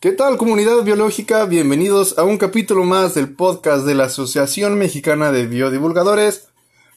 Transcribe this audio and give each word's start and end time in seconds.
¿Qué 0.00 0.12
tal 0.12 0.38
comunidad 0.38 0.82
biológica? 0.82 1.44
Bienvenidos 1.44 2.16
a 2.16 2.24
un 2.24 2.38
capítulo 2.38 2.84
más 2.84 3.12
del 3.12 3.34
podcast 3.34 3.84
de 3.84 3.94
la 3.94 4.04
Asociación 4.04 4.78
Mexicana 4.78 5.30
de 5.30 5.46
Biodivulgadores. 5.46 6.48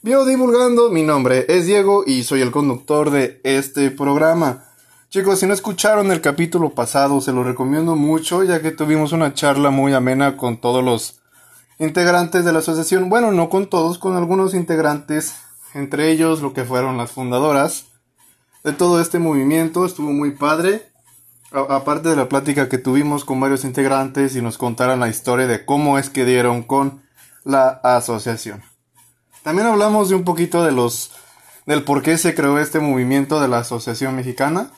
Biodivulgando, 0.02 0.90
mi 0.90 1.04
nombre 1.04 1.46
es 1.50 1.66
Diego 1.66 2.06
y 2.08 2.24
soy 2.24 2.40
el 2.40 2.52
conductor 2.52 3.12
de 3.12 3.42
este 3.44 3.92
programa. 3.92 4.70
Chicos, 5.10 5.40
si 5.40 5.46
no 5.46 5.54
escucharon 5.54 6.14
el 6.14 6.22
capítulo 6.22 6.70
pasado, 6.70 7.20
se 7.20 7.34
lo 7.34 7.44
recomiendo 7.44 7.98
mucho 7.98 8.42
ya 8.42 8.62
que 8.62 8.72
tuvimos 8.72 9.12
una 9.12 9.34
charla 9.34 9.70
muy 9.70 9.94
amena 9.94 10.38
con 10.38 10.62
todos 10.62 10.82
los 10.82 11.20
integrantes 11.80 12.46
de 12.46 12.54
la 12.54 12.60
asociación. 12.60 13.10
Bueno, 13.10 13.34
no 13.34 13.50
con 13.50 13.68
todos, 13.68 13.98
con 13.98 14.16
algunos 14.16 14.54
integrantes, 14.54 15.36
entre 15.74 16.10
ellos 16.10 16.42
lo 16.42 16.54
que 16.54 16.64
fueron 16.64 16.96
las 16.96 17.12
fundadoras 17.12 17.88
de 18.64 18.72
todo 18.72 19.02
este 19.02 19.20
movimiento. 19.20 19.86
Estuvo 19.86 20.14
muy 20.14 20.32
padre. 20.32 20.93
Aparte 21.54 22.10
de 22.10 22.16
la 22.16 22.30
plática 22.30 22.68
que 22.68 22.78
tuvimos 22.78 23.26
con 23.26 23.40
varios 23.40 23.64
integrantes 23.64 24.36
y 24.36 24.42
nos 24.42 24.58
contaron 24.58 25.00
la 25.00 25.10
historia 25.10 25.48
de 25.48 25.66
cómo 25.66 26.00
es 26.00 26.10
que 26.10 26.26
dieron 26.26 26.64
con 26.64 27.04
la 27.44 27.70
asociación. 27.84 28.64
También 29.44 29.68
hablamos 29.68 30.10
de 30.10 30.16
un 30.16 30.24
poquito 30.24 30.64
de 30.64 30.72
los 30.72 31.12
del 31.66 31.84
por 31.84 32.02
qué 32.02 32.18
se 32.18 32.36
creó 32.36 32.60
este 32.60 32.80
movimiento 32.80 33.40
de 33.40 33.48
la 33.48 33.60
Asociación 33.60 34.16
Mexicana. 34.16 34.72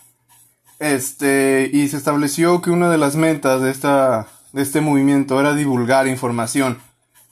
Este, 0.79 1.69
y 1.71 1.87
se 1.87 1.97
estableció 1.97 2.61
que 2.61 2.69
una 2.69 2.89
de 2.89 2.97
las 2.97 3.15
metas 3.15 3.61
de 3.61 3.71
esta 3.71 4.27
de 4.51 4.61
este 4.61 4.81
movimiento 4.81 5.39
era 5.39 5.53
divulgar 5.53 6.07
información, 6.07 6.79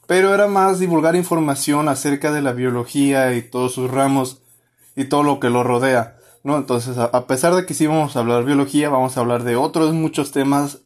pero 0.07 0.33
era 0.33 0.47
más 0.47 0.79
divulgar 0.79 1.15
información 1.15 1.87
acerca 1.87 2.31
de 2.33 2.41
la 2.41 2.51
biología 2.51 3.33
y 3.33 3.41
todos 3.41 3.73
sus 3.73 3.89
ramos 3.89 4.41
y 4.95 5.05
todo 5.05 5.23
lo 5.23 5.39
que 5.39 5.49
lo 5.49 5.63
rodea. 5.63 6.17
¿No? 6.43 6.57
Entonces, 6.57 6.97
a, 6.97 7.27
pesar 7.27 7.55
de 7.55 7.65
que 7.65 7.73
sí 7.73 7.87
vamos 7.87 8.15
a 8.15 8.19
hablar 8.19 8.39
de 8.39 8.45
biología, 8.45 8.89
vamos 8.89 9.17
a 9.17 9.21
hablar 9.21 9.43
de 9.43 9.55
otros 9.55 9.93
muchos 9.93 10.31
temas 10.31 10.79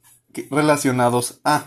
relacionados 0.52 1.40
a. 1.44 1.66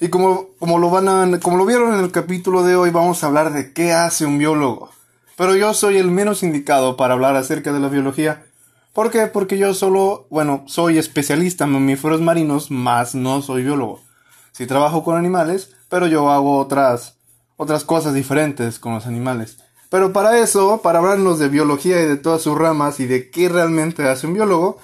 Y 0.00 0.08
como, 0.08 0.48
como, 0.58 0.78
lo 0.78 0.90
van 0.90 1.08
a, 1.08 1.40
como 1.40 1.56
lo 1.56 1.66
vieron 1.66 1.94
en 1.94 2.00
el 2.00 2.10
capítulo 2.10 2.62
de 2.62 2.74
hoy, 2.74 2.90
vamos 2.90 3.22
a 3.22 3.28
hablar 3.28 3.52
de 3.52 3.72
qué 3.72 3.92
hace 3.92 4.26
un 4.26 4.38
biólogo. 4.38 4.90
Pero 5.36 5.56
yo 5.56 5.72
soy 5.72 5.98
el 5.98 6.10
menos 6.10 6.42
indicado 6.42 6.96
para 6.96 7.14
hablar 7.14 7.36
acerca 7.36 7.72
de 7.72 7.80
la 7.80 7.88
biología. 7.88 8.44
¿Por 8.92 9.10
qué? 9.10 9.26
Porque 9.26 9.56
yo 9.56 9.72
solo, 9.72 10.26
bueno, 10.28 10.64
soy 10.66 10.98
especialista 10.98 11.64
en 11.64 11.72
mamíferos 11.72 12.20
marinos, 12.20 12.70
más 12.70 13.14
no 13.14 13.40
soy 13.40 13.62
biólogo. 13.62 14.00
Sí 14.52 14.66
trabajo 14.66 15.04
con 15.04 15.16
animales, 15.16 15.70
pero 15.88 16.06
yo 16.06 16.30
hago 16.30 16.58
otras, 16.58 17.16
otras 17.56 17.84
cosas 17.84 18.14
diferentes 18.14 18.78
con 18.78 18.94
los 18.94 19.06
animales. 19.06 19.58
Pero 19.90 20.12
para 20.12 20.38
eso, 20.38 20.80
para 20.82 21.00
hablarnos 21.00 21.38
de 21.40 21.48
biología 21.48 22.00
y 22.00 22.06
de 22.06 22.16
todas 22.16 22.42
sus 22.42 22.56
ramas 22.56 23.00
y 23.00 23.06
de 23.06 23.28
qué 23.28 23.48
realmente 23.48 24.08
hace 24.08 24.28
un 24.28 24.34
biólogo, 24.34 24.78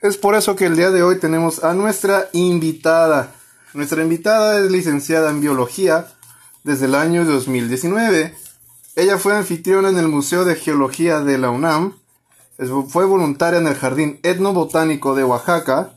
es 0.00 0.16
por 0.16 0.34
eso 0.34 0.56
que 0.56 0.64
el 0.64 0.76
día 0.76 0.90
de 0.90 1.02
hoy 1.02 1.18
tenemos 1.18 1.62
a 1.62 1.74
nuestra 1.74 2.28
invitada. 2.32 3.34
Nuestra 3.74 4.02
invitada 4.02 4.58
es 4.58 4.70
licenciada 4.70 5.30
en 5.30 5.42
biología 5.42 6.06
desde 6.64 6.86
el 6.86 6.94
año 6.94 7.26
2019. 7.26 8.34
Ella 8.96 9.18
fue 9.18 9.36
anfitriona 9.36 9.90
en 9.90 9.98
el 9.98 10.08
Museo 10.08 10.44
de 10.44 10.56
Geología 10.56 11.20
de 11.20 11.36
la 11.36 11.50
UNAM, 11.50 11.94
fue 12.88 13.04
voluntaria 13.04 13.60
en 13.60 13.68
el 13.68 13.76
Jardín 13.76 14.18
Etnobotánico 14.24 15.14
de 15.14 15.22
Oaxaca 15.22 15.92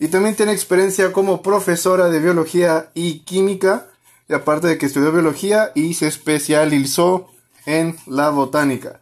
y 0.00 0.08
también 0.08 0.34
tiene 0.34 0.52
experiencia 0.52 1.12
como 1.12 1.42
profesora 1.42 2.08
de 2.08 2.18
biología 2.18 2.90
y 2.94 3.20
química 3.20 3.86
y 4.28 4.32
aparte 4.32 4.66
de 4.66 4.78
que 4.78 4.86
estudió 4.86 5.12
biología 5.12 5.70
y 5.74 5.94
se 5.94 6.08
especializó 6.08 7.29
en 7.66 7.96
la 8.06 8.30
botánica. 8.30 9.00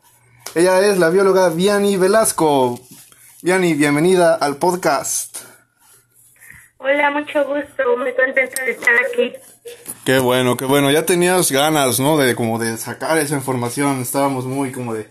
Ella 0.54 0.80
es 0.80 0.98
la 0.98 1.10
bióloga 1.10 1.50
Viani 1.50 1.96
Velasco. 1.96 2.80
Viani, 3.42 3.74
bienvenida 3.74 4.34
al 4.34 4.56
podcast. 4.56 5.38
Hola, 6.78 7.10
mucho 7.10 7.44
gusto, 7.44 7.96
muy 7.96 8.14
contenta 8.14 8.64
de 8.64 8.70
estar 8.70 8.94
aquí. 9.04 9.32
Qué 10.04 10.18
bueno, 10.18 10.56
qué 10.56 10.64
bueno. 10.64 10.90
Ya 10.90 11.04
tenías 11.04 11.50
ganas, 11.50 12.00
¿no? 12.00 12.16
De 12.16 12.34
como 12.34 12.58
de 12.58 12.76
sacar 12.76 13.18
esa 13.18 13.34
información. 13.34 14.00
Estábamos 14.00 14.46
muy 14.46 14.72
como 14.72 14.94
de, 14.94 15.08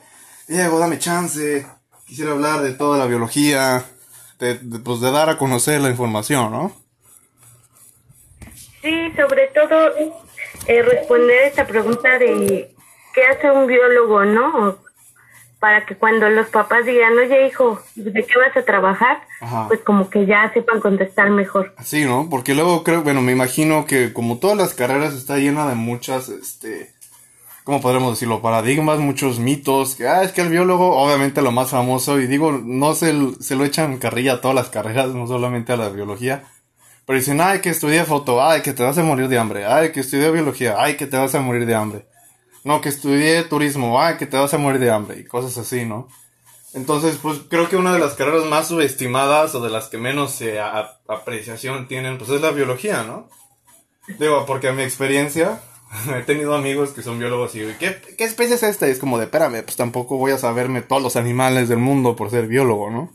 Diego, 0.48 0.80
dame 0.80 0.98
chance. 0.98 1.68
Quisiera 2.06 2.32
hablar 2.32 2.62
de 2.62 2.74
toda 2.74 2.98
la 2.98 3.06
biología, 3.06 3.84
de, 4.40 4.56
pues 4.56 5.02
de 5.02 5.12
dar 5.12 5.30
a 5.30 5.38
conocer 5.38 5.82
la 5.82 5.90
información, 5.90 6.52
¿no? 6.52 6.72
Sí, 8.82 9.12
sobre 9.16 9.48
todo 9.48 9.92
eh, 10.68 10.82
responder 10.82 11.44
esta 11.44 11.68
pregunta 11.68 12.18
de 12.18 12.74
qué 13.18 13.26
hace 13.26 13.50
un 13.50 13.66
biólogo, 13.66 14.26
¿no? 14.26 14.78
Para 15.60 15.88
que 15.88 15.96
cuando 15.96 16.30
los 16.30 16.50
papás 16.50 16.86
digan, 16.86 17.18
oye 17.18 17.48
hijo, 17.48 17.82
¿de 17.96 18.24
qué 18.24 18.34
vas 18.38 18.56
a 18.56 18.62
trabajar? 18.62 19.24
Pues 19.68 19.80
como 19.80 20.08
que 20.12 20.28
ya 20.28 20.52
sepan 20.54 20.80
contestar 20.80 21.32
mejor. 21.32 21.74
Sí, 21.84 22.06
¿no? 22.06 22.28
Porque 22.30 22.54
luego 22.54 22.84
creo, 22.84 23.02
bueno, 23.02 23.24
me 23.24 23.32
imagino 23.32 23.88
que 23.88 24.14
como 24.14 24.38
todas 24.38 24.56
las 24.56 24.76
carreras 24.76 25.16
está 25.16 25.38
llena 25.38 25.68
de 25.68 25.74
muchas, 25.74 26.30
este, 26.30 26.94
¿cómo 27.64 27.82
podremos 27.82 28.12
decirlo? 28.12 28.44
Paradigmas, 28.44 29.00
muchos 29.00 29.40
mitos, 29.40 29.96
que, 29.96 30.08
ah, 30.08 30.22
es 30.22 30.32
que 30.32 30.42
el 30.42 30.50
biólogo, 30.50 30.96
obviamente 30.96 31.42
lo 31.42 31.52
más 31.52 31.72
famoso, 31.72 32.20
y 32.20 32.28
digo, 32.28 32.52
no 32.52 32.94
se, 32.94 33.16
se 33.40 33.56
lo 33.56 33.66
echan 33.66 33.98
carrilla 33.98 34.34
a 34.34 34.42
todas 34.42 34.54
las 34.54 34.70
carreras, 34.70 35.08
no 35.16 35.26
solamente 35.26 35.74
a 35.74 35.78
la 35.78 35.90
biología, 35.90 36.44
pero 37.08 37.18
dicen, 37.18 37.42
ay, 37.42 37.62
que 37.62 37.70
estudié 37.70 38.04
foto, 38.04 38.44
ay, 38.44 38.62
que 38.62 38.74
te 38.74 38.84
vas 38.84 39.00
a 39.00 39.04
morir 39.04 39.28
de 39.28 39.40
hambre, 39.40 39.66
ay, 39.66 39.92
que 39.92 40.02
estudié 40.02 40.30
biología, 40.30 40.76
ay, 40.78 40.98
que 40.98 41.08
te 41.08 41.18
vas 41.18 41.34
a 41.34 41.42
morir 41.42 41.66
de 41.66 41.74
hambre. 41.74 42.06
No, 42.68 42.82
que 42.82 42.90
estudié 42.90 43.44
turismo, 43.44 44.02
ah, 44.02 44.18
que 44.18 44.26
te 44.26 44.36
vas 44.36 44.54
a 44.54 44.58
morir 44.58 44.82
de 44.82 44.92
hambre 44.92 45.20
y 45.20 45.24
cosas 45.24 45.58
así, 45.58 45.86
¿no? 45.86 46.10
Entonces, 46.74 47.18
pues 47.22 47.40
creo 47.50 47.70
que 47.70 47.78
una 47.78 47.94
de 47.94 48.00
las 48.00 48.16
carreras 48.16 48.44
más 48.44 48.68
subestimadas 48.68 49.56
o 49.56 49.62
de 49.62 49.70
las 49.70 49.88
que 49.88 49.98
menos 49.98 50.44
apreciación 51.08 51.88
tienen, 51.88 52.18
pues 52.18 52.30
es 52.30 52.42
la 52.42 52.52
biología, 52.52 53.04
¿no? 53.04 53.30
Digo, 54.20 54.46
porque 54.46 54.68
a 54.68 54.74
mi 54.74 54.84
experiencia, 54.84 55.62
he 56.14 56.24
tenido 56.24 56.56
amigos 56.56 56.90
que 56.90 57.04
son 57.04 57.20
biólogos 57.20 57.56
y 57.56 57.62
¿qué, 57.80 58.02
¿qué 58.18 58.26
especie 58.26 58.56
es 58.56 58.64
esta? 58.64 58.86
Y 58.86 58.92
es 58.92 59.00
como 59.00 59.18
de, 59.18 59.24
espérame, 59.24 59.64
pues 59.64 59.78
tampoco 59.78 60.18
voy 60.18 60.34
a 60.34 60.38
saberme 60.38 60.82
todos 60.82 61.02
los 61.02 61.16
animales 61.16 61.70
del 61.70 61.80
mundo 61.80 62.18
por 62.18 62.32
ser 62.32 62.48
biólogo, 62.48 62.92
¿no? 62.92 63.14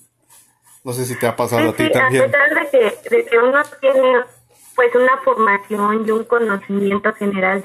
No 0.83 0.95
sé 0.95 1.05
si 1.05 1.15
te 1.19 1.27
ha 1.27 1.37
pasado 1.37 1.69
a 1.69 1.73
ti 1.75 1.93
también. 1.93 2.23
A 2.23 2.27
pesar 2.27 2.55
de 2.55 2.71
que, 2.71 3.17
de 3.17 3.25
que 3.27 3.39
uno 3.39 3.61
tiene 3.83 4.21
pues 4.75 4.95
una 4.95 5.19
formación 5.23 6.09
y 6.09 6.11
un 6.11 6.25
conocimiento 6.25 7.13
general 7.13 7.63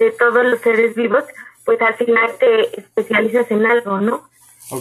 de 0.00 0.10
todos 0.12 0.44
los 0.44 0.60
seres 0.60 0.94
vivos, 0.96 1.24
pues 1.64 1.80
al 1.82 1.94
final 1.94 2.30
te 2.38 2.80
especializas 2.80 3.50
en 3.50 3.66
algo, 3.66 4.00
¿no? 4.00 4.28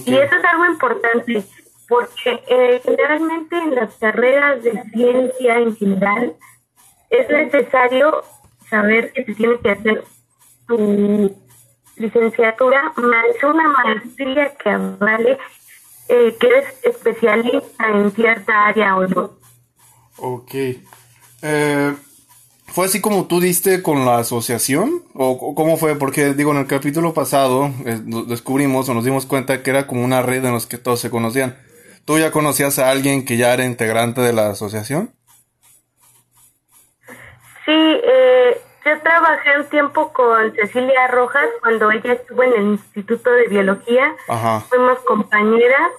Y 0.06 0.16
eso 0.16 0.35
es 0.35 0.46
algo 0.46 0.66
importante, 0.66 1.44
porque 1.88 2.41
eh, 2.47 2.81
generalmente 2.84 3.57
en 3.57 3.75
las 3.75 3.94
carreras 3.96 4.63
de 4.63 4.81
ciencia 4.94 5.57
en 5.57 5.75
general 5.75 6.35
es 7.09 7.30
necesario 7.30 8.24
saber 8.69 9.12
que 9.12 9.25
se 9.25 9.35
tiene 9.35 9.59
que 9.59 9.72
hacer 9.72 10.03
tu 10.68 11.36
licenciatura 11.97 12.94
más 12.96 13.44
una 13.44 13.69
maestría 13.69 14.56
que 14.56 14.78
vale 15.00 15.38
eh, 16.07 16.36
que 16.40 16.47
eres 16.47 16.66
especialista 16.84 17.90
en 17.90 18.12
cierta 18.12 18.68
área 18.68 18.96
o 18.96 19.07
no. 19.07 19.31
Ok. 20.18 20.53
Eh, 21.41 21.96
¿Fue 22.72 22.85
así 22.85 23.02
como 23.02 23.25
tú 23.28 23.40
diste 23.40 23.81
con 23.81 24.06
la 24.06 24.19
asociación? 24.19 25.03
¿O 25.13 25.56
cómo 25.56 25.78
fue? 25.78 25.96
Porque 25.96 26.34
digo, 26.34 26.52
en 26.52 26.57
el 26.57 26.68
capítulo 26.68 27.13
pasado 27.13 27.72
eh, 27.85 28.00
descubrimos 28.28 28.88
o 28.90 28.94
nos 28.94 29.06
dimos 29.06 29.25
cuenta 29.25 29.63
que 29.63 29.69
era 29.72 29.88
como 29.88 30.03
una 30.03 30.22
red 30.22 30.46
en 30.46 30.53
la 30.53 30.59
que 30.68 30.78
todos 30.78 31.00
se 31.00 31.09
conocían. 31.09 31.57
¿Tú 32.06 32.18
ya 32.18 32.31
conocías 32.31 32.80
a 32.80 32.90
alguien 32.90 33.25
que 33.25 33.38
ya 33.38 33.53
era 33.53 33.66
integrante 33.66 34.22
de 34.22 34.34
la 34.34 34.50
asociación? 34.50 35.13
Sí, 37.66 37.72
eh, 37.75 38.62
yo 38.86 39.00
trabajé 39.01 39.59
un 39.59 39.66
tiempo 39.69 40.12
con 40.13 40.53
Cecilia 40.56 41.07
Rojas 41.07 41.47
cuando 41.62 41.91
ella 41.91 42.13
estuvo 42.13 42.41
en 42.44 42.53
el 42.53 42.66
Instituto 42.74 43.30
de 43.31 43.47
Biología. 43.47 44.16
Ajá. 44.28 44.62
Fuimos 44.62 45.00
compañeras 45.00 45.91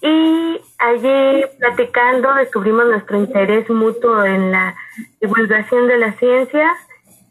y 0.00 0.60
allí 0.78 1.44
platicando 1.58 2.34
descubrimos 2.34 2.86
nuestro 2.86 3.18
interés 3.18 3.68
mutuo 3.70 4.24
en 4.24 4.52
la 4.52 4.76
divulgación 5.20 5.88
de 5.88 5.98
la 5.98 6.12
ciencia 6.18 6.76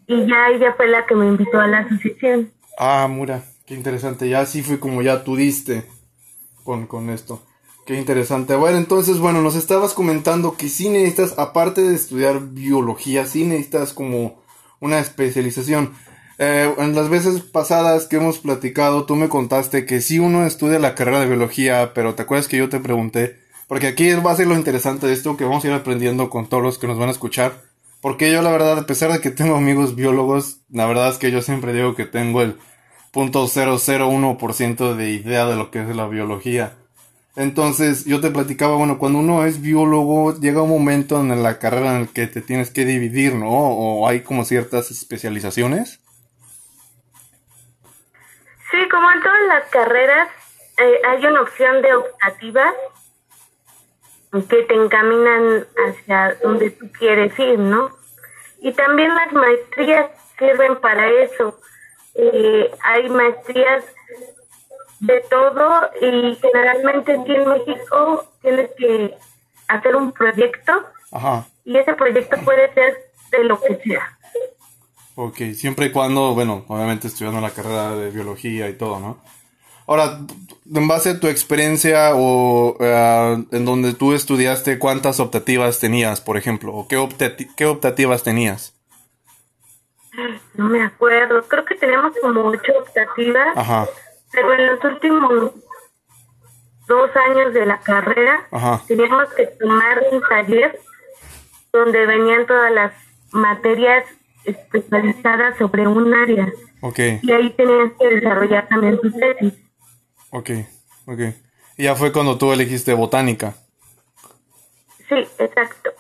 y 0.08 0.26
ya 0.26 0.50
ella 0.50 0.74
fue 0.76 0.88
la 0.88 1.06
que 1.06 1.16
me 1.16 1.28
invitó 1.28 1.60
a 1.60 1.68
la 1.68 1.80
asociación. 1.80 2.52
Ah, 2.78 3.08
mira, 3.10 3.44
qué 3.66 3.74
interesante. 3.74 4.30
Ya 4.30 4.42
así 4.42 4.64
fue 4.64 4.80
como 4.80 5.02
ya 5.02 5.24
tú 5.24 5.36
diste 5.36 5.84
con, 6.64 6.88
con 6.88 7.10
esto. 7.10 7.42
Qué 7.86 7.96
interesante. 7.96 8.56
Bueno, 8.56 8.78
entonces, 8.78 9.20
bueno, 9.20 9.42
nos 9.42 9.56
estabas 9.56 9.94
comentando 9.94 10.58
que 10.58 10.68
sí 10.68 10.90
necesitas, 10.90 11.40
aparte 11.40 11.82
de 11.82 11.96
estudiar 11.96 12.42
biología, 12.42 13.26
sí 13.26 13.46
necesitas 13.46 13.94
como 13.94 14.42
una 14.82 15.00
especialización. 15.00 15.94
Eh, 16.40 16.72
en 16.78 16.96
las 16.96 17.10
veces 17.10 17.42
pasadas 17.42 18.06
que 18.06 18.18
hemos 18.18 18.38
platicado, 18.38 19.06
tú 19.06 19.16
me 19.16 19.30
contaste 19.30 19.86
que 19.86 20.02
si 20.02 20.20
uno 20.20 20.46
estudia 20.46 20.78
la 20.78 20.94
carrera 20.94 21.20
de 21.20 21.28
biología, 21.28 21.94
pero 21.96 22.14
te 22.14 22.22
acuerdas 22.24 22.48
que 22.48 22.58
yo 22.58 22.70
te 22.70 22.80
pregunté, 22.80 23.40
porque 23.68 23.88
aquí 23.88 24.12
va 24.14 24.32
a 24.32 24.36
ser 24.36 24.48
lo 24.48 24.56
interesante 24.56 25.08
de 25.08 25.14
esto 25.14 25.36
que 25.36 25.46
vamos 25.46 25.66
a 25.66 25.68
ir 25.68 25.74
aprendiendo 25.74 26.30
con 26.30 26.48
todos 26.48 26.64
los 26.64 26.78
que 26.78 26.88
nos 26.88 27.00
van 27.00 27.10
a 27.10 27.14
escuchar. 27.14 27.62
Porque 28.02 28.32
yo 28.32 28.42
la 28.42 28.52
verdad, 28.52 28.78
a 28.78 28.86
pesar 28.86 29.12
de 29.12 29.20
que 29.20 29.32
tengo 29.32 29.56
amigos 29.56 29.96
biólogos, 29.96 30.60
la 30.70 30.86
verdad 30.86 31.10
es 31.10 31.18
que 31.18 31.32
yo 31.32 31.42
siempre 31.42 31.74
digo 31.74 31.96
que 31.96 32.06
tengo 32.06 32.42
el 32.42 32.58
punto 33.12 33.48
.001% 33.48 34.96
de 34.96 35.12
idea 35.12 35.48
de 35.48 35.56
lo 35.56 35.72
que 35.72 35.82
es 35.82 35.96
la 35.96 36.08
biología. 36.08 36.76
Entonces, 37.36 38.06
yo 38.06 38.22
te 38.22 38.32
platicaba, 38.32 38.76
bueno, 38.78 38.98
cuando 39.00 39.20
uno 39.20 39.46
es 39.46 39.62
biólogo, 39.62 40.40
llega 40.40 40.62
un 40.62 40.70
momento 40.70 41.20
en 41.20 41.44
la 41.44 41.60
carrera 41.60 41.96
en 41.96 42.02
el 42.02 42.10
que 42.10 42.28
te 42.28 42.42
tienes 42.42 42.72
que 42.72 42.86
dividir, 42.86 43.36
¿no? 43.36 43.50
O 43.50 44.08
hay 44.08 44.22
como 44.22 44.46
ciertas 44.46 44.92
especializaciones. 44.92 46.00
Sí, 48.78 48.88
como 48.90 49.10
en 49.10 49.22
todas 49.24 49.42
las 49.48 49.64
carreras, 49.70 50.30
eh, 50.78 51.02
hay 51.04 51.26
una 51.26 51.42
opción 51.42 51.82
de 51.82 51.96
optativas 51.96 52.76
que 54.32 54.64
te 54.64 54.76
encaminan 54.76 55.66
hacia 55.76 56.36
donde 56.44 56.70
tú 56.70 56.92
quieres 56.92 57.38
ir, 57.40 57.58
¿no? 57.58 57.90
Y 58.60 58.74
también 58.74 59.16
las 59.16 59.34
maestrías 59.34 60.12
sirven 60.38 60.76
para 60.76 61.10
eso. 61.10 61.60
Eh, 62.14 62.70
hay 62.84 63.10
maestrías 63.10 63.84
de 65.00 65.22
todo 65.22 65.90
y 66.00 66.36
generalmente 66.36 67.14
aquí 67.14 67.34
en 67.34 67.50
México 67.50 68.32
tienes 68.44 68.70
que 68.78 69.18
hacer 69.70 69.96
un 69.96 70.12
proyecto 70.12 70.86
y 71.66 71.78
ese 71.78 71.96
proyecto 71.96 72.38
puede 72.46 72.72
ser 72.76 72.96
de 73.32 73.44
lo 73.44 73.60
que 73.60 73.76
sea. 73.78 74.17
Ok, 75.20 75.38
siempre 75.54 75.88
y 75.88 75.92
cuando, 75.92 76.34
bueno, 76.34 76.64
obviamente 76.70 77.08
estudiando 77.08 77.42
la 77.42 77.50
carrera 77.50 77.96
de 77.96 78.12
biología 78.12 78.70
y 78.70 78.78
todo, 78.78 79.00
¿no? 79.00 79.18
Ahora, 79.86 80.20
en 80.74 80.88
base 80.88 81.10
a 81.10 81.20
tu 81.20 81.28
experiencia 81.28 82.12
o 82.16 82.78
eh, 82.80 83.44
en 83.52 83.66
donde 83.66 83.94
tú 83.94 84.14
estudiaste, 84.14 84.80
¿cuántas 84.80 85.20
optativas 85.20 85.80
tenías, 85.80 86.22
por 86.22 86.38
ejemplo? 86.38 86.74
¿O 86.74 86.88
qué, 86.88 87.50
qué 87.58 87.66
optativas 87.66 88.24
tenías? 88.24 88.74
No 90.56 90.70
me 90.70 90.84
acuerdo, 90.84 91.44
creo 91.48 91.66
que 91.66 91.76
tenemos 91.76 92.14
como 92.22 92.46
ocho 92.46 92.72
optativas. 92.80 93.58
Ajá 93.58 93.88
pero 94.32 94.54
en 94.54 94.68
los 94.68 94.84
últimos 94.84 95.52
dos 96.88 97.16
años 97.16 97.54
de 97.54 97.66
la 97.66 97.80
carrera 97.80 98.48
teníamos 98.88 99.34
que 99.34 99.48
tomar 99.48 100.04
un 100.12 100.22
taller 100.30 100.80
donde 101.72 102.06
venían 102.06 102.46
todas 102.46 102.72
las 102.72 102.94
materias 103.32 104.06
especializadas 104.48 105.58
sobre 105.58 105.88
un 105.88 106.14
área. 106.14 106.52
Okay. 106.82 107.20
Y 107.22 107.32
ahí 107.32 107.50
tenías 107.52 107.92
que 108.00 108.08
desarrollar 108.16 108.68
también 108.68 109.00
tu 109.00 109.12
tesis. 109.12 109.54
Ok, 110.32 110.50
ok. 111.06 111.20
Y 111.78 111.84
ya 111.84 111.96
fue 111.96 112.12
cuando 112.12 112.38
tú 112.38 112.52
elegiste 112.52 112.94
botánica. 112.94 113.56
Sí, 115.10 115.16
exacto. 115.40 115.92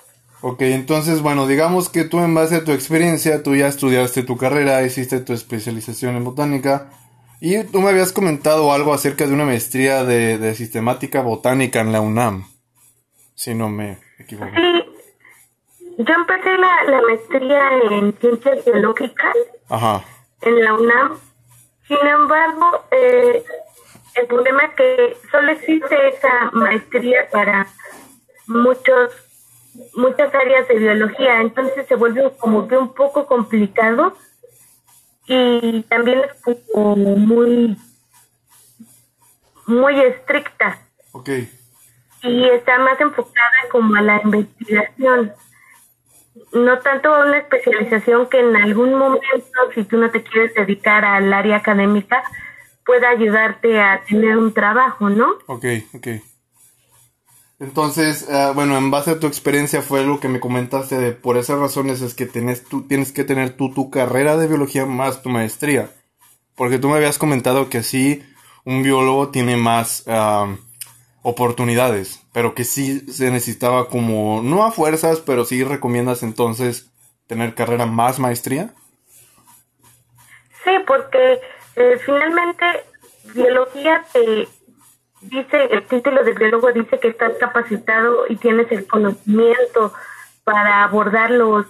Ok, 0.41 0.61
entonces, 0.61 1.21
bueno, 1.21 1.47
digamos 1.47 1.89
que 1.89 2.03
tú 2.03 2.19
en 2.19 2.35
base 2.35 2.57
a 2.57 2.63
tu 2.63 2.71
experiencia, 2.71 3.41
tú 3.41 3.55
ya 3.55 3.67
estudiaste 3.67 4.23
tu 4.23 4.37
carrera, 4.37 4.83
hiciste 4.83 5.19
tu 5.19 5.33
especialización 5.33 6.15
en 6.15 6.23
botánica, 6.23 6.91
y 7.39 7.63
tú 7.63 7.81
me 7.81 7.89
habías 7.89 8.11
comentado 8.11 8.71
algo 8.71 8.93
acerca 8.93 9.25
de 9.25 9.33
una 9.33 9.45
maestría 9.45 10.03
de, 10.03 10.53
sistemática 10.55 11.21
botánica 11.21 11.81
en 11.81 11.91
la 11.91 12.01
UNAM, 12.01 12.45
si 13.33 13.55
no 13.55 13.69
me 13.69 13.97
equivoco. 14.19 14.51
Sí, 14.55 14.83
yo 15.97 16.13
empecé 16.13 16.57
la, 16.57 17.01
maestría 17.01 17.69
en 17.89 18.17
ciencias 18.19 18.65
biológicas 18.65 19.35
en 20.41 20.63
la 20.63 20.73
UNAM. 20.75 21.17
Sin 21.87 22.05
embargo, 22.05 22.85
eh, 22.91 23.43
el 24.15 24.27
problema 24.27 24.65
es 24.65 24.73
que 24.75 25.17
solo 25.31 25.51
existe 25.51 26.07
esa 26.09 26.51
maestría 26.51 27.29
para 27.31 27.67
muchos 28.47 29.11
muchas 29.95 30.33
áreas 30.33 30.67
de 30.67 30.75
biología, 30.75 31.41
entonces 31.41 31.87
se 31.87 31.95
vuelve 31.95 32.31
como 32.39 32.67
que 32.67 32.75
un 32.77 32.93
poco 32.93 33.27
complicado 33.27 34.17
y 35.27 35.83
también 35.83 36.21
es 36.21 36.33
como 36.73 36.95
muy 36.95 37.77
muy 39.67 39.99
estricta. 39.99 40.79
Okay. 41.11 41.51
Y 42.23 42.45
está 42.49 42.79
más 42.79 42.99
enfocada 42.99 43.69
como 43.71 43.95
a 43.95 44.01
la 44.01 44.21
investigación. 44.23 45.33
No 46.53 46.79
tanto 46.79 47.13
a 47.13 47.25
una 47.25 47.37
especialización 47.37 48.27
que 48.29 48.39
en 48.39 48.55
algún 48.55 48.95
momento, 48.95 49.59
si 49.75 49.83
tú 49.83 49.97
no 49.97 50.09
te 50.09 50.23
quieres 50.23 50.53
dedicar 50.53 51.03
al 51.03 51.31
área 51.33 51.57
académica, 51.57 52.23
pueda 52.85 53.09
ayudarte 53.09 53.79
a 53.79 54.01
tener 54.07 54.37
un 54.37 54.53
trabajo, 54.53 55.09
¿no? 55.09 55.33
Ok, 55.47 55.65
ok. 55.93 56.07
Entonces, 57.59 58.27
eh, 58.29 58.51
bueno, 58.53 58.77
en 58.77 58.91
base 58.91 59.11
a 59.11 59.19
tu 59.19 59.27
experiencia 59.27 59.81
fue 59.81 60.05
lo 60.05 60.19
que 60.19 60.29
me 60.29 60.39
comentaste 60.39 60.97
de 60.97 61.11
por 61.11 61.37
esas 61.37 61.59
razones 61.59 62.01
es 62.01 62.13
que 62.13 62.27
tienes, 62.27 62.63
tú, 62.63 62.83
tienes 62.87 63.11
que 63.11 63.23
tener 63.23 63.57
tú 63.57 63.73
tu 63.73 63.89
carrera 63.89 64.37
de 64.37 64.47
biología 64.47 64.85
más 64.85 65.23
tu 65.23 65.29
maestría. 65.29 65.89
Porque 66.55 66.77
tú 66.79 66.89
me 66.89 66.95
habías 66.95 67.17
comentado 67.17 67.69
que 67.69 67.83
sí, 67.83 68.23
un 68.63 68.83
biólogo 68.83 69.29
tiene 69.29 69.57
más 69.57 70.03
oportunidades, 71.27 72.25
pero 72.31 72.55
que 72.55 72.63
sí 72.63 73.01
se 73.11 73.29
necesitaba 73.31 73.89
como, 73.89 74.41
no 74.41 74.63
a 74.63 74.71
fuerzas, 74.71 75.19
pero 75.19 75.43
sí 75.43 75.61
recomiendas 75.61 76.23
entonces 76.23 76.89
tener 77.27 77.53
carrera 77.53 77.85
más 77.85 78.17
maestría. 78.17 78.73
Sí, 80.63 80.71
porque 80.87 81.41
eh, 81.75 81.99
finalmente 82.05 82.65
biología 83.33 84.05
te 84.13 84.47
dice, 85.19 85.65
el 85.69 85.85
título 85.87 86.23
de 86.23 86.31
biólogo 86.31 86.71
dice 86.71 86.97
que 86.97 87.09
estás 87.09 87.33
capacitado 87.37 88.25
y 88.29 88.37
tienes 88.37 88.71
el 88.71 88.87
conocimiento 88.87 89.91
para 90.45 90.85
abordar 90.85 91.31
los, 91.31 91.65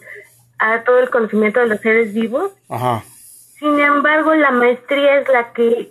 a 0.60 0.84
todo 0.84 1.00
el 1.00 1.10
conocimiento 1.10 1.62
de 1.62 1.66
los 1.66 1.82
seres 1.82 2.14
vivos. 2.14 2.52
Ajá. 2.70 3.04
Sin 3.58 3.80
embargo, 3.80 4.36
la 4.36 4.52
maestría 4.52 5.18
es 5.18 5.28
la 5.30 5.52
que 5.52 5.90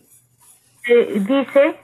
dice 0.86 1.80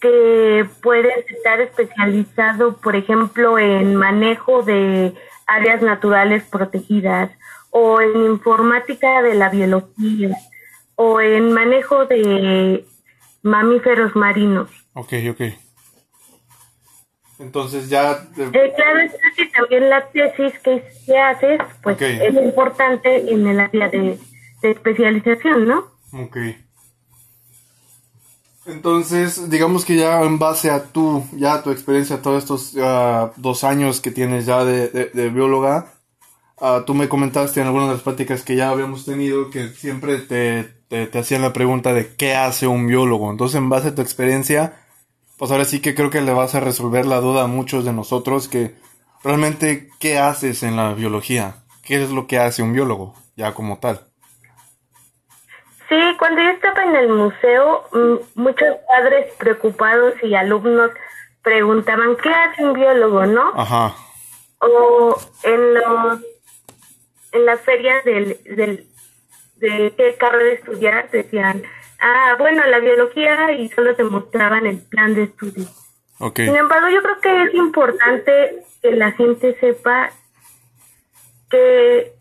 que 0.00 0.66
puedes 0.82 1.28
estar 1.30 1.60
especializado, 1.60 2.76
por 2.76 2.96
ejemplo, 2.96 3.58
en 3.58 3.96
manejo 3.96 4.62
de 4.62 5.14
áreas 5.46 5.82
naturales 5.82 6.44
protegidas 6.44 7.30
o 7.70 8.00
en 8.00 8.24
informática 8.24 9.22
de 9.22 9.34
la 9.34 9.48
biología 9.48 10.36
o 10.94 11.20
en 11.20 11.52
manejo 11.52 12.06
de 12.06 12.84
mamíferos 13.42 14.14
marinos. 14.16 14.68
Ok, 14.94 15.12
ok. 15.30 15.40
Entonces 17.38 17.88
ya... 17.88 18.28
Eh, 18.36 18.72
claro, 18.74 19.00
es 19.00 19.12
que 19.36 19.46
también 19.46 19.88
la 19.88 20.08
tesis 20.08 20.58
que, 20.58 20.82
haces, 21.18 21.60
pues 21.82 22.00
es 22.00 22.34
importante 22.34 23.32
en 23.32 23.46
el 23.46 23.60
área 23.60 23.88
de, 23.88 24.18
especialización, 24.62 25.68
¿no? 25.68 25.84
Ok. 26.12 26.36
Entonces, 28.68 29.48
digamos 29.48 29.86
que 29.86 29.96
ya 29.96 30.20
en 30.22 30.38
base 30.38 30.70
a 30.70 30.84
tu, 30.84 31.24
ya 31.32 31.62
tu 31.62 31.70
experiencia, 31.70 32.20
todos 32.20 32.42
estos 32.42 32.74
ah, 32.78 33.32
dos 33.36 33.64
años 33.64 34.02
que 34.02 34.10
tienes 34.10 34.44
ya 34.44 34.62
de, 34.62 35.30
bióloga, 35.30 35.94
ah, 36.60 36.82
tú 36.86 36.92
me 36.92 37.08
comentaste 37.08 37.60
en 37.60 37.66
algunas 37.66 37.88
de 37.88 37.94
las 37.94 38.02
prácticas 38.02 38.42
que 38.42 38.56
ya 38.56 38.68
habíamos 38.68 39.06
tenido 39.06 39.50
que 39.50 39.68
siempre 39.70 40.18
te, 40.18 40.64
te, 40.88 41.18
hacían 41.18 41.40
la 41.40 41.54
pregunta 41.54 41.94
de 41.94 42.14
qué 42.14 42.34
hace 42.34 42.66
un 42.66 42.86
biólogo. 42.86 43.30
Entonces, 43.30 43.56
en 43.56 43.70
base 43.70 43.88
a 43.88 43.94
tu 43.94 44.02
experiencia, 44.02 44.84
pues 45.38 45.50
ahora 45.50 45.64
sí 45.64 45.80
que 45.80 45.94
creo 45.94 46.10
que 46.10 46.20
le 46.20 46.34
vas 46.34 46.54
a 46.54 46.60
resolver 46.60 47.06
la 47.06 47.20
duda 47.20 47.44
a 47.44 47.46
muchos 47.46 47.86
de 47.86 47.94
nosotros 47.94 48.48
que 48.48 48.74
realmente 49.24 49.88
qué 49.98 50.18
haces 50.18 50.62
en 50.62 50.76
la 50.76 50.92
biología, 50.92 51.64
qué 51.82 52.02
es 52.02 52.10
lo 52.10 52.26
que 52.26 52.38
hace 52.38 52.62
un 52.62 52.74
biólogo, 52.74 53.14
ya 53.34 53.54
como 53.54 53.78
tal. 53.78 54.07
Sí, 55.88 55.96
cuando 56.18 56.42
yo 56.42 56.50
estaba 56.50 56.84
en 56.84 56.96
el 56.96 57.08
museo, 57.08 57.84
muchos 58.34 58.76
padres 58.86 59.32
preocupados 59.38 60.14
y 60.22 60.34
alumnos 60.34 60.90
preguntaban 61.42 62.16
qué 62.16 62.28
hace 62.28 62.64
un 62.64 62.74
biólogo, 62.74 63.24
¿no? 63.26 63.52
Ajá. 63.54 63.94
O 64.60 65.16
en 65.44 65.74
los 65.74 66.20
en 67.32 67.46
las 67.46 67.60
ferias 67.60 68.04
del, 68.04 68.38
del 68.44 68.86
de 69.56 69.92
qué 69.96 70.16
carrera 70.16 70.54
estudiar, 70.54 71.10
decían, 71.10 71.62
ah, 72.00 72.36
bueno, 72.38 72.64
la 72.66 72.78
biología 72.78 73.52
y 73.52 73.68
solo 73.70 73.94
te 73.96 74.04
mostraban 74.04 74.66
el 74.66 74.80
plan 74.80 75.14
de 75.14 75.24
estudio. 75.24 75.66
Sin 76.34 76.56
embargo, 76.56 76.88
yo 76.88 77.02
creo 77.02 77.20
que 77.20 77.42
es 77.44 77.54
importante 77.54 78.64
que 78.82 78.90
la 78.92 79.12
gente 79.12 79.56
sepa 79.60 80.10
que 81.50 82.12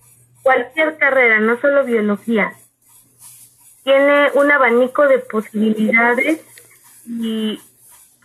cualquier 0.43 0.97
carrera, 0.97 1.39
no 1.39 1.59
solo 1.59 1.83
biología, 1.83 2.53
tiene 3.87 4.31
un 4.33 4.51
abanico 4.51 5.07
de 5.07 5.19
posibilidades 5.19 6.41
y 7.05 7.57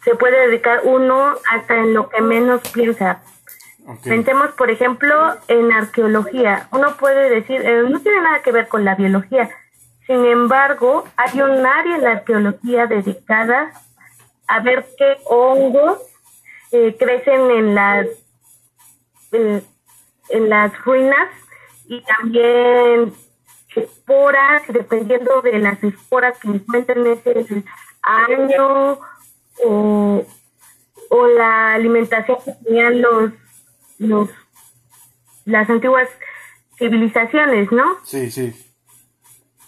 se 0.02 0.16
puede 0.16 0.48
dedicar 0.48 0.80
uno 0.82 1.36
hasta 1.48 1.76
en 1.76 1.94
lo 1.94 2.08
que 2.08 2.20
menos 2.20 2.60
piensa. 2.72 3.22
Pensemos, 4.02 4.50
por 4.58 4.72
ejemplo, 4.72 5.36
en 5.46 5.70
arqueología. 5.72 6.66
Uno 6.72 6.96
puede 6.96 7.30
decir, 7.30 7.64
eh, 7.64 7.84
no 7.88 8.00
tiene 8.00 8.22
nada 8.22 8.42
que 8.42 8.50
ver 8.50 8.66
con 8.66 8.84
la 8.84 8.96
biología. 8.96 9.50
Sin 10.08 10.26
embargo, 10.26 11.04
hay 11.16 11.40
un 11.40 11.64
área 11.64 11.94
en 11.94 12.02
la 12.02 12.10
arqueología 12.10 12.88
dedicada 12.88 13.70
a 14.48 14.58
ver 14.58 14.84
qué 14.98 15.18
hongos 15.26 16.00
eh, 16.72 16.96
crecen 16.98 17.52
en 17.52 17.74
las 17.76 18.08
en, 19.30 19.62
las 20.48 20.76
ruinas 20.84 21.28
y 21.86 22.02
también 22.02 23.14
esporas, 23.76 24.62
dependiendo 24.68 25.42
de 25.42 25.58
las 25.58 25.82
esporas 25.82 26.38
que 26.38 26.48
encuentren 26.48 27.06
ese 27.06 27.64
año 28.02 28.98
o, 29.64 30.24
o 31.08 31.26
la 31.28 31.74
alimentación 31.74 32.38
que 32.44 32.52
tenían 32.64 33.00
los, 33.00 33.32
los 33.98 34.28
las 35.44 35.68
antiguas 35.68 36.08
civilizaciones, 36.76 37.70
¿no? 37.72 37.98
Sí, 38.04 38.30
sí. 38.30 38.52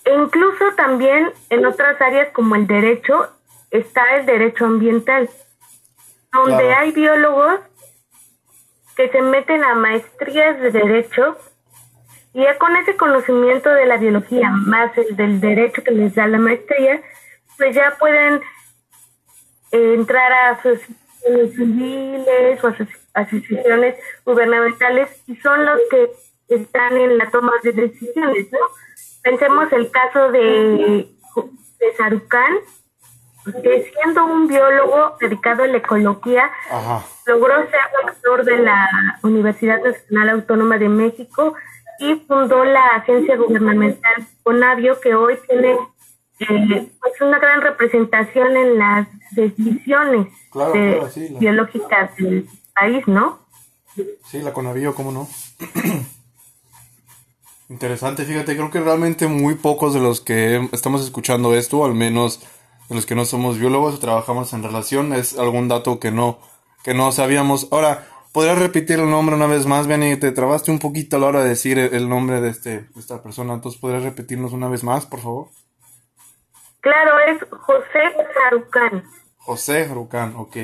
E 0.04 0.14
incluso 0.14 0.72
también 0.76 1.32
en 1.50 1.66
otras 1.66 2.00
áreas 2.00 2.28
como 2.32 2.54
el 2.54 2.66
derecho 2.66 3.28
está 3.70 4.16
el 4.16 4.26
derecho 4.26 4.66
ambiental, 4.66 5.28
donde 6.32 6.72
hay 6.74 6.92
biólogos 6.92 7.60
que 8.96 9.08
se 9.08 9.22
meten 9.22 9.64
a 9.64 9.74
maestrías 9.74 10.60
de 10.60 10.70
derecho 10.70 11.36
y 12.34 12.42
ya 12.42 12.58
con 12.58 12.76
ese 12.76 12.96
conocimiento 12.96 13.70
de 13.70 13.86
la 13.86 13.96
biología 13.96 14.50
más 14.50 14.90
el 14.98 15.16
del 15.16 15.40
derecho 15.40 15.84
que 15.84 15.92
les 15.92 16.14
da 16.16 16.26
la 16.26 16.38
maestría, 16.38 17.00
pues 17.56 17.74
ya 17.76 17.96
pueden 17.98 18.42
eh, 19.70 19.94
entrar 19.94 20.32
a 20.32 20.50
asociaciones 20.50 21.54
civiles 21.54 22.64
o 22.64 22.74
asociaciones 23.14 23.94
gubernamentales 24.26 25.08
y 25.28 25.36
son 25.36 25.64
los 25.64 25.80
que 25.88 26.10
están 26.48 26.96
en 26.96 27.16
la 27.18 27.30
toma 27.30 27.52
de 27.62 27.72
decisiones, 27.72 28.52
¿no? 28.52 28.58
Pensemos 29.22 29.72
el 29.72 29.90
caso 29.92 30.32
de, 30.32 31.08
de 31.78 31.96
Sarucán, 31.96 32.52
que 33.62 33.92
siendo 33.92 34.24
un 34.24 34.48
biólogo 34.48 35.16
dedicado 35.20 35.62
a 35.62 35.68
la 35.68 35.78
ecología, 35.78 36.50
logró 37.26 37.54
ser 37.70 37.80
doctor 38.04 38.44
de 38.44 38.58
la 38.58 39.18
Universidad 39.22 39.82
Nacional 39.82 40.30
Autónoma 40.30 40.78
de 40.78 40.88
México 40.88 41.54
y 41.98 42.14
fundó 42.26 42.64
la 42.64 42.96
agencia 42.96 43.36
gubernamental 43.36 44.26
CONAVIO, 44.42 45.00
que 45.00 45.14
hoy 45.14 45.38
tiene 45.48 45.76
eh, 46.40 46.92
pues 47.00 47.20
una 47.20 47.38
gran 47.38 47.60
representación 47.62 48.56
en 48.56 48.78
las 48.78 49.08
decisiones 49.32 50.28
biológicas 51.38 52.16
del 52.16 52.48
país, 52.74 53.06
¿no? 53.06 53.40
Sí, 54.24 54.40
la 54.42 54.52
CONAVIO, 54.52 54.94
¿cómo 54.94 55.12
no? 55.12 55.28
Interesante, 57.68 58.24
fíjate, 58.24 58.56
creo 58.56 58.70
que 58.70 58.80
realmente 58.80 59.26
muy 59.26 59.54
pocos 59.54 59.94
de 59.94 60.00
los 60.00 60.20
que 60.20 60.68
estamos 60.72 61.02
escuchando 61.02 61.54
esto, 61.54 61.84
al 61.84 61.94
menos 61.94 62.40
de 62.88 62.94
los 62.94 63.06
que 63.06 63.14
no 63.14 63.24
somos 63.24 63.58
biólogos 63.58 63.94
o 63.94 63.98
trabajamos 63.98 64.52
en 64.52 64.62
relación, 64.62 65.14
es 65.14 65.38
algún 65.38 65.68
dato 65.68 65.98
que 65.98 66.10
no, 66.10 66.38
que 66.82 66.92
no 66.92 67.10
sabíamos. 67.12 67.68
Ahora, 67.70 68.06
¿podrías 68.34 68.58
repetir 68.58 68.98
el 68.98 69.08
nombre 69.08 69.36
una 69.36 69.46
vez 69.46 69.64
más, 69.64 69.86
Benny? 69.86 70.16
Te 70.16 70.32
trabaste 70.32 70.72
un 70.72 70.80
poquito 70.80 71.16
a 71.16 71.20
la 71.20 71.26
hora 71.26 71.42
de 71.44 71.50
decir 71.50 71.78
el 71.78 72.08
nombre 72.08 72.40
de, 72.40 72.50
este, 72.50 72.80
de 72.80 73.00
esta 73.00 73.22
persona, 73.22 73.54
entonces 73.54 73.80
¿podrías 73.80 74.02
repetirnos 74.02 74.52
una 74.52 74.68
vez 74.68 74.82
más, 74.82 75.06
por 75.06 75.20
favor? 75.20 75.48
Claro, 76.80 77.12
es 77.28 77.48
José 77.48 78.00
Jarucán. 78.34 79.04
José 79.38 79.86
Jarucán, 79.86 80.34
ok. 80.36 80.56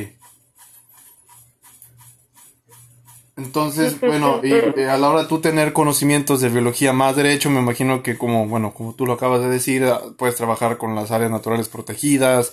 Entonces, 3.36 4.00
bueno, 4.00 4.40
y, 4.42 4.52
eh, 4.52 4.90
a 4.90 4.98
la 4.98 5.08
hora 5.08 5.22
de 5.22 5.28
tú 5.28 5.40
tener 5.40 5.72
conocimientos 5.72 6.40
de 6.40 6.48
biología 6.48 6.92
más 6.92 7.14
derecho, 7.14 7.50
me 7.50 7.60
imagino 7.60 8.02
que 8.02 8.18
como, 8.18 8.48
bueno, 8.48 8.74
como 8.74 8.94
tú 8.96 9.06
lo 9.06 9.12
acabas 9.12 9.42
de 9.42 9.48
decir, 9.48 9.84
ah, 9.84 10.00
puedes 10.18 10.34
trabajar 10.34 10.76
con 10.76 10.96
las 10.96 11.12
áreas 11.12 11.30
naturales 11.30 11.68
protegidas 11.68 12.52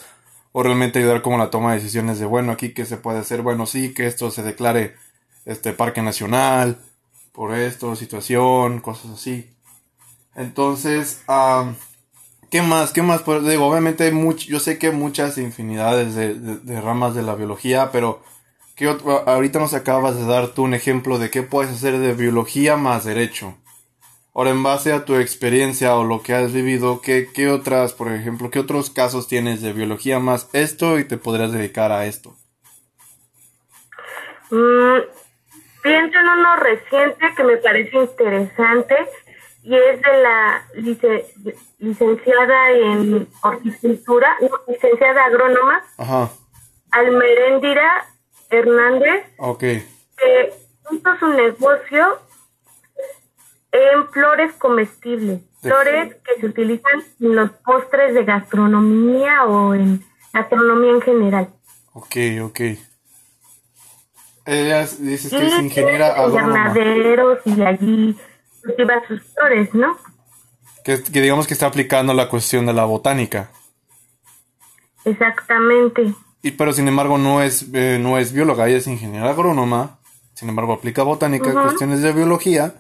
o 0.51 0.61
realmente 0.61 0.99
ayudar 0.99 1.23
como 1.23 1.39
la 1.39 1.49
toma 1.49 1.71
de 1.71 1.79
decisiones 1.79 2.19
de, 2.19 2.25
bueno, 2.27 2.51
aquí 2.51 2.73
que 2.73 2.85
se 2.85 2.97
puede 2.97 3.17
hacer, 3.17 3.41
bueno, 3.41 3.65
sí, 3.65 3.95
que 3.95 4.05
esto 4.05 4.29
se 4.29 4.43
declare 4.43 4.95
este 5.47 5.73
parque 5.73 6.01
nacional 6.01 6.77
por 7.31 7.55
esto, 7.55 7.95
situación, 7.95 8.79
cosas 8.79 9.11
así. 9.11 9.49
Entonces, 10.35 11.23
¿qué 12.51 12.61
más? 12.61 12.91
¿Qué 12.91 13.01
más? 13.01 13.23
Pues 13.23 13.43
digo, 13.43 13.65
obviamente 13.65 14.03
hay 14.03 14.11
mucho, 14.11 14.47
yo 14.47 14.59
sé 14.59 14.77
que 14.77 14.87
hay 14.87 14.93
muchas 14.93 15.37
infinidades 15.37 16.15
de 16.15 16.81
ramas 16.81 17.15
de 17.15 17.23
la 17.23 17.35
biología, 17.35 17.91
pero 17.91 18.21
ahorita 19.25 19.59
nos 19.59 19.73
acabas 19.73 20.15
de 20.15 20.25
dar 20.25 20.49
tú 20.49 20.63
un 20.63 20.73
ejemplo 20.73 21.17
de 21.17 21.29
qué 21.29 21.41
puedes 21.41 21.71
hacer 21.71 21.97
de 21.97 22.13
biología 22.13 22.77
más 22.77 23.05
derecho. 23.05 23.55
Ahora, 24.33 24.51
en 24.51 24.61
base 24.61 24.93
a 24.93 25.03
tu 25.03 25.15
experiencia 25.15 25.95
o 25.95 26.03
lo 26.03 26.21
que 26.21 26.35
has 26.35 26.53
vivido, 26.53 27.01
¿qué, 27.01 27.27
qué 27.33 27.49
otras, 27.49 27.93
por 27.93 28.11
ejemplo, 28.11 28.51
qué 28.51 28.59
otros 28.59 28.91
casos 28.91 29.27
tienes 29.27 29.63
de 29.63 29.73
biología 29.73 30.19
más 30.19 30.47
esto 30.53 30.99
y 30.99 31.05
te 31.05 31.17
podrías 31.17 31.51
dedicar 31.51 31.91
a 31.91 32.05
esto? 32.05 32.35
Mm, 34.51 34.99
pienso 35.87 36.19
en 36.19 36.27
uno 36.27 36.55
reciente 36.57 37.25
que 37.35 37.43
me 37.43 37.57
parece 37.57 37.97
interesante 37.97 38.95
y 39.63 39.75
es 39.75 40.01
de 40.01 40.23
la 40.23 40.65
licenciada 41.79 42.71
en 42.71 43.27
horticultura, 43.41 44.37
licenciada 44.67 45.25
agrónoma, 45.25 45.83
Ajá. 45.97 46.29
Almerendira 46.91 48.05
Hernández. 48.49 49.25
Ok. 49.37 49.59
Que 49.59 50.53
hizo 50.91 51.17
su 51.19 51.27
negocio 51.29 52.19
en 53.71 54.07
flores 54.09 54.53
comestibles. 54.53 55.41
Flores 55.61 56.15
que 56.23 56.39
se 56.39 56.45
utilizan 56.45 57.03
en 57.19 57.35
los 57.35 57.51
postres 57.65 58.13
de 58.13 58.23
gastronomía 58.23 59.43
o 59.45 59.73
en 59.73 60.03
gastronomía 60.31 60.91
en 60.91 61.01
general. 61.01 61.49
Ok, 61.93 62.15
ok. 62.43 62.59
Ella 64.47 64.87
dice 64.99 65.29
que 65.29 65.45
es 65.45 65.59
ingeniera 65.59 66.13
agrónoma. 66.15 66.73
y 67.45 67.61
allí 67.61 68.17
cultiva 68.63 69.03
sus 69.07 69.21
flores, 69.33 69.73
¿no? 69.73 69.95
Que, 70.83 71.03
que 71.03 71.21
digamos 71.21 71.45
que 71.45 71.53
está 71.53 71.67
aplicando 71.67 72.13
la 72.13 72.29
cuestión 72.29 72.65
de 72.65 72.73
la 72.73 72.85
botánica. 72.85 73.51
Exactamente 75.05 76.15
pero 76.51 76.73
sin 76.73 76.87
embargo 76.87 77.17
no 77.17 77.41
es, 77.41 77.65
eh, 77.73 77.97
no 78.01 78.17
es 78.17 78.33
bióloga, 78.33 78.67
ella 78.67 78.77
es 78.77 78.87
ingeniera 78.87 79.29
agrónoma, 79.29 79.99
sin 80.33 80.49
embargo 80.49 80.73
aplica 80.73 81.03
botánica, 81.03 81.51
cuestiones 81.51 82.01
de 82.01 82.13
biología, 82.13 82.75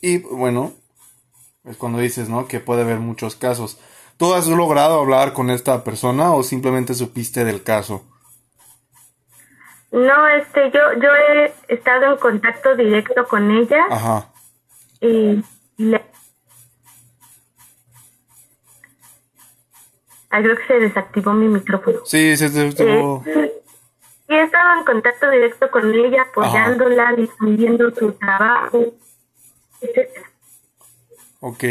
y 0.00 0.18
bueno, 0.18 0.72
es 1.64 1.76
cuando 1.76 1.98
dices, 1.98 2.28
¿no? 2.28 2.46
Que 2.46 2.60
puede 2.60 2.82
haber 2.82 3.00
muchos 3.00 3.36
casos. 3.36 3.78
¿Tú 4.16 4.32
has 4.34 4.46
logrado 4.46 5.00
hablar 5.00 5.32
con 5.32 5.50
esta 5.50 5.84
persona 5.84 6.32
o 6.32 6.42
simplemente 6.42 6.94
supiste 6.94 7.44
del 7.44 7.62
caso? 7.62 8.02
No, 9.92 10.28
este, 10.28 10.70
yo, 10.72 10.80
yo 11.00 11.08
he 11.14 11.54
estado 11.68 12.12
en 12.12 12.18
contacto 12.18 12.74
directo 12.76 13.26
con 13.26 13.50
ella. 13.50 13.84
Ajá. 13.90 14.32
Y 15.00 15.42
le 15.78 16.02
Ah, 20.28 20.42
creo 20.42 20.56
que 20.56 20.66
se 20.66 20.80
desactivó 20.80 21.32
mi 21.32 21.48
micrófono. 21.48 21.98
Sí, 22.04 22.36
se 22.36 22.50
desactivó. 22.50 23.22
Eh, 23.24 23.52
sí, 24.26 24.34
he 24.34 24.42
estado 24.42 24.80
en 24.80 24.84
contacto 24.84 25.30
directo 25.30 25.70
con 25.70 25.94
ella, 25.94 26.22
apoyándola, 26.30 27.12
difundiendo 27.16 27.90
su 27.94 28.12
trabajo, 28.12 28.84
etc. 29.80 30.10
Ok. 31.40 31.64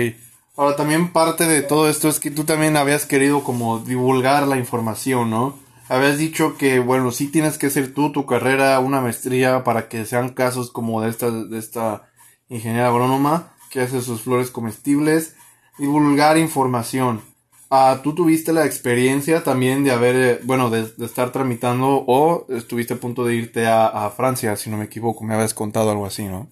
Ahora, 0.58 0.76
también 0.78 1.12
parte 1.12 1.46
de 1.46 1.62
todo 1.62 1.90
esto 1.90 2.08
es 2.08 2.20
que 2.20 2.32
tú 2.32 2.46
también 2.46 2.78
habías 2.78 3.06
querido 3.06 3.44
como 3.44 3.80
divulgar 3.80 4.48
la 4.48 4.58
información, 4.58 5.30
¿no? 5.30 5.60
Habías 5.88 6.18
dicho 6.18 6.58
que, 6.58 6.80
bueno, 6.80 7.12
sí 7.12 7.28
tienes 7.30 7.58
que 7.58 7.68
hacer 7.68 7.94
tú 7.94 8.12
tu 8.12 8.26
carrera, 8.26 8.80
una 8.80 9.02
maestría 9.02 9.64
para 9.64 9.88
que 9.88 10.06
sean 10.06 10.30
casos 10.30 10.72
como 10.72 11.02
de 11.02 11.10
esta, 11.10 11.30
de 11.30 11.60
esta 11.60 12.10
ingeniera 12.50 12.88
agrónoma 12.88 13.54
que 13.70 13.82
hace 13.82 14.02
sus 14.02 14.22
flores 14.22 14.50
comestibles, 14.52 15.36
divulgar 15.78 16.38
información. 16.38 17.22
Ah, 17.70 18.00
¿Tú 18.04 18.16
tuviste 18.16 18.54
la 18.54 18.66
experiencia 18.66 19.44
también 19.44 19.84
de 19.84 19.92
haber, 19.92 20.16
eh, 20.16 20.40
bueno, 20.44 20.70
de, 20.70 20.88
estar 21.04 21.32
tramitando 21.32 22.04
o 22.08 22.46
estuviste 22.50 22.94
a 22.94 22.98
punto 22.98 23.26
de 23.26 23.36
irte 23.36 23.68
a, 23.68 24.10
Francia, 24.16 24.56
si 24.56 24.70
no 24.70 24.78
me 24.78 24.86
equivoco? 24.86 25.24
Me 25.24 25.34
habías 25.34 25.54
contado 25.54 25.92
algo 25.92 26.06
así, 26.06 26.26
¿no? 26.26 26.48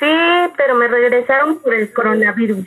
Sí, 0.00 0.06
pero 0.56 0.74
me 0.74 0.88
regresaron 0.88 1.58
por 1.60 1.72
el 1.72 1.92
coronavirus. 1.92 2.66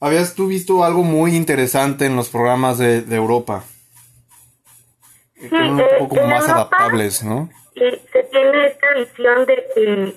¿Habías 0.00 0.34
tú 0.34 0.46
visto 0.46 0.84
algo 0.84 1.02
muy 1.02 1.34
interesante 1.34 2.06
en 2.06 2.16
los 2.16 2.28
programas 2.28 2.78
de, 2.78 3.04
Europa? 3.14 3.64
Sí, 5.34 5.48
un 5.54 5.80
eh, 5.80 5.86
poco 5.98 6.16
más 6.16 6.48
adaptables, 6.48 7.22
¿no? 7.22 7.48
se 7.74 8.22
tiene 8.30 8.66
esta 8.68 8.86
visión 8.94 9.46
de 9.46 9.64
que 9.74 10.14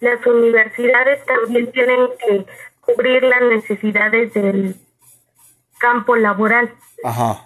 las 0.00 0.26
universidades 0.26 1.24
también 1.24 1.70
tienen 1.72 2.08
que 2.18 2.46
cubrir 2.80 3.22
las 3.22 3.42
necesidades 3.42 4.32
del 4.34 4.76
campo 5.78 6.16
laboral. 6.16 6.74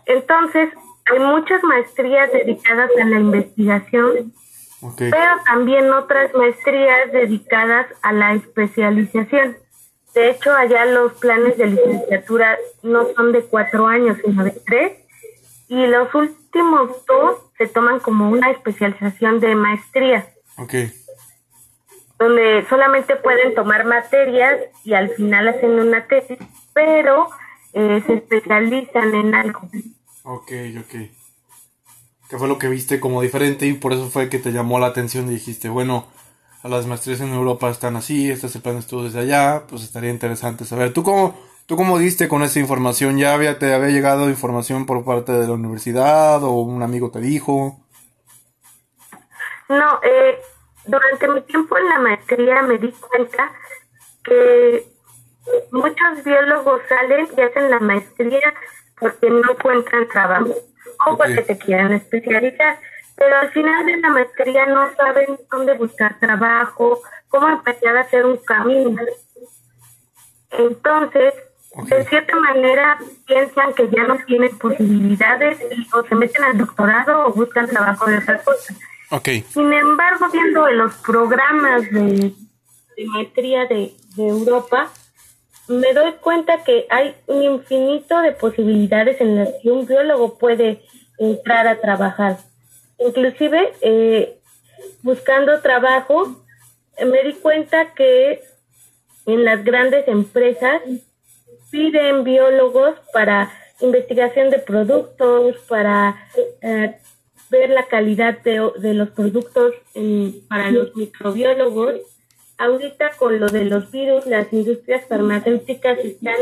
Entonces, 0.07 0.71
hay 1.07 1.19
muchas 1.21 1.63
maestrías 1.63 2.33
dedicadas 2.33 2.91
a 3.01 3.05
la 3.05 3.19
investigación, 3.21 4.33
pero 4.97 5.37
también 5.47 5.93
otras 5.93 6.35
maestrías 6.35 7.13
dedicadas 7.13 7.87
a 8.03 8.13
la 8.13 8.35
especialización. 8.35 9.57
De 10.15 10.31
hecho, 10.31 10.53
allá 10.53 10.85
los 10.85 11.13
planes 11.15 11.57
de 11.59 11.67
licenciatura 11.67 12.57
no 12.83 13.07
son 13.15 13.33
de 13.33 13.43
cuatro 13.43 13.87
años, 13.87 14.19
sino 14.25 14.45
de 14.45 14.53
tres, 14.53 14.93
y 15.69 15.87
los 15.87 16.15
últimos 16.15 17.05
dos 17.07 17.39
se 17.59 17.67
toman 17.67 18.01
como 18.01 18.31
una 18.31 18.51
especialización 18.51 19.41
de 19.41 19.55
maestría. 19.55 20.27
Okay 20.57 20.93
donde 22.19 22.65
solamente 22.69 23.17
pueden 23.17 23.55
tomar 23.55 23.85
materias 23.85 24.61
y 24.85 24.95
al 24.95 25.11
final 25.11 25.49
hacen 25.49 25.71
una 25.71 26.07
tesis, 26.07 26.39
pero 26.73 27.29
eh, 27.73 28.03
se 28.07 28.15
especializan 28.15 29.15
en 29.15 29.35
algo. 29.35 29.69
Ok, 30.23 30.53
ok. 30.81 30.95
¿Qué 32.29 32.39
fue 32.39 32.49
lo 32.49 32.59
que 32.59 32.69
viste 32.69 33.01
como 33.01 33.21
diferente 33.21 33.67
y 33.67 33.75
por 33.75 33.93
eso 33.93 34.09
fue 34.09 34.29
que 34.29 34.39
te 34.39 34.53
llamó 34.53 34.79
la 34.79 34.87
atención 34.87 35.27
y 35.27 35.35
dijiste, 35.35 35.69
bueno, 35.69 36.07
a 36.65 36.69
las 36.69 36.87
maestrías 36.87 37.21
en 37.21 37.35
Europa 37.35 37.69
están 37.69 37.95
así, 37.95 38.31
este 38.31 38.47
es 38.47 38.57
el 38.57 38.63
plan 38.63 38.77
de 38.77 38.81
estudios 38.81 39.13
desde 39.13 39.27
allá, 39.27 39.65
pues 39.69 39.83
estaría 39.83 40.09
interesante 40.09 40.65
saber. 40.65 40.95
¿Tú 40.95 41.03
cómo, 41.03 41.39
tú 41.67 41.77
cómo 41.77 41.99
diste 41.99 42.27
con 42.27 42.43
esa 42.43 42.59
información? 42.59 43.19
¿Ya 43.19 43.35
había, 43.35 43.59
te 43.59 43.75
había 43.75 43.91
llegado 43.91 44.31
información 44.31 44.87
por 44.87 45.05
parte 45.05 45.33
de 45.33 45.47
la 45.47 45.53
universidad 45.53 46.43
o 46.43 46.53
un 46.53 46.83
amigo 46.83 47.11
te 47.11 47.21
dijo? 47.21 47.79
No, 49.69 50.01
eh, 50.03 50.39
durante 50.87 51.29
mi 51.29 51.43
tiempo 51.43 51.77
en 51.77 51.87
la 51.87 51.99
maestría 51.99 52.63
me 52.63 52.79
di 52.79 52.91
cuenta 52.93 53.53
que 54.25 54.87
muchos 55.71 56.25
biólogos 56.25 56.81
salen 56.89 57.29
y 57.37 57.41
hacen 57.43 57.71
la 57.71 57.79
maestría 57.79 58.55
porque 58.99 59.29
no 59.29 59.51
encuentran 59.51 60.09
trabajo 60.09 60.55
o 61.07 61.17
porque 61.19 61.45
se 61.45 61.59
quieren 61.59 61.93
especializar 61.93 62.79
pero 63.17 63.37
al 63.37 63.51
final 63.51 63.87
de 63.87 63.97
la 63.99 64.11
maestría 64.11 64.67
no 64.67 64.95
saben 64.95 65.39
dónde 65.51 65.75
buscar 65.75 66.19
trabajo, 66.19 67.01
cómo 67.29 67.49
empezar 67.49 67.97
a 67.97 68.01
hacer 68.01 68.25
un 68.27 68.37
camino. 68.39 69.01
Entonces, 70.51 71.35
de 71.89 72.05
cierta 72.05 72.37
manera, 72.37 72.99
piensan 73.27 73.75
que 73.75 73.89
ya 73.89 74.05
no 74.05 74.17
tienen 74.27 74.57
posibilidades 74.59 75.59
o 75.93 76.03
se 76.05 76.15
meten 76.15 76.45
al 76.45 76.59
doctorado 76.59 77.27
o 77.27 77.33
buscan 77.33 77.69
trabajo 77.69 78.07
de 78.07 78.19
otra 78.19 78.43
cosa. 78.43 78.75
Okay. 79.11 79.43
Sin 79.43 79.73
embargo, 79.73 80.27
viendo 80.33 80.69
los 80.71 80.95
programas 80.97 81.83
de, 81.91 82.33
maestría 83.07 83.67
de, 83.67 83.93
de 84.17 84.29
Europa, 84.29 84.91
me 85.69 85.93
doy 85.93 86.13
cuenta 86.21 86.63
que 86.65 86.87
hay 86.91 87.15
un 87.27 87.43
infinito 87.43 88.21
de 88.21 88.33
posibilidades 88.33 89.21
en 89.21 89.37
las 89.37 89.49
que 89.63 89.71
un 89.71 89.87
biólogo 89.87 90.39
puede 90.39 90.83
entrar 91.19 91.67
a 91.67 91.81
trabajar. 91.81 92.39
Inclusive, 92.99 93.73
eh, 93.81 94.39
buscando 95.03 95.61
trabajo, 95.61 96.45
me 97.05 97.23
di 97.25 97.33
cuenta 97.35 97.95
que 97.95 98.43
en 99.27 99.45
las 99.45 99.65
grandes 99.65 100.07
empresas 100.07 100.83
piden 101.71 102.25
biólogos 102.25 102.95
para 103.13 103.53
investigación 103.81 104.51
de 104.51 104.59
productos, 104.59 105.57
para 105.69 106.17
eh, 106.63 106.97
ver 107.51 107.71
la 107.71 107.87
calidad 107.87 108.39
de, 108.43 108.71
de 108.79 108.95
los 108.95 109.11
productos 109.11 109.75
para 110.49 110.71
los 110.71 110.95
microbiólogos. 110.95 112.01
Ahorita 112.57 113.11
con 113.19 113.41
lo 113.41 113.49
de 113.49 113.65
los 113.65 113.91
virus, 113.91 114.27
las 114.27 114.53
industrias 114.53 115.07
farmacéuticas 115.07 115.99
están 115.99 116.37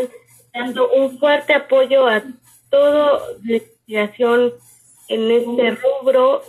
dando 0.53 0.93
un 0.93 1.19
fuerte 1.19 1.55
apoyo 1.55 2.07
a 2.07 2.23
todo 2.69 3.37
investigación 3.43 4.53
en 5.15 5.31
este 5.31 5.79
rubro. 5.83 6.43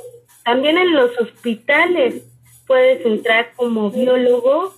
También 0.43 0.77
en 0.77 0.93
los 0.93 1.11
hospitales 1.19 2.23
puedes 2.67 3.05
entrar 3.05 3.53
como 3.55 3.91
biólogo 3.91 4.73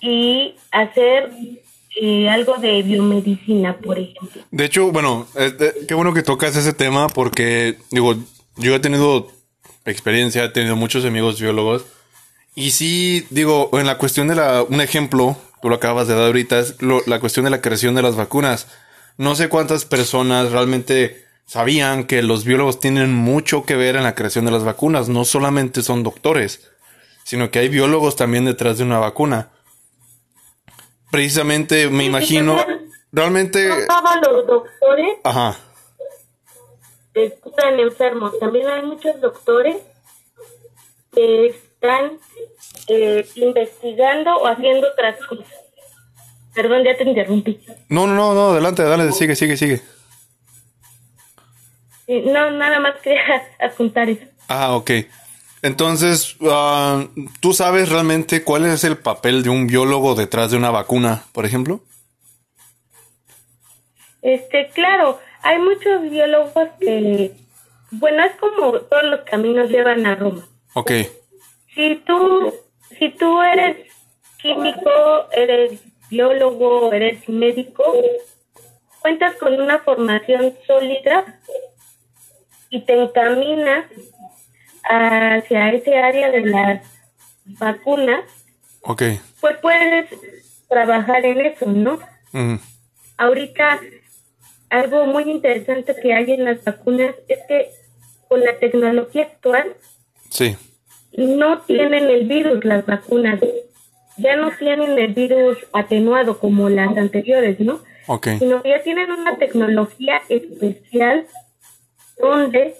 y 0.00 0.54
hacer 0.70 1.30
eh, 2.00 2.28
algo 2.28 2.56
de 2.56 2.82
biomedicina, 2.82 3.78
por 3.78 3.98
ejemplo. 3.98 4.42
De 4.50 4.64
hecho, 4.64 4.90
bueno, 4.92 5.26
qué 5.86 5.94
bueno 5.94 6.14
que 6.14 6.22
tocas 6.22 6.56
ese 6.56 6.72
tema 6.72 7.08
porque, 7.08 7.76
digo, 7.90 8.14
yo 8.56 8.74
he 8.74 8.80
tenido 8.80 9.28
experiencia, 9.84 10.44
he 10.44 10.48
tenido 10.50 10.76
muchos 10.76 11.04
amigos 11.04 11.40
biólogos 11.40 11.86
y 12.54 12.72
sí, 12.72 13.24
digo, 13.30 13.70
en 13.74 13.86
la 13.86 13.98
cuestión 13.98 14.26
de 14.26 14.34
la, 14.34 14.64
un 14.64 14.80
ejemplo, 14.80 15.36
tú 15.62 15.68
lo 15.68 15.76
acabas 15.76 16.08
de 16.08 16.14
dar 16.14 16.24
ahorita, 16.24 16.58
es 16.58 16.76
la 17.06 17.20
cuestión 17.20 17.44
de 17.44 17.50
la 17.50 17.60
creación 17.60 17.94
de 17.94 18.02
las 18.02 18.16
vacunas. 18.16 18.66
No 19.16 19.36
sé 19.36 19.48
cuántas 19.48 19.84
personas 19.84 20.50
realmente 20.50 21.24
sabían 21.48 22.04
que 22.04 22.22
los 22.22 22.44
biólogos 22.44 22.78
tienen 22.78 23.12
mucho 23.14 23.64
que 23.64 23.74
ver 23.74 23.96
en 23.96 24.02
la 24.02 24.14
creación 24.14 24.44
de 24.44 24.50
las 24.50 24.64
vacunas. 24.64 25.08
No 25.08 25.24
solamente 25.24 25.82
son 25.82 26.02
doctores, 26.02 26.70
sino 27.24 27.50
que 27.50 27.58
hay 27.58 27.68
biólogos 27.68 28.16
también 28.16 28.44
detrás 28.44 28.76
de 28.76 28.84
una 28.84 28.98
vacuna. 28.98 29.48
Precisamente 31.10 31.88
me 31.88 32.04
imagino, 32.04 32.62
realmente... 33.10 33.66
No 33.66 34.30
los 34.30 34.46
doctores 34.46 35.16
Ajá. 35.24 35.56
están 37.14 37.80
enfermos. 37.80 38.38
También 38.38 38.68
hay 38.68 38.82
muchos 38.82 39.18
doctores 39.18 39.76
que 41.12 41.46
están 41.46 42.18
eh, 42.88 43.26
investigando 43.36 44.36
o 44.36 44.46
haciendo 44.46 44.86
otras 44.86 45.16
cosas. 45.24 45.46
Perdón, 46.54 46.84
ya 46.84 46.94
te 46.94 47.04
interrumpí. 47.04 47.58
No, 47.88 48.06
no, 48.06 48.14
no, 48.14 48.34
no, 48.34 48.50
adelante, 48.50 48.82
dale, 48.82 49.12
sigue, 49.12 49.34
sigue, 49.34 49.56
sigue. 49.56 49.80
No, 52.08 52.50
nada 52.50 52.80
más 52.80 52.96
quería 53.02 53.22
apuntar 53.60 54.08
eso. 54.08 54.24
Ah, 54.48 54.74
ok. 54.74 54.90
Entonces, 55.60 56.36
ah, 56.42 57.06
¿tú 57.40 57.52
sabes 57.52 57.90
realmente 57.90 58.42
cuál 58.44 58.64
es 58.64 58.84
el 58.84 58.96
papel 58.96 59.42
de 59.42 59.50
un 59.50 59.66
biólogo 59.66 60.14
detrás 60.14 60.50
de 60.50 60.56
una 60.56 60.70
vacuna, 60.70 61.24
por 61.32 61.44
ejemplo? 61.44 61.80
Este, 64.22 64.68
claro, 64.70 65.20
hay 65.42 65.58
muchos 65.58 66.02
biólogos 66.02 66.68
que, 66.80 67.32
bueno, 67.90 68.24
es 68.24 68.36
como 68.36 68.72
todos 68.80 69.04
los 69.04 69.20
caminos 69.22 69.68
llevan 69.68 70.06
a 70.06 70.14
Roma. 70.14 70.46
Ok. 70.74 70.92
Si 71.74 71.96
tú, 72.06 72.54
si 72.98 73.10
tú 73.10 73.42
eres 73.42 73.76
químico, 74.40 74.90
eres 75.32 75.80
biólogo, 76.08 76.92
eres 76.92 77.28
médico, 77.28 77.84
cuentas 79.00 79.34
con 79.36 79.60
una 79.60 79.80
formación 79.80 80.54
sólida 80.66 81.40
y 82.70 82.82
te 82.82 83.00
encaminas 83.00 83.86
hacia 84.84 85.72
ese 85.72 85.98
área 85.98 86.30
de 86.30 86.46
las 86.46 86.82
vacunas, 87.44 88.24
okay. 88.82 89.20
pues 89.40 89.56
puedes 89.58 90.08
trabajar 90.68 91.24
en 91.24 91.40
eso, 91.40 91.66
¿no? 91.66 91.98
Ahorita 93.16 93.80
algo 94.70 95.06
muy 95.06 95.24
interesante 95.24 95.94
que 96.00 96.12
hay 96.12 96.30
en 96.30 96.44
las 96.44 96.62
vacunas 96.62 97.14
es 97.26 97.38
que 97.48 97.70
con 98.28 98.40
la 98.40 98.58
tecnología 98.58 99.22
actual 99.22 99.74
sí. 100.28 100.56
no 101.16 101.62
tienen 101.62 102.04
el 102.04 102.28
virus 102.28 102.64
las 102.64 102.84
vacunas, 102.84 103.40
ya 104.18 104.36
no 104.36 104.50
tienen 104.58 104.98
el 104.98 105.14
virus 105.14 105.58
atenuado 105.72 106.38
como 106.38 106.68
las 106.68 106.96
anteriores, 106.96 107.58
¿no? 107.60 107.80
Okay. 108.06 108.38
Sino 108.38 108.62
que 108.62 108.70
ya 108.70 108.82
tienen 108.82 109.10
una 109.10 109.36
tecnología 109.36 110.22
especial 110.28 111.26
donde 112.20 112.74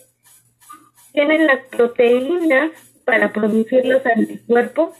tienen 1.12 1.46
las 1.46 1.66
proteínas 1.66 2.70
para 3.04 3.32
producir 3.32 3.84
los 3.86 4.04
anticuerpos 4.04 4.90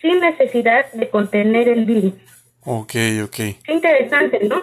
sin 0.00 0.20
necesidad 0.20 0.90
de 0.92 1.10
contener 1.10 1.68
el 1.68 1.84
virus. 1.84 2.14
Ok, 2.64 2.94
ok. 3.24 3.38
Interesante, 3.68 4.40
¿no? 4.44 4.62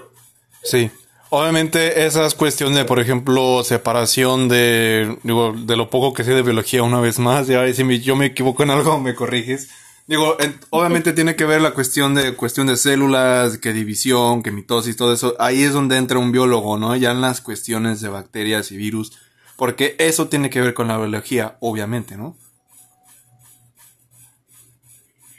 Sí. 0.63 0.89
Obviamente 1.30 2.06
esas 2.06 2.36
cuestiones 2.36 2.78
de, 2.78 2.86
por 2.86 2.99
ejemplo, 2.99 3.63
separación 3.63 4.47
de, 4.47 5.17
digo, 5.23 5.54
de 5.54 5.75
lo 5.75 5.89
poco 5.89 6.13
que 6.13 6.23
sé 6.23 6.34
de 6.34 6.43
biología 6.43 6.84
una 6.84 7.01
vez 7.01 7.19
más, 7.19 7.47
ya 7.47 7.71
si 7.73 7.99
yo 7.99 8.15
me 8.15 8.28
equivoco 8.28 8.63
en 8.63 8.69
algo 8.69 8.99
me 8.99 9.15
corriges. 9.15 9.69
Digo, 10.07 10.37
obviamente 10.69 11.13
tiene 11.13 11.35
que 11.35 11.45
ver 11.45 11.61
la 11.61 11.71
cuestión 11.71 12.13
de 12.13 12.35
cuestión 12.35 12.67
de 12.67 12.77
células, 12.77 13.57
que 13.57 13.73
división, 13.73 14.43
que 14.43 14.51
mitosis, 14.51 14.95
todo 14.95 15.11
eso. 15.13 15.35
Ahí 15.39 15.63
es 15.63 15.73
donde 15.73 15.97
entra 15.97 16.19
un 16.19 16.31
biólogo, 16.31 16.77
¿no? 16.77 16.95
Ya 16.95 17.11
en 17.11 17.21
las 17.21 17.41
cuestiones 17.41 18.01
de 18.01 18.09
bacterias 18.09 18.71
y 18.71 18.77
virus, 18.77 19.17
porque 19.57 19.95
eso 19.97 20.27
tiene 20.27 20.51
que 20.51 20.61
ver 20.61 20.75
con 20.75 20.87
la 20.87 20.97
biología, 20.97 21.57
obviamente, 21.59 22.17
¿no? 22.17 22.37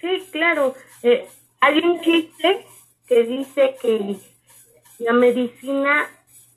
Sí, 0.00 0.26
claro. 0.33 0.74
Eh, 1.05 1.29
hay 1.61 1.79
un 1.79 2.00
chiste 2.00 2.66
que 3.07 3.22
dice 3.22 3.76
que 3.81 4.18
la 4.98 5.12
medicina 5.12 6.09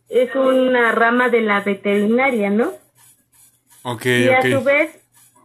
es 0.07 0.33
una 0.35 0.91
rama 0.93 1.29
de 1.29 1.41
la 1.41 1.61
veterinaria, 1.61 2.49
¿no? 2.49 2.73
Ok, 3.83 4.05
y 4.05 4.29
a 4.29 4.41
su 4.41 4.63
vez 4.63 4.99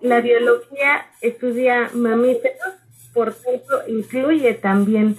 la 0.04 0.20
biología 0.20 1.06
estudia 1.20 1.90
mamíferos, 1.94 2.74
por 3.12 3.34
tanto 3.34 3.88
incluye 3.88 4.54
también 4.54 5.16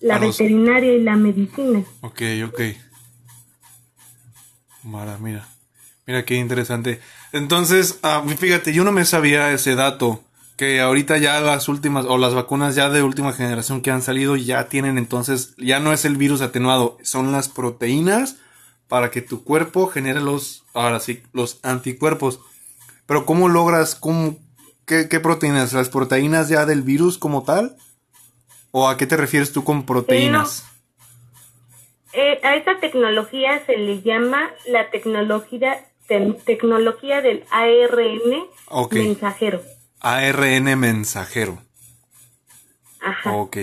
la 0.00 0.18
veterinaria 0.18 0.94
y 0.94 1.02
la 1.02 1.16
medicina. 1.16 1.82
Ok, 2.00 2.22
ok. 2.46 2.60
Mira, 4.84 5.18
mira. 5.18 5.48
Mira 6.06 6.24
qué 6.24 6.36
interesante. 6.36 7.00
Entonces, 7.32 7.98
ah, 8.02 8.24
fíjate, 8.38 8.72
yo 8.72 8.84
no 8.84 8.92
me 8.92 9.04
sabía 9.04 9.52
ese 9.52 9.74
dato. 9.74 10.22
Que 10.56 10.80
ahorita 10.80 11.16
ya 11.16 11.40
las 11.40 11.68
últimas, 11.68 12.04
o 12.06 12.18
las 12.18 12.34
vacunas 12.34 12.74
ya 12.74 12.90
de 12.90 13.02
última 13.02 13.32
generación 13.32 13.80
que 13.80 13.90
han 13.90 14.02
salido, 14.02 14.36
ya 14.36 14.68
tienen 14.68 14.98
entonces, 14.98 15.54
ya 15.56 15.80
no 15.80 15.92
es 15.92 16.04
el 16.04 16.18
virus 16.18 16.42
atenuado, 16.42 16.98
son 17.02 17.32
las 17.32 17.48
proteínas 17.48 18.36
para 18.86 19.10
que 19.10 19.22
tu 19.22 19.42
cuerpo 19.42 19.86
genere 19.86 20.20
los, 20.20 20.64
ahora 20.74 21.00
sí, 21.00 21.22
los 21.32 21.60
anticuerpos. 21.62 22.40
Pero 23.10 23.26
¿cómo 23.26 23.48
logras, 23.48 23.96
cómo, 23.96 24.36
qué, 24.86 25.04
proteínas? 25.18 25.72
¿Las 25.72 25.88
proteínas 25.88 26.48
ya 26.48 26.64
del 26.64 26.82
virus 26.82 27.18
como 27.18 27.42
tal? 27.42 27.76
¿O 28.70 28.88
a 28.88 28.96
qué 28.96 29.04
te 29.04 29.16
refieres 29.16 29.52
tú 29.52 29.64
con 29.64 29.84
proteínas? 29.84 30.64
Eh, 32.12 32.38
a 32.44 32.54
esta 32.54 32.78
tecnología 32.78 33.66
se 33.66 33.78
le 33.78 34.00
llama 34.02 34.52
la 34.68 34.90
tecnología, 34.90 35.88
tecnología 36.06 37.20
del 37.20 37.42
ARN 37.50 38.46
mensajero. 38.92 39.60
ARN 39.98 40.78
mensajero. 40.78 41.58
Ajá. 43.00 43.32
Ok. 43.32 43.56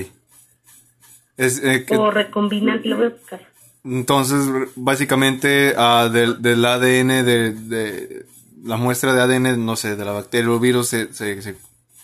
Es, 1.38 1.63
eh, 1.63 1.86
o 1.97 2.12
recombinante, 2.12 2.89
lo 2.89 2.97
voy 2.97 3.05
a 3.05 3.10
buscar. 3.12 3.47
Entonces, 3.86 4.73
básicamente, 4.75 5.73
uh, 5.77 6.10
del, 6.10 6.41
del, 6.41 6.65
ADN, 6.65 7.23
de, 7.23 7.51
de, 7.53 8.25
la 8.67 8.77
muestra 8.77 9.13
de 9.13 9.21
ADN, 9.21 9.65
no 9.65 9.75
sé, 9.75 9.95
de 9.95 10.06
la 10.06 10.12
bacteria 10.12 10.51
o 10.51 10.60
virus, 10.60 10.89
se, 10.89 11.13
se, 11.13 11.56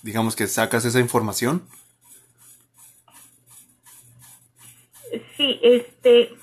digamos 0.01 0.35
que 0.35 0.47
sacas 0.47 0.85
esa 0.85 0.99
información. 0.99 1.63
Sí, 5.37 5.59
este 5.61 6.33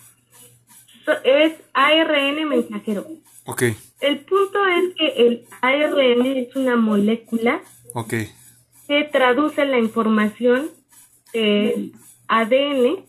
es 1.24 1.54
ARN 1.72 2.48
mensajero. 2.48 3.06
Ok. 3.44 3.62
El 4.00 4.20
punto 4.20 4.58
es 4.66 4.94
que 4.96 5.26
el 5.26 5.46
ARN 5.60 6.26
es 6.26 6.54
una 6.54 6.76
molécula 6.76 7.62
okay. 7.94 8.28
que 8.86 9.04
traduce 9.04 9.64
la 9.64 9.78
información 9.78 10.70
del 11.32 11.92
ADN 12.28 13.04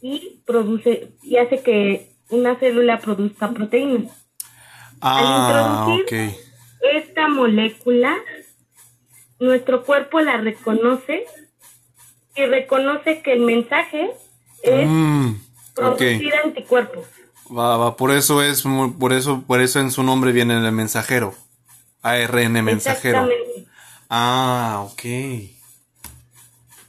y 0.00 0.40
produce 0.44 1.12
y 1.22 1.36
hace 1.36 1.62
que 1.62 2.12
una 2.30 2.56
célula 2.56 2.98
produzca 2.98 3.50
proteínas. 3.50 4.21
Ah, 5.02 5.84
Al 5.84 5.98
introducir 5.98 6.36
esta 6.94 7.28
molécula, 7.28 8.16
nuestro 9.40 9.84
cuerpo 9.84 10.20
la 10.20 10.36
reconoce 10.36 11.26
y 12.36 12.46
reconoce 12.46 13.20
que 13.20 13.32
el 13.32 13.40
mensaje 13.40 14.12
es 14.62 14.88
mm, 14.88 15.34
producir 15.74 16.34
anticuerpos. 16.44 17.04
Va, 17.56 17.76
va, 17.76 17.96
por 17.96 18.12
eso 18.12 18.42
es, 18.42 18.62
por 18.98 19.12
eso, 19.12 19.42
por 19.46 19.60
eso 19.60 19.80
en 19.80 19.90
su 19.90 20.02
nombre 20.02 20.32
viene 20.32 20.56
el 20.56 20.72
mensajero. 20.72 21.34
ARN 22.02 22.64
mensajero. 22.64 23.28
Ah, 24.08 24.86
ok. 24.86 25.02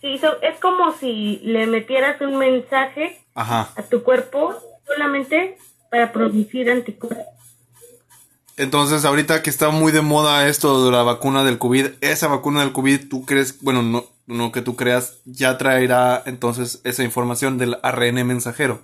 Sí, 0.02 0.19
es 0.41 0.60
como 0.62 0.91
si 0.93 1.39
le 1.43 1.65
metieras 1.65 2.19
un 2.21 2.38
mensaje 2.38 3.19
a 3.36 3.84
tu 3.89 4.04
cuerpo 4.04 4.54
solamente 4.86 5.58
para 5.89 6.12
producir 6.12 6.69
anticuerpos. 6.69 7.33
Entonces, 8.55 9.03
ahorita 9.03 9.41
que 9.41 9.49
está 9.49 9.69
muy 9.69 9.91
de 9.91 10.01
moda 10.01 10.47
esto 10.47 10.85
de 10.85 10.91
la 10.91 11.03
vacuna 11.03 11.43
del 11.43 11.57
COVID, 11.57 11.87
esa 12.01 12.27
vacuna 12.27 12.61
del 12.61 12.71
COVID, 12.71 13.09
¿tú 13.09 13.25
crees, 13.25 13.61
bueno, 13.61 13.81
no, 13.81 14.05
no 14.27 14.51
que 14.51 14.61
tú 14.61 14.75
creas, 14.75 15.17
ya 15.25 15.57
traerá 15.57 16.21
entonces 16.25 16.79
esa 16.83 17.03
información 17.03 17.57
del 17.57 17.77
ARN 17.81 18.25
mensajero? 18.27 18.81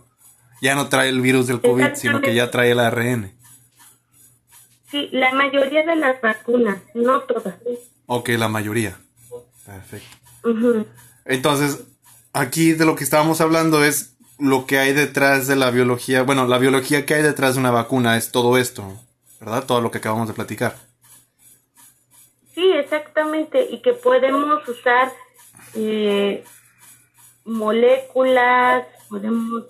Ya 0.62 0.75
no 0.75 0.89
trae 0.89 1.10
el 1.10 1.21
virus 1.21 1.47
del 1.47 1.62
COVID, 1.62 1.93
sino 1.93 2.19
que 2.21 2.34
ya 2.34 2.51
trae 2.51 2.71
el 2.71 2.79
ARN. 2.79 3.32
Sí, 4.89 5.08
la 5.12 5.34
mayoría 5.34 5.86
de 5.86 5.95
las 5.95 6.19
vacunas, 6.19 6.79
no 6.95 7.21
todas. 7.21 7.55
Ok, 8.08 8.29
la 8.29 8.47
mayoría. 8.47 8.99
Perfecto. 9.65 10.17
Entonces, 11.25 11.84
aquí 12.34 12.73
de 12.73 12.86
lo 12.86 12.95
que 12.95 13.03
estábamos 13.03 13.39
hablando 13.39 13.84
es 13.84 14.15
lo 14.39 14.65
que 14.65 14.79
hay 14.79 14.93
detrás 14.93 15.45
de 15.47 15.55
la 15.55 15.69
biología. 15.69 16.23
Bueno, 16.23 16.47
la 16.47 16.58
biología 16.58 17.05
que 17.05 17.13
hay 17.13 17.21
detrás 17.21 17.53
de 17.53 17.60
una 17.60 17.71
vacuna 17.71 18.17
es 18.17 18.32
todo 18.32 18.58
esto, 18.58 18.99
¿verdad? 19.39 19.65
Todo 19.65 19.82
lo 19.82 19.91
que 19.91 19.99
acabamos 19.99 20.28
de 20.28 20.34
platicar. 20.34 20.75
Sí, 22.54 22.71
exactamente. 22.71 23.67
Y 23.71 23.82
que 23.82 23.93
podemos 23.93 24.67
usar 24.67 25.12
eh, 25.75 26.43
moléculas, 27.45 28.86
podemos 29.10 29.65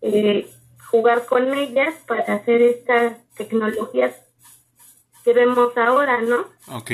eh, 0.00 0.50
jugar 0.90 1.26
con 1.26 1.52
ellas 1.54 1.94
para 2.06 2.34
hacer 2.34 2.62
estas 2.62 3.16
tecnologías 3.34 4.14
que 5.24 5.32
vemos 5.32 5.76
ahora, 5.76 6.20
¿no? 6.20 6.46
Ok. 6.68 6.90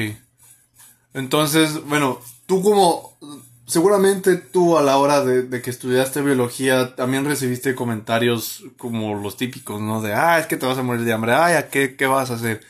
Entonces, 1.14 1.85
bueno, 1.85 2.21
tú 2.47 2.62
como, 2.62 3.18
seguramente 3.69 4.37
tú 4.37 4.77
a 4.77 4.83
la 4.83 4.99
hora 4.99 5.25
de, 5.25 5.63
que 5.63 5.71
estudiaste 5.71 6.23
biología 6.23 6.97
también 6.97 7.25
recibiste 7.25 7.77
comentarios 7.77 8.65
como 8.77 9.15
los 9.15 9.37
típicos, 9.37 9.81
¿no? 9.81 10.03
De, 10.03 10.15
ah, 10.15 10.41
es 10.41 10.47
que 10.47 10.57
te 10.57 10.67
vas 10.67 10.79
a 10.79 10.83
morir 10.83 11.05
de 11.05 11.13
hambre, 11.13 11.35
ay, 11.35 11.65
¿qué, 11.71 11.95
qué 11.95 12.07
vas 12.07 12.31
a 12.33 12.35
hacer? 12.35 12.63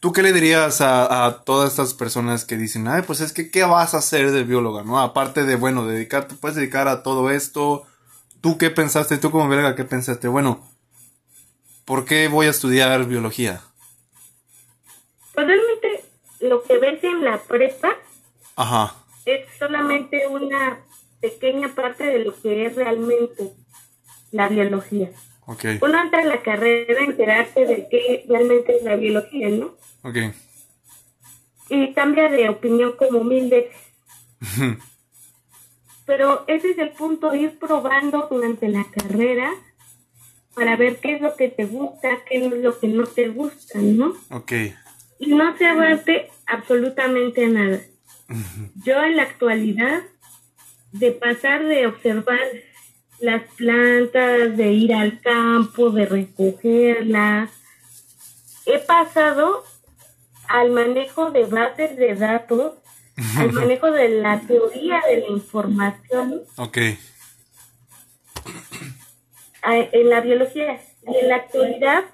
¿Tú 0.00 0.12
qué 0.12 0.22
le 0.22 0.34
dirías 0.34 0.82
a, 0.82 1.24
a, 1.24 1.44
todas 1.44 1.70
estas 1.70 1.94
personas 1.94 2.44
que 2.44 2.58
dicen, 2.58 2.86
ay, 2.88 3.02
pues 3.06 3.22
es 3.22 3.32
que, 3.32 3.50
¿qué 3.50 3.64
vas 3.64 3.94
a 3.94 3.98
hacer 3.98 4.32
de 4.32 4.44
bióloga, 4.44 4.82
no? 4.82 5.00
Aparte 5.00 5.44
de, 5.44 5.56
bueno, 5.56 5.86
dedicarte, 5.86 6.34
puedes 6.34 6.56
dedicar 6.56 6.88
a 6.88 7.02
todo 7.02 7.30
esto, 7.30 7.86
¿Tú 8.44 8.58
qué 8.58 8.68
pensaste? 8.68 9.16
¿Tú 9.16 9.30
como 9.30 9.48
verga 9.48 9.74
qué 9.74 9.84
pensaste? 9.84 10.28
Bueno, 10.28 10.62
¿por 11.86 12.04
qué 12.04 12.28
voy 12.28 12.44
a 12.44 12.50
estudiar 12.50 13.06
biología? 13.06 13.62
Pues 15.32 15.46
realmente 15.46 16.04
lo 16.40 16.62
que 16.62 16.76
ves 16.76 17.02
en 17.04 17.24
la 17.24 17.42
prepa 17.42 17.96
Ajá. 18.54 18.96
Es 19.24 19.46
solamente 19.58 20.26
una 20.26 20.84
pequeña 21.20 21.74
parte 21.74 22.04
de 22.04 22.18
lo 22.24 22.40
que 22.40 22.66
es 22.66 22.76
realmente 22.76 23.52
la 24.30 24.48
biología. 24.48 25.10
Okay. 25.46 25.78
Uno 25.82 26.02
entra 26.02 26.22
en 26.22 26.28
la 26.28 26.42
carrera 26.42 27.00
a 27.00 27.04
enterarse 27.04 27.66
de 27.66 27.86
qué 27.90 28.24
realmente 28.28 28.76
es 28.76 28.82
la 28.82 28.96
biología, 28.96 29.48
¿no? 29.50 29.76
Ok. 30.02 30.16
Y 31.68 31.92
cambia 31.92 32.28
de 32.28 32.48
opinión 32.48 32.92
como 32.96 33.24
mil 33.24 33.50
veces. 33.50 33.76
Pero 36.06 36.44
ese 36.46 36.70
es 36.70 36.78
el 36.78 36.90
punto, 36.90 37.34
ir 37.34 37.58
probando 37.58 38.28
durante 38.30 38.68
la 38.68 38.84
carrera 38.90 39.50
para 40.54 40.76
ver 40.76 40.98
qué 41.00 41.14
es 41.14 41.20
lo 41.20 41.34
que 41.36 41.48
te 41.48 41.64
gusta, 41.64 42.08
qué 42.28 42.46
es 42.46 42.52
lo 42.52 42.78
que 42.78 42.88
no 42.88 43.06
te 43.06 43.28
gusta, 43.28 43.78
¿no? 43.80 44.14
Ok. 44.30 44.52
Y 45.18 45.34
no 45.34 45.56
cerrarte 45.56 46.30
absolutamente 46.46 47.46
nada. 47.46 47.80
Yo 48.84 49.02
en 49.02 49.16
la 49.16 49.22
actualidad, 49.22 50.02
de 50.92 51.12
pasar 51.12 51.64
de 51.64 51.86
observar 51.86 52.40
las 53.20 53.42
plantas, 53.54 54.56
de 54.56 54.72
ir 54.72 54.94
al 54.94 55.20
campo, 55.20 55.90
de 55.90 56.06
recogerlas, 56.06 57.50
he 58.66 58.78
pasado 58.78 59.64
al 60.48 60.70
manejo 60.70 61.30
de 61.30 61.44
bases 61.44 61.96
de 61.96 62.14
datos 62.14 62.74
al 63.38 63.52
manejo 63.52 63.90
de 63.90 64.08
la 64.08 64.40
teoría 64.40 65.00
de 65.08 65.20
la 65.20 65.28
información. 65.28 66.42
Ok. 66.56 66.78
En 69.62 70.10
la 70.10 70.20
biología. 70.20 70.80
En 71.06 71.28
la 71.28 71.36
actualidad, 71.36 72.04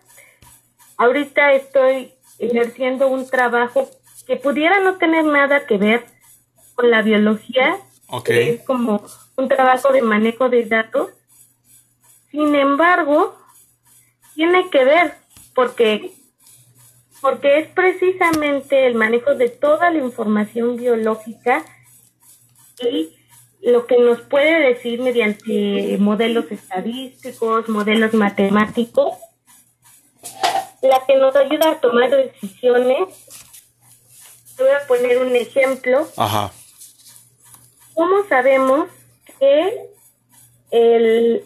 ahorita 0.97 1.53
estoy 1.53 2.15
ejerciendo 2.39 3.09
un 3.09 3.29
trabajo 3.29 3.89
que 4.31 4.37
pudiera 4.37 4.79
no 4.79 4.97
tener 4.97 5.25
nada 5.25 5.67
que 5.67 5.77
ver 5.77 6.05
con 6.77 6.89
la 6.89 7.03
biología. 7.03 7.79
Es 8.29 8.63
como 8.63 9.03
un 9.37 9.49
trabajo 9.49 9.93
de 9.93 10.03
manejo 10.03 10.49
de 10.49 10.67
datos. 10.67 11.11
Sin 12.31 12.55
embargo, 12.55 13.37
tiene 14.37 14.71
que 14.71 14.85
ver 14.85 15.15
porque 15.53 16.13
porque 17.21 17.59
es 17.59 17.69
precisamente 17.71 18.87
el 18.87 18.95
manejo 18.95 19.35
de 19.35 19.49
toda 19.49 19.91
la 19.91 19.99
información 19.99 20.77
biológica 20.77 21.65
y 22.89 23.17
lo 23.63 23.85
que 23.87 23.99
nos 23.99 24.21
puede 24.21 24.61
decir 24.61 25.01
mediante 25.01 25.97
modelos 25.99 26.53
estadísticos, 26.53 27.69
modelos 27.69 28.15
matemáticos, 28.15 29.13
la 30.83 31.05
que 31.05 31.17
nos 31.17 31.35
ayuda 31.35 31.73
a 31.73 31.81
tomar 31.81 32.11
decisiones. 32.11 33.49
Te 34.61 34.67
voy 34.67 34.75
a 34.75 34.87
poner 34.87 35.17
un 35.23 35.35
ejemplo. 35.35 36.07
Ajá. 36.19 36.53
¿Cómo 37.95 38.29
sabemos 38.29 38.91
que 39.39 39.89
el 40.71 41.43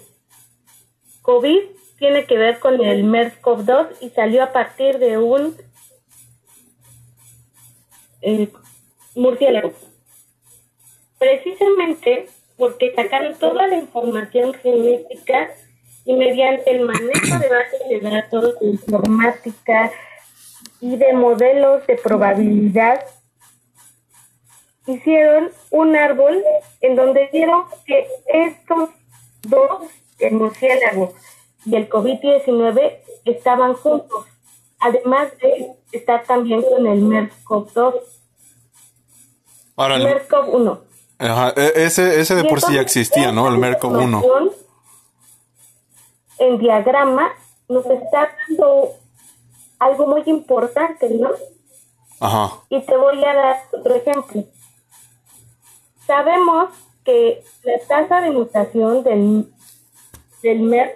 COVID 1.23 1.61
tiene 1.97 2.27
que 2.27 2.37
ver 2.37 2.59
con 2.59 2.85
el 2.85 3.05
MERS-CoV-2 3.05 3.99
y 4.01 4.11
salió 4.11 4.43
a 4.43 4.53
partir 4.53 4.99
de 4.99 5.17
un 5.19 5.57
eh, 8.21 8.49
murciélago. 9.15 9.73
Precisamente 11.17 12.27
porque 12.57 12.97
sacaron 12.97 13.39
toda 13.39 13.69
la 13.69 13.77
información 13.77 14.55
genética 14.55 15.55
y 16.05 16.15
mediante 16.15 16.69
el 16.69 16.85
manejo 16.85 17.39
de 17.39 17.49
bases 17.49 17.89
de 17.89 18.01
datos, 18.01 18.59
de 18.59 18.71
informática 18.71 19.93
y 20.85 20.97
de 20.97 21.15
modelos 21.15 21.87
de 21.87 21.97
probabilidad, 21.97 23.07
hicieron 24.87 25.51
un 25.71 25.97
árbol 25.97 26.45
en 26.83 26.95
donde 26.95 27.31
vieron 27.33 27.65
que 27.87 28.07
estos 28.27 28.91
dos, 29.41 29.91
el 30.19 30.35
murciélago 30.35 31.15
y 31.65 31.77
el 31.77 31.89
COVID-19, 31.89 32.99
estaban 33.25 33.73
juntos, 33.73 34.27
además 34.79 35.29
de 35.41 35.75
estar 35.91 36.23
también 36.25 36.61
con 36.61 36.87
el 36.87 37.01
MERS-CoV-2. 37.01 37.95
Ahora, 39.77 39.97
el 39.97 40.03
MERS-CoV-1. 40.03 40.81
Ajá, 41.19 41.55
e, 41.57 41.73
ese, 41.87 42.21
ese 42.21 42.35
de 42.35 42.45
por 42.45 42.61
sí 42.61 42.75
ya 42.75 42.83
existía, 42.83 43.33
¿no? 43.33 43.49
El 43.49 43.55
MERS-CoV-1. 43.55 44.53
en 46.41 46.59
diagrama 46.59 47.33
nos 47.71 47.87
está 47.87 48.37
dando 48.49 48.99
algo 49.85 50.07
muy 50.07 50.23
importante, 50.27 51.09
¿no? 51.11 51.31
Ajá. 52.21 52.63
Y 52.71 52.81
te 52.81 52.97
voy 52.97 53.23
a 53.25 53.35
dar 53.35 53.57
otro 53.73 53.95
ejemplo. 53.95 54.45
Sabemos 56.07 56.71
que 57.05 57.45
la 57.63 57.79
tasa 57.87 58.21
de 58.23 58.31
mutación 58.31 59.03
del, 59.03 59.53
del 60.43 60.61
MER 60.61 60.95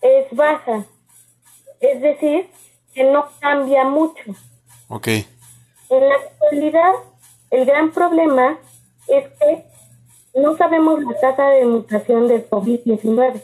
es 0.00 0.34
baja, 0.34 0.86
es 1.80 2.00
decir, 2.00 2.50
que 2.94 3.04
no 3.04 3.26
cambia 3.40 3.84
mucho. 3.84 4.22
Ok. 4.88 5.08
En 5.08 6.08
la 6.08 6.14
actualidad, 6.14 6.92
el 7.50 7.66
gran 7.66 7.92
problema 7.92 8.58
es 9.08 9.28
que 9.38 9.66
no 10.34 10.56
sabemos 10.56 11.02
la 11.02 11.20
tasa 11.20 11.48
de 11.48 11.64
mutación 11.66 12.28
del 12.28 12.48
COVID-19 12.48 13.42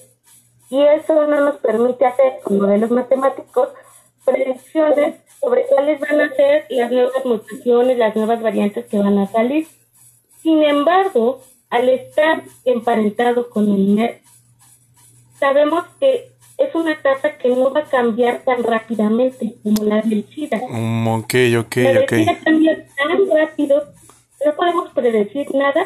y 0.71 0.83
eso 0.83 1.27
no 1.27 1.41
nos 1.41 1.57
permite 1.57 2.07
hacer 2.07 2.41
con 2.43 2.59
modelos 2.59 2.91
matemáticos 2.91 3.69
predicciones 4.25 5.17
sobre 5.41 5.67
cuáles 5.67 6.01
van 6.01 6.21
a 6.21 6.35
ser 6.35 6.67
las 6.71 6.91
nuevas 6.91 7.25
mutaciones, 7.25 7.99
las 7.99 8.15
nuevas 8.15 8.43
variantes 8.43 8.87
que 8.87 8.99
van 8.99 9.19
a 9.19 9.27
salir. 9.27 9.67
Sin 10.43 10.63
embargo, 10.63 11.41
al 11.71 11.89
estar 11.89 12.43
emparentado 12.65 13.49
con 13.51 13.69
el 13.69 13.95
NET, 13.95 14.23
sabemos 15.39 15.85
que 15.99 16.33
es 16.59 16.75
una 16.75 17.01
tasa 17.01 17.37
que 17.39 17.49
no 17.49 17.73
va 17.73 17.81
a 17.81 17.85
cambiar 17.85 18.43
tan 18.45 18.63
rápidamente 18.63 19.57
como 19.63 19.85
la 19.85 20.01
del 20.03 20.25
SIDA. 20.29 20.61
Mm, 20.69 21.09
ok, 21.09 21.35
ok, 21.59 21.77
la 21.77 21.93
del 21.93 22.07
cambia 22.45 22.87
tan 22.97 23.31
rápido, 23.31 23.85
no 24.45 24.55
podemos 24.55 24.91
predecir 24.93 25.53
nada. 25.55 25.85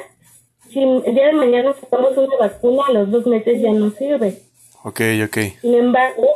Si 0.69 0.83
el 0.83 1.15
día 1.15 1.27
de 1.27 1.33
mañana 1.33 1.75
sacamos 1.81 2.17
una 2.17 2.37
vacuna, 2.37 2.83
a 2.89 2.93
los 2.93 3.11
dos 3.11 3.27
meses 3.27 3.63
ya 3.63 3.73
no 3.73 3.91
sirve. 3.91 4.43
Ok, 4.83 5.01
ok. 5.25 5.39
Sin 5.61 5.75
embargo, 5.75 6.27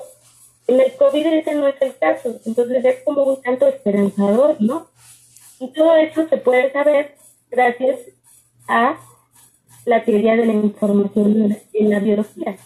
en 0.71 0.81
el 0.81 0.97
COVID 0.97 1.27
ese 1.27 1.55
no 1.55 1.67
es 1.67 1.75
el 1.81 1.97
caso, 1.99 2.41
entonces 2.47 2.85
es 2.85 2.97
como 3.05 3.25
un 3.25 3.43
tanto 3.43 3.67
esperanzador, 3.67 4.57
¿no? 4.61 4.89
Y 5.59 5.73
todo 5.73 5.97
eso 5.97 6.29
se 6.29 6.37
puede 6.37 6.73
saber 6.73 7.17
gracias 7.51 7.99
a 8.69 8.97
la 9.85 10.05
teoría 10.05 10.37
de 10.37 10.47
la 10.47 10.53
información 10.53 11.59
en 11.73 11.91
la 11.91 11.99
biología. 11.99 12.57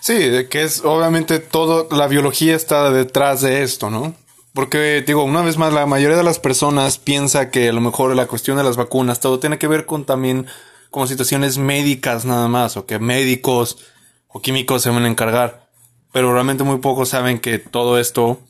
Sí, 0.00 0.46
que 0.50 0.62
es 0.62 0.84
obviamente 0.84 1.38
todo, 1.38 1.88
la 1.96 2.08
biología 2.08 2.56
está 2.56 2.90
detrás 2.90 3.42
de 3.42 3.62
esto, 3.62 3.90
¿no? 3.90 4.14
Porque, 4.54 5.04
digo, 5.06 5.22
una 5.22 5.42
vez 5.42 5.56
más, 5.56 5.72
la 5.72 5.86
mayoría 5.86 6.16
de 6.16 6.24
las 6.24 6.40
personas 6.40 6.98
piensa 6.98 7.50
que 7.50 7.68
a 7.68 7.72
lo 7.72 7.80
mejor 7.80 8.14
la 8.16 8.26
cuestión 8.26 8.56
de 8.56 8.64
las 8.64 8.76
vacunas, 8.76 9.20
todo 9.20 9.38
tiene 9.38 9.58
que 9.58 9.68
ver 9.68 9.86
con 9.86 10.04
también 10.04 10.46
como 10.90 11.06
situaciones 11.06 11.58
médicas 11.58 12.24
nada 12.24 12.48
más, 12.48 12.76
o 12.76 12.86
que 12.86 12.98
médicos 12.98 13.78
o 14.26 14.40
químicos 14.40 14.82
se 14.82 14.90
van 14.90 15.04
a 15.04 15.08
encargar. 15.08 15.67
Pero 16.12 16.32
realmente 16.32 16.64
muy 16.64 16.78
pocos 16.78 17.10
saben 17.10 17.38
que 17.38 17.58
todo 17.58 17.98
esto 17.98 18.40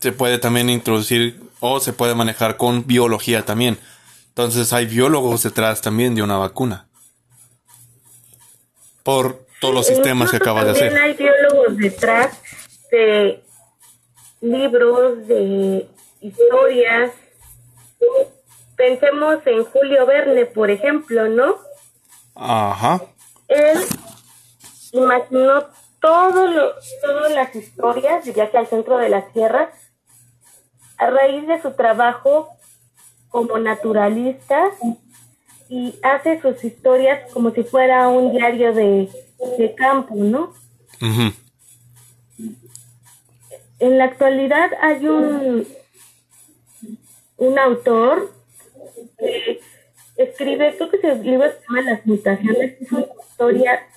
se 0.00 0.12
puede 0.12 0.38
también 0.38 0.68
introducir 0.70 1.40
o 1.60 1.80
se 1.80 1.92
puede 1.92 2.14
manejar 2.14 2.56
con 2.56 2.86
biología 2.86 3.44
también. 3.44 3.78
Entonces 4.28 4.72
hay 4.72 4.86
biólogos 4.86 5.42
detrás 5.42 5.80
también 5.80 6.14
de 6.14 6.22
una 6.22 6.36
vacuna. 6.36 6.86
Por 9.02 9.46
todos 9.60 9.74
los 9.74 9.86
sistemas 9.86 10.30
que 10.30 10.36
acabas 10.36 10.66
de 10.66 10.72
también 10.72 10.92
hacer. 10.92 11.02
hay 11.02 11.14
biólogos 11.14 11.76
detrás 11.78 12.40
de 12.90 13.42
libros, 14.40 15.26
de 15.26 15.88
historias. 16.20 17.12
Pensemos 18.76 19.38
en 19.46 19.64
Julio 19.64 20.04
Verne, 20.04 20.46
por 20.46 20.70
ejemplo, 20.70 21.28
¿no? 21.28 21.56
Ajá. 22.34 23.02
Él 23.48 23.78
imaginó 24.92 25.66
todo 26.04 26.46
lo, 26.48 26.74
todas 27.00 27.32
las 27.32 27.56
historias 27.56 28.26
de 28.26 28.32
viaje 28.32 28.58
al 28.58 28.66
centro 28.66 28.98
de 28.98 29.08
la 29.08 29.26
Tierra 29.28 29.72
a 30.98 31.08
raíz 31.08 31.46
de 31.46 31.62
su 31.62 31.72
trabajo 31.72 32.50
como 33.30 33.56
naturalista 33.56 34.70
y 35.70 35.98
hace 36.02 36.42
sus 36.42 36.62
historias 36.62 37.32
como 37.32 37.52
si 37.52 37.62
fuera 37.62 38.08
un 38.08 38.32
diario 38.32 38.74
de, 38.74 39.08
de 39.56 39.74
campo, 39.74 40.14
¿no? 40.14 40.52
Ujú. 41.00 41.32
En 43.78 43.96
la 43.96 44.04
actualidad 44.04 44.72
hay 44.82 45.08
un, 45.08 45.66
un 47.38 47.58
autor 47.58 48.30
que 49.18 49.58
escribe, 50.16 50.76
creo 50.76 50.90
que 50.90 50.96
ese 50.98 51.14
libro 51.24 51.48
se 51.50 51.60
llama 51.62 51.90
Las 51.92 52.04
mutaciones, 52.04 52.82
es 52.82 52.92
una 52.92 53.06
historia 53.30 53.88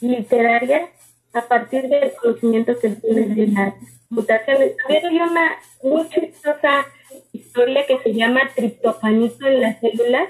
literaria 0.00 0.90
a 1.36 1.46
partir 1.46 1.88
del 1.88 2.12
conocimiento 2.14 2.78
que 2.78 2.88
de 2.88 3.46
las 3.48 3.74
mutaciones. 4.08 4.76
También 4.76 5.06
hay 5.06 5.16
una 5.16 5.58
muy 5.82 6.08
chistosa 6.08 6.86
historia 7.32 7.86
que 7.86 7.98
se 7.98 8.14
llama 8.14 8.40
Triptofanito 8.54 9.46
en 9.46 9.60
las 9.60 9.78
células, 9.80 10.28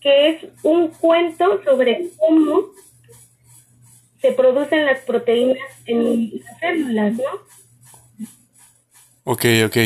que 0.00 0.28
es 0.28 0.44
un 0.62 0.88
cuento 0.88 1.62
sobre 1.64 2.10
cómo 2.16 2.66
se 4.20 4.32
producen 4.32 4.86
las 4.86 5.00
proteínas 5.00 5.68
en 5.86 6.30
las 6.38 6.58
células, 6.60 7.12
¿no? 7.14 8.26
Ok, 9.24 9.44
ok. 9.66 9.76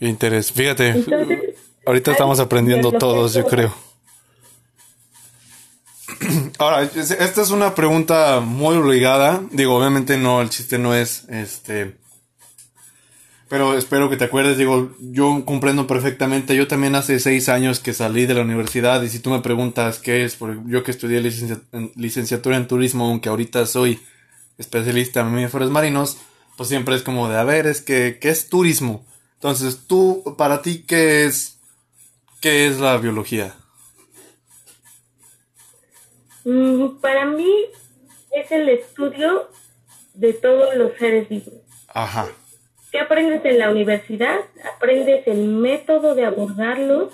Interés. 0.00 0.52
Fíjate, 0.52 0.88
Entonces, 0.88 1.54
ahorita 1.86 2.10
estamos 2.10 2.40
aprendiendo 2.40 2.90
todos, 2.92 3.34
yo 3.34 3.46
creo. 3.46 3.85
Ahora, 6.58 6.82
es- 6.82 7.10
esta 7.10 7.42
es 7.42 7.50
una 7.50 7.74
pregunta 7.74 8.40
muy 8.40 8.76
obligada. 8.76 9.42
Digo, 9.50 9.74
obviamente 9.76 10.16
no, 10.16 10.40
el 10.40 10.50
chiste 10.50 10.78
no 10.78 10.94
es 10.94 11.24
este. 11.28 11.96
Pero 13.48 13.78
espero 13.78 14.10
que 14.10 14.16
te 14.16 14.24
acuerdes, 14.24 14.58
digo, 14.58 14.90
yo 14.98 15.44
comprendo 15.44 15.86
perfectamente. 15.86 16.56
Yo 16.56 16.66
también 16.66 16.96
hace 16.96 17.20
seis 17.20 17.48
años 17.48 17.78
que 17.78 17.92
salí 17.94 18.26
de 18.26 18.34
la 18.34 18.42
universidad 18.42 19.02
y 19.02 19.08
si 19.08 19.20
tú 19.20 19.30
me 19.30 19.40
preguntas 19.40 20.00
qué 20.00 20.24
es, 20.24 20.34
porque 20.34 20.58
yo 20.66 20.82
que 20.82 20.90
estudié 20.90 21.20
licencia- 21.20 21.60
en- 21.72 21.92
licenciatura 21.94 22.56
en 22.56 22.66
turismo, 22.66 23.06
aunque 23.06 23.28
ahorita 23.28 23.66
soy 23.66 24.00
especialista 24.58 25.20
en 25.20 25.26
mamíferos 25.26 25.70
marinos, 25.70 26.16
pues 26.56 26.68
siempre 26.68 26.96
es 26.96 27.02
como 27.02 27.28
de, 27.28 27.36
a 27.36 27.44
ver, 27.44 27.66
es 27.68 27.82
que, 27.82 28.18
¿qué 28.20 28.30
es 28.30 28.48
turismo? 28.48 29.06
Entonces, 29.34 29.80
tú, 29.86 30.34
para 30.36 30.62
ti, 30.62 30.84
¿qué 30.86 31.24
es, 31.26 31.58
qué 32.40 32.66
es 32.66 32.80
la 32.80 32.96
biología? 32.96 33.54
Mm, 36.46 37.00
para 37.00 37.24
mí 37.24 37.52
es 38.30 38.52
el 38.52 38.68
estudio 38.68 39.50
de 40.14 40.32
todos 40.32 40.76
los 40.76 40.92
seres 40.96 41.28
vivos. 41.28 41.54
Ajá. 41.88 42.28
¿Qué 42.92 43.00
aprendes 43.00 43.44
en 43.44 43.58
la 43.58 43.68
universidad? 43.72 44.38
Aprendes 44.76 45.26
el 45.26 45.48
método 45.48 46.14
de 46.14 46.24
abordarlos, 46.24 47.12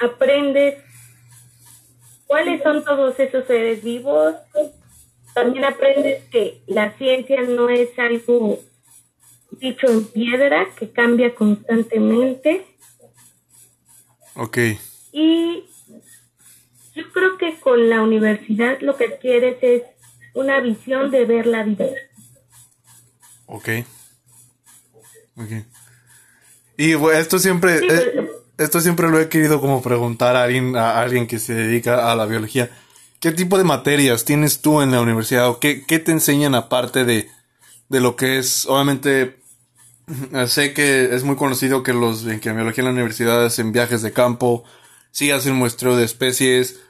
aprendes 0.00 0.82
cuáles 2.26 2.62
son 2.62 2.82
todos 2.82 3.20
esos 3.20 3.46
seres 3.46 3.84
vivos, 3.84 4.34
también 5.34 5.66
aprendes 5.66 6.24
que 6.30 6.62
la 6.66 6.96
ciencia 6.96 7.42
no 7.42 7.68
es 7.68 7.90
algo 7.98 8.58
dicho 9.50 9.86
en 9.86 10.06
piedra, 10.06 10.66
que 10.78 10.90
cambia 10.90 11.34
constantemente 11.34 12.66
Ok. 14.34 14.58
y 15.12 15.64
yo 16.96 17.12
creo 17.12 17.36
que 17.36 17.60
con 17.60 17.90
la 17.90 18.02
universidad 18.02 18.78
lo 18.80 18.96
que 18.96 19.04
adquieres 19.04 19.58
es 19.60 19.82
una 20.34 20.60
visión 20.60 21.10
de 21.10 21.26
ver 21.26 21.46
la 21.46 21.62
vida. 21.62 21.86
Ok. 23.46 23.68
Ok. 25.36 25.50
Y 26.78 26.94
bueno, 26.94 27.18
esto 27.18 27.38
siempre, 27.38 27.78
Sí, 27.80 27.86
eh, 27.90 28.30
esto 28.58 28.80
siempre 28.80 29.10
lo 29.10 29.20
he 29.20 29.28
querido 29.28 29.60
como 29.60 29.82
preguntar 29.82 30.36
a 30.36 30.44
alguien, 30.44 30.74
a 30.76 31.00
alguien 31.00 31.26
que 31.26 31.38
se 31.38 31.54
dedica 31.54 32.10
a 32.10 32.16
la 32.16 32.24
biología. 32.24 32.70
¿Qué 33.20 33.32
tipo 33.32 33.58
de 33.58 33.64
materias 33.64 34.24
tienes 34.24 34.62
tú 34.62 34.80
en 34.80 34.90
la 34.90 35.00
universidad 35.02 35.48
o 35.48 35.60
qué, 35.60 35.84
qué 35.86 35.98
te 35.98 36.12
enseñan 36.12 36.54
aparte 36.54 37.04
de, 37.04 37.28
de 37.90 38.00
lo 38.00 38.16
que 38.16 38.38
es, 38.38 38.64
obviamente, 38.66 39.38
sé 40.46 40.72
que 40.72 41.14
es 41.14 41.24
muy 41.24 41.36
conocido 41.36 41.82
que 41.82 41.92
los, 41.92 42.26
en 42.26 42.40
que 42.40 42.48
en 42.48 42.56
biología 42.56 42.82
en 42.82 42.86
la 42.86 42.92
universidad 42.92 43.44
hacen 43.44 43.72
viajes 43.72 44.00
de 44.00 44.12
campo, 44.12 44.64
sí 45.10 45.30
hacen 45.30 45.54
muestreo 45.54 45.96
de 45.96 46.04
especies, 46.04 46.80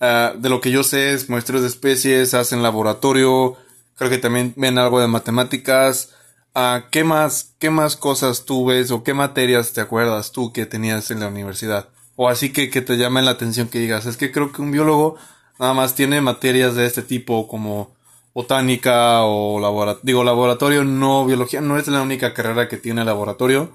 ah, 0.00 0.34
de 0.36 0.48
lo 0.48 0.60
que 0.60 0.70
yo 0.70 0.82
sé 0.82 1.12
es 1.12 1.28
muestreos 1.28 1.62
de 1.62 1.68
especies, 1.68 2.34
hacen 2.34 2.62
laboratorio, 2.62 3.56
creo 3.96 4.10
que 4.10 4.18
también 4.18 4.54
ven 4.56 4.78
algo 4.78 5.00
de 5.00 5.06
matemáticas, 5.06 6.10
Ah, 6.58 6.86
¿qué 6.90 7.04
más, 7.04 7.54
qué 7.58 7.68
más 7.68 7.96
cosas 7.98 8.46
tú 8.46 8.64
ves 8.64 8.90
o 8.90 9.04
qué 9.04 9.12
materias 9.12 9.74
te 9.74 9.82
acuerdas 9.82 10.32
tú 10.32 10.54
que 10.54 10.64
tenías 10.64 11.10
en 11.10 11.20
la 11.20 11.28
universidad? 11.28 11.90
O 12.16 12.30
así 12.30 12.50
que, 12.50 12.70
que 12.70 12.80
te 12.80 12.96
llamen 12.96 13.26
la 13.26 13.32
atención 13.32 13.68
que 13.68 13.78
digas, 13.78 14.06
es 14.06 14.16
que 14.16 14.32
creo 14.32 14.52
que 14.52 14.62
un 14.62 14.70
biólogo 14.70 15.18
nada 15.58 15.74
más 15.74 15.94
tiene 15.94 16.22
materias 16.22 16.74
de 16.74 16.86
este 16.86 17.02
tipo 17.02 17.46
como 17.46 17.90
botánica 18.32 19.22
o 19.24 19.60
laboratorio, 19.60 20.00
digo 20.02 20.24
laboratorio, 20.24 20.82
no, 20.82 21.26
biología 21.26 21.60
no 21.60 21.76
es 21.76 21.88
la 21.88 22.00
única 22.00 22.32
carrera 22.32 22.68
que 22.68 22.78
tiene 22.78 23.04
laboratorio, 23.04 23.72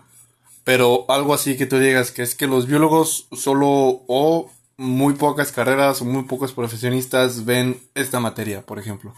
pero 0.64 1.06
algo 1.08 1.36
así 1.36 1.58
que 1.58 1.68
tú 1.68 1.78
digas 1.78 2.10
que 2.10 2.24
es 2.24 2.34
que 2.34 2.48
los 2.48 2.66
biólogos 2.66 3.28
solo 3.32 4.02
o 4.08 4.50
muy 4.82 5.14
pocas 5.14 5.52
carreras 5.52 6.02
o 6.02 6.06
muy 6.06 6.24
pocos 6.24 6.54
profesionistas 6.54 7.46
ven 7.46 7.80
esta 7.94 8.20
materia, 8.20 8.64
por 8.64 8.80
ejemplo? 8.80 9.14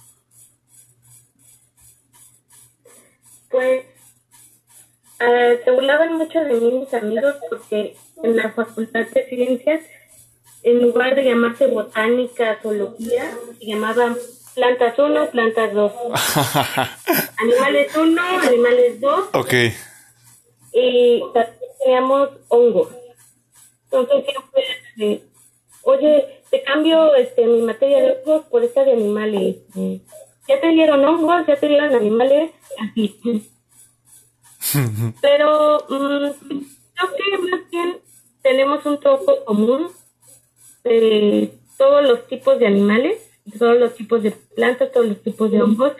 Pues 3.49 3.85
uh, 5.21 5.63
se 5.63 5.71
burlaban 5.71 6.17
mucho 6.17 6.41
de 6.41 6.53
mí 6.55 6.79
mis 6.79 6.93
amigos 6.93 7.35
porque 7.49 7.95
en 8.21 8.35
la 8.35 8.51
Facultad 8.51 9.05
de 9.07 9.25
Ciencias, 9.29 9.79
en 10.63 10.81
lugar 10.81 11.15
de 11.15 11.23
llamarse 11.23 11.67
botánica, 11.67 12.59
zoología, 12.61 13.31
se 13.57 13.65
llamaban 13.65 14.17
plantas 14.55 14.99
1, 14.99 15.29
plantas 15.31 15.73
2. 15.73 15.93
animales 17.37 17.95
1, 17.95 18.21
animales 18.49 18.99
2. 18.99 19.29
Ok. 19.31 19.53
Y 20.73 21.23
teníamos 21.81 22.31
hongos. 22.49 22.89
Entonces 23.85 24.25
siempre, 24.25 25.23
oye, 25.83 26.41
te 26.49 26.63
cambio 26.63 27.15
este, 27.15 27.45
mi 27.45 27.61
materia 27.61 28.01
de 28.01 28.11
hongos 28.11 28.45
por 28.45 28.63
esta 28.63 28.83
de 28.83 28.93
animales. 28.93 29.57
Ya 30.47 30.59
te 30.59 30.67
dieron 30.69 31.05
hongos, 31.05 31.45
ya 31.47 31.55
te 31.55 31.67
dieron 31.67 31.93
animales, 31.93 32.51
así. 32.79 33.19
Pero 35.21 35.77
mm, 35.89 36.31
creo 36.93 37.09
que 37.17 37.37
más 37.49 37.69
bien 37.69 37.97
tenemos 38.41 38.85
un 38.85 38.99
tronco 38.99 39.43
común 39.45 39.89
de 40.83 41.53
todos 41.77 42.03
los 42.03 42.27
tipos 42.27 42.59
de 42.59 42.67
animales, 42.67 43.19
todos 43.57 43.77
los 43.77 43.95
tipos 43.95 44.21
de 44.23 44.31
plantas, 44.31 44.91
todos 44.91 45.07
los 45.07 45.21
tipos 45.21 45.51
de 45.51 45.61
hongos, 45.61 45.93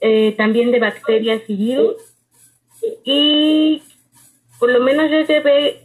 eh, 0.00 0.32
también 0.36 0.70
de 0.70 0.80
bacterias 0.80 1.42
y 1.48 1.56
virus. 1.56 1.96
Y 3.04 3.82
por 4.58 4.70
lo 4.70 4.80
menos 4.80 5.10
yo 5.10 5.20
llevé 5.20 5.83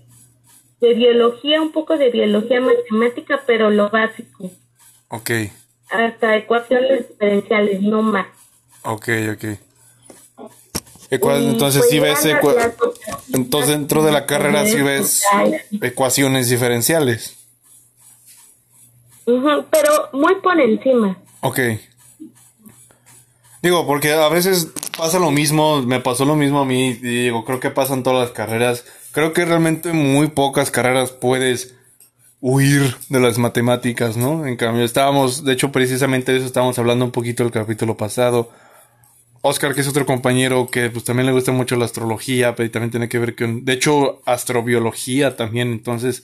de 0.81 0.93
biología, 0.93 1.61
un 1.61 1.71
poco 1.71 1.97
de 1.97 2.09
biología 2.09 2.61
matemática, 2.61 3.41
pero 3.45 3.69
lo 3.69 3.89
básico. 3.89 4.51
Ok. 5.09 5.31
Hasta 5.89 6.35
ecuaciones 6.35 7.09
diferenciales, 7.09 7.81
no 7.81 8.01
más. 8.01 8.27
Ok, 8.83 9.09
ok. 9.33 9.43
entonces 11.11 11.89
si 11.89 11.99
pues 11.99 12.23
ves 12.23 12.37
entonces 13.33 13.71
dentro 13.71 14.03
de 14.03 14.11
la 14.11 14.25
carrera 14.25 14.65
si 14.65 14.81
ves 14.81 15.23
ecuaciones 15.81 16.49
diferenciales. 16.49 17.37
pero 19.25 20.09
muy 20.13 20.35
por 20.35 20.59
encima. 20.59 21.17
Ok. 21.41 21.59
Digo, 23.61 23.85
porque 23.85 24.13
a 24.13 24.29
veces 24.29 24.71
pasa 24.97 25.19
lo 25.19 25.31
mismo, 25.31 25.81
me 25.81 25.99
pasó 25.99 26.23
lo 26.23 26.35
mismo 26.35 26.61
a 26.61 26.65
mí, 26.65 26.93
digo, 26.93 27.43
creo 27.43 27.59
que 27.59 27.69
pasan 27.69 28.03
todas 28.03 28.21
las 28.21 28.31
carreras 28.31 28.85
creo 29.12 29.34
que 29.34 29.45
realmente 29.45 29.93
muy 29.93 30.28
pocas 30.28 30.72
carreras 30.72 31.12
puedes 31.12 31.76
huir 32.41 32.95
de 33.10 33.19
las 33.19 33.38
matemáticas, 33.38 34.17
¿no? 34.17 34.45
En 34.45 34.56
cambio, 34.56 34.84
estábamos, 34.84 35.43
de 35.43 35.54
hecho, 35.54 35.72
precisamente 35.72 36.32
de 36.32 36.38
eso 36.38 36.48
estábamos 36.48 36.80
hablando 36.80 37.06
un 37.06 37.12
poquito 37.12 37.43
el 37.43 37.52
capítulo 37.52 37.98
pasado. 37.98 38.50
Oscar, 39.41 39.74
que 39.74 39.82
es 39.82 39.88
otro 39.88 40.06
compañero 40.06 40.67
que 40.67 40.89
pues 40.89 41.06
también 41.06 41.26
le 41.26 41.32
gusta 41.32 41.52
mucho 41.52 41.76
la 41.76 41.86
astrología, 41.86 42.56
pero 42.56 42.69
también 42.72 42.91
tiene 42.91 43.10
que 43.10 43.19
ver 43.19 43.36
con, 43.36 43.63
de 43.65 43.74
hecho, 43.74 44.22
astrobiología 44.26 45.38
también, 45.38 45.72
entonces, 45.72 46.24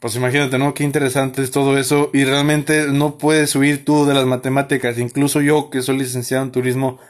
pues 0.00 0.14
imagínate, 0.14 0.58
¿no? 0.58 0.72
Qué 0.72 0.84
interesante 0.84 1.42
es 1.42 1.50
todo 1.50 1.78
eso 1.78 2.10
y 2.12 2.24
realmente 2.24 2.86
no 2.92 3.18
puedes 3.18 3.54
huir 3.56 3.84
tú 3.84 4.06
de 4.06 4.14
las 4.14 4.24
matemáticas, 4.24 4.98
incluso 4.98 5.40
yo 5.40 5.68
que 5.68 5.82
soy 5.82 5.98
licenciado 5.98 6.44
en 6.44 6.52
turismo, 6.52 7.00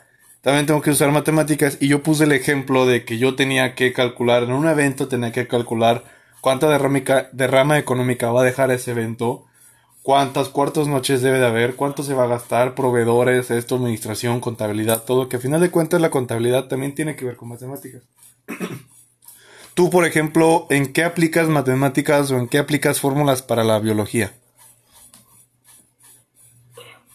también 0.46 0.64
tengo 0.64 0.80
que 0.80 0.90
usar 0.90 1.10
matemáticas 1.10 1.76
y 1.80 1.88
yo 1.88 2.04
puse 2.04 2.22
el 2.22 2.30
ejemplo 2.30 2.86
de 2.86 3.04
que 3.04 3.18
yo 3.18 3.34
tenía 3.34 3.74
que 3.74 3.92
calcular 3.92 4.44
en 4.44 4.52
un 4.52 4.68
evento, 4.68 5.08
tenía 5.08 5.32
que 5.32 5.48
calcular 5.48 6.04
cuánta 6.40 6.68
derrama 6.68 7.78
económica 7.78 8.30
va 8.30 8.42
a 8.42 8.44
dejar 8.44 8.70
ese 8.70 8.92
evento, 8.92 9.44
cuántas 10.02 10.48
cuartos 10.48 10.86
noches 10.86 11.20
debe 11.20 11.40
de 11.40 11.46
haber, 11.46 11.74
cuánto 11.74 12.04
se 12.04 12.14
va 12.14 12.22
a 12.22 12.28
gastar, 12.28 12.76
proveedores, 12.76 13.50
esto, 13.50 13.74
administración, 13.74 14.38
contabilidad, 14.38 15.02
todo, 15.02 15.28
que 15.28 15.34
al 15.34 15.42
final 15.42 15.60
de 15.60 15.72
cuentas 15.72 16.00
la 16.00 16.10
contabilidad 16.10 16.68
también 16.68 16.94
tiene 16.94 17.16
que 17.16 17.24
ver 17.24 17.34
con 17.34 17.48
matemáticas. 17.48 18.04
Tú, 19.74 19.90
por 19.90 20.04
ejemplo, 20.04 20.68
¿en 20.70 20.92
qué 20.92 21.02
aplicas 21.02 21.48
matemáticas 21.48 22.30
o 22.30 22.36
en 22.38 22.46
qué 22.46 22.58
aplicas 22.58 23.00
fórmulas 23.00 23.42
para 23.42 23.64
la 23.64 23.80
biología? 23.80 24.32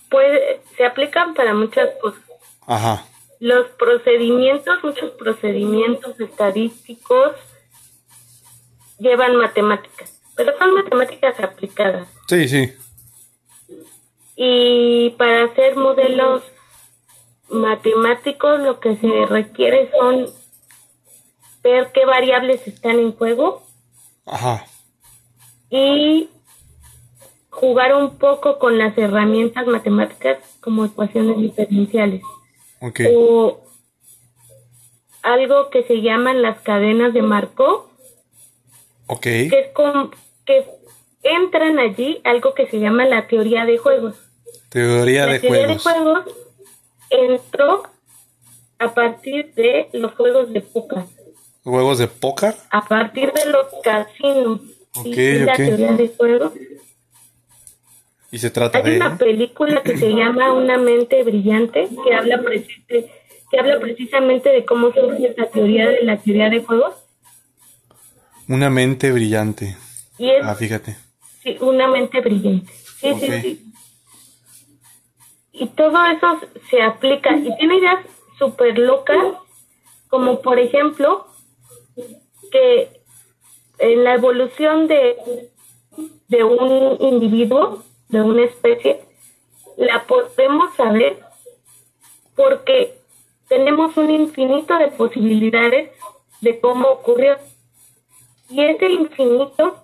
Pues 0.10 0.38
se 0.76 0.86
aplican 0.86 1.34
para 1.34 1.54
muchas 1.54 1.88
cosas. 2.02 2.20
Ajá 2.68 3.06
los 3.42 3.70
procedimientos, 3.70 4.84
muchos 4.84 5.10
procedimientos 5.14 6.18
estadísticos 6.20 7.32
llevan 9.00 9.36
matemáticas, 9.36 10.22
pero 10.36 10.56
son 10.60 10.76
matemáticas 10.76 11.40
aplicadas. 11.40 12.08
Sí, 12.28 12.48
sí. 12.48 12.72
Y 14.36 15.10
para 15.18 15.46
hacer 15.46 15.76
modelos 15.76 16.44
matemáticos 17.50 18.60
lo 18.60 18.80
que 18.80 18.96
se 18.98 19.26
requiere 19.26 19.90
son 19.90 20.28
ver 21.64 21.92
qué 21.96 22.06
variables 22.06 22.68
están 22.68 23.00
en 23.00 23.12
juego. 23.12 23.64
Ajá. 24.28 24.68
Y 25.72 26.30
jugar 27.50 27.96
un 27.96 28.20
poco 28.20 28.60
con 28.60 28.78
las 28.78 28.96
herramientas 29.00 29.66
matemáticas 29.66 30.38
como 30.62 30.86
ecuaciones 30.86 31.38
diferenciales. 31.38 32.22
O 32.82 33.62
algo 35.22 35.70
que 35.70 35.84
se 35.84 36.02
llaman 36.02 36.42
las 36.42 36.62
cadenas 36.62 37.14
de 37.14 37.22
Markov. 37.22 37.88
Que, 39.22 39.48
es 39.48 39.68
que 40.46 40.66
entran 41.22 41.80
allí 41.80 42.22
algo 42.24 42.54
que 42.54 42.68
se 42.68 42.80
llama 42.80 43.06
la 43.06 43.28
teoría 43.28 43.66
de 43.66 43.78
juegos. 43.78 44.16
Teoría 44.70 45.26
la 45.26 45.34
de 45.34 45.40
teoría 45.40 45.78
juegos. 45.78 45.84
de 45.84 45.92
juegos 45.92 46.38
entró 47.10 47.84
a 48.80 48.94
partir 48.94 49.54
de 49.54 49.90
los 49.94 50.14
juegos 50.14 50.52
de 50.52 50.62
póker. 50.62 51.04
¿Juegos 51.64 52.00
de 52.00 52.08
póker? 52.08 52.56
A 52.72 52.88
partir 52.88 53.32
de 53.34 53.46
los 53.46 53.68
casinos. 53.84 54.62
Okay, 54.96 55.40
la 55.40 55.56
teoría 55.56 55.92
de 55.94 56.08
juegos 56.08 56.54
y 58.32 58.38
se 58.40 58.50
trata 58.50 58.80
Hay 58.80 58.96
una 58.96 59.18
película 59.18 59.84
que 59.84 59.98
se 59.98 60.10
llama 60.10 60.54
Una 60.54 60.78
mente 60.78 61.22
brillante 61.24 61.90
que 62.04 62.14
habla 62.14 62.42
que 62.88 63.60
habla 63.60 63.80
precisamente 63.82 64.50
de 64.50 64.64
cómo 64.64 64.94
surge 64.94 65.28
esta 65.28 65.50
teoría 65.50 65.90
de 65.90 66.04
la 66.04 66.18
teoría 66.18 66.50
de 66.50 66.64
juegos. 66.64 66.96
Una 68.48 68.70
mente 68.70 69.12
brillante. 69.12 69.76
Y 70.18 70.30
es, 70.30 70.42
ah, 70.42 70.56
fíjate. 70.56 70.96
Sí, 71.44 71.58
una 71.60 71.88
mente 71.90 72.22
brillante. 72.22 72.72
Sí, 72.72 73.14
sí, 73.20 73.42
sí. 73.42 73.72
Y 75.52 75.68
todo 75.68 75.98
eso 76.06 76.40
se 76.70 76.82
aplica 76.82 77.36
y 77.36 77.54
tiene 77.58 77.78
ideas 77.78 78.06
súper 78.40 78.80
locas, 78.80 79.18
como 80.08 80.42
por 80.42 80.58
ejemplo 80.58 81.28
que 82.54 83.02
en 83.80 84.04
la 84.06 84.14
evolución 84.14 84.88
de, 84.88 85.18
de 86.30 86.44
un 86.46 86.98
individuo 87.02 87.84
de 88.12 88.22
una 88.22 88.44
especie, 88.44 89.02
la 89.78 90.06
podemos 90.06 90.76
saber 90.76 91.20
porque 92.36 92.98
tenemos 93.48 93.96
un 93.98 94.10
infinito 94.10 94.78
de 94.78 94.90
posibilidades 94.90 95.92
de 96.42 96.60
cómo 96.60 96.88
ocurrió. 96.90 97.38
Y 98.50 98.62
ese 98.64 98.90
infinito 98.90 99.84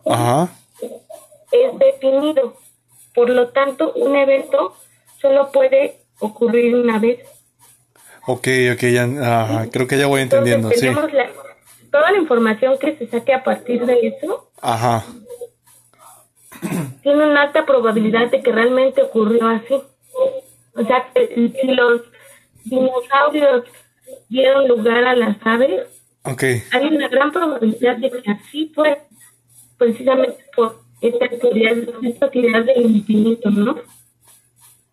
es 1.52 1.80
definido. 1.80 2.56
Por 3.16 3.30
lo 3.30 3.50
tanto, 3.50 3.94
un 3.94 4.16
evento 4.16 4.76
solo 5.22 5.52
puede 5.52 6.02
ocurrir 6.20 6.76
una 6.76 7.00
vez. 7.00 7.20
Ok, 8.26 8.48
ok, 8.74 8.82
ya, 8.92 9.68
creo 9.72 9.88
que 9.88 9.98
ya 9.98 10.08
voy 10.08 10.22
entendiendo. 10.22 10.70
tenemos 10.70 11.10
toda 11.90 12.12
la 12.12 12.18
información 12.18 12.78
que 12.78 12.98
se 12.98 13.08
saque 13.08 13.34
a 13.34 13.44
partir 13.44 13.86
de 13.86 14.08
eso. 14.08 14.50
Ajá 14.62 15.06
tiene 17.04 17.30
una 17.30 17.44
alta 17.44 17.66
probabilidad 17.66 18.30
de 18.30 18.42
que 18.42 18.52
realmente 18.52 19.02
ocurrió 19.02 19.48
así. 19.48 19.76
O 20.76 20.86
sea, 20.86 21.08
que 21.14 21.52
si 21.60 21.68
los 21.72 22.02
dinosaurios 22.64 23.64
dieron 24.30 24.68
lugar 24.68 25.04
a 25.06 25.16
las 25.16 25.38
aves, 25.44 25.88
hay 26.72 26.86
una 26.88 27.08
gran 27.08 27.32
probabilidad 27.32 27.98
de 27.98 28.12
que 28.12 28.32
así 28.32 28.72
fue, 28.76 29.02
precisamente 29.78 30.44
por 30.56 30.82
esta 31.02 31.26
actividad, 31.26 31.78
esta 32.04 32.26
actividad 32.26 32.66
del 32.66 32.86
infinito, 32.98 33.50
¿no? 33.50 33.78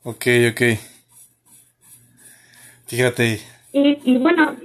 Ok, 0.05 0.27
ok. 0.51 0.63
Fíjate. 2.87 3.41
Y, 3.73 3.99
y 4.05 4.19
bueno, 4.19 4.57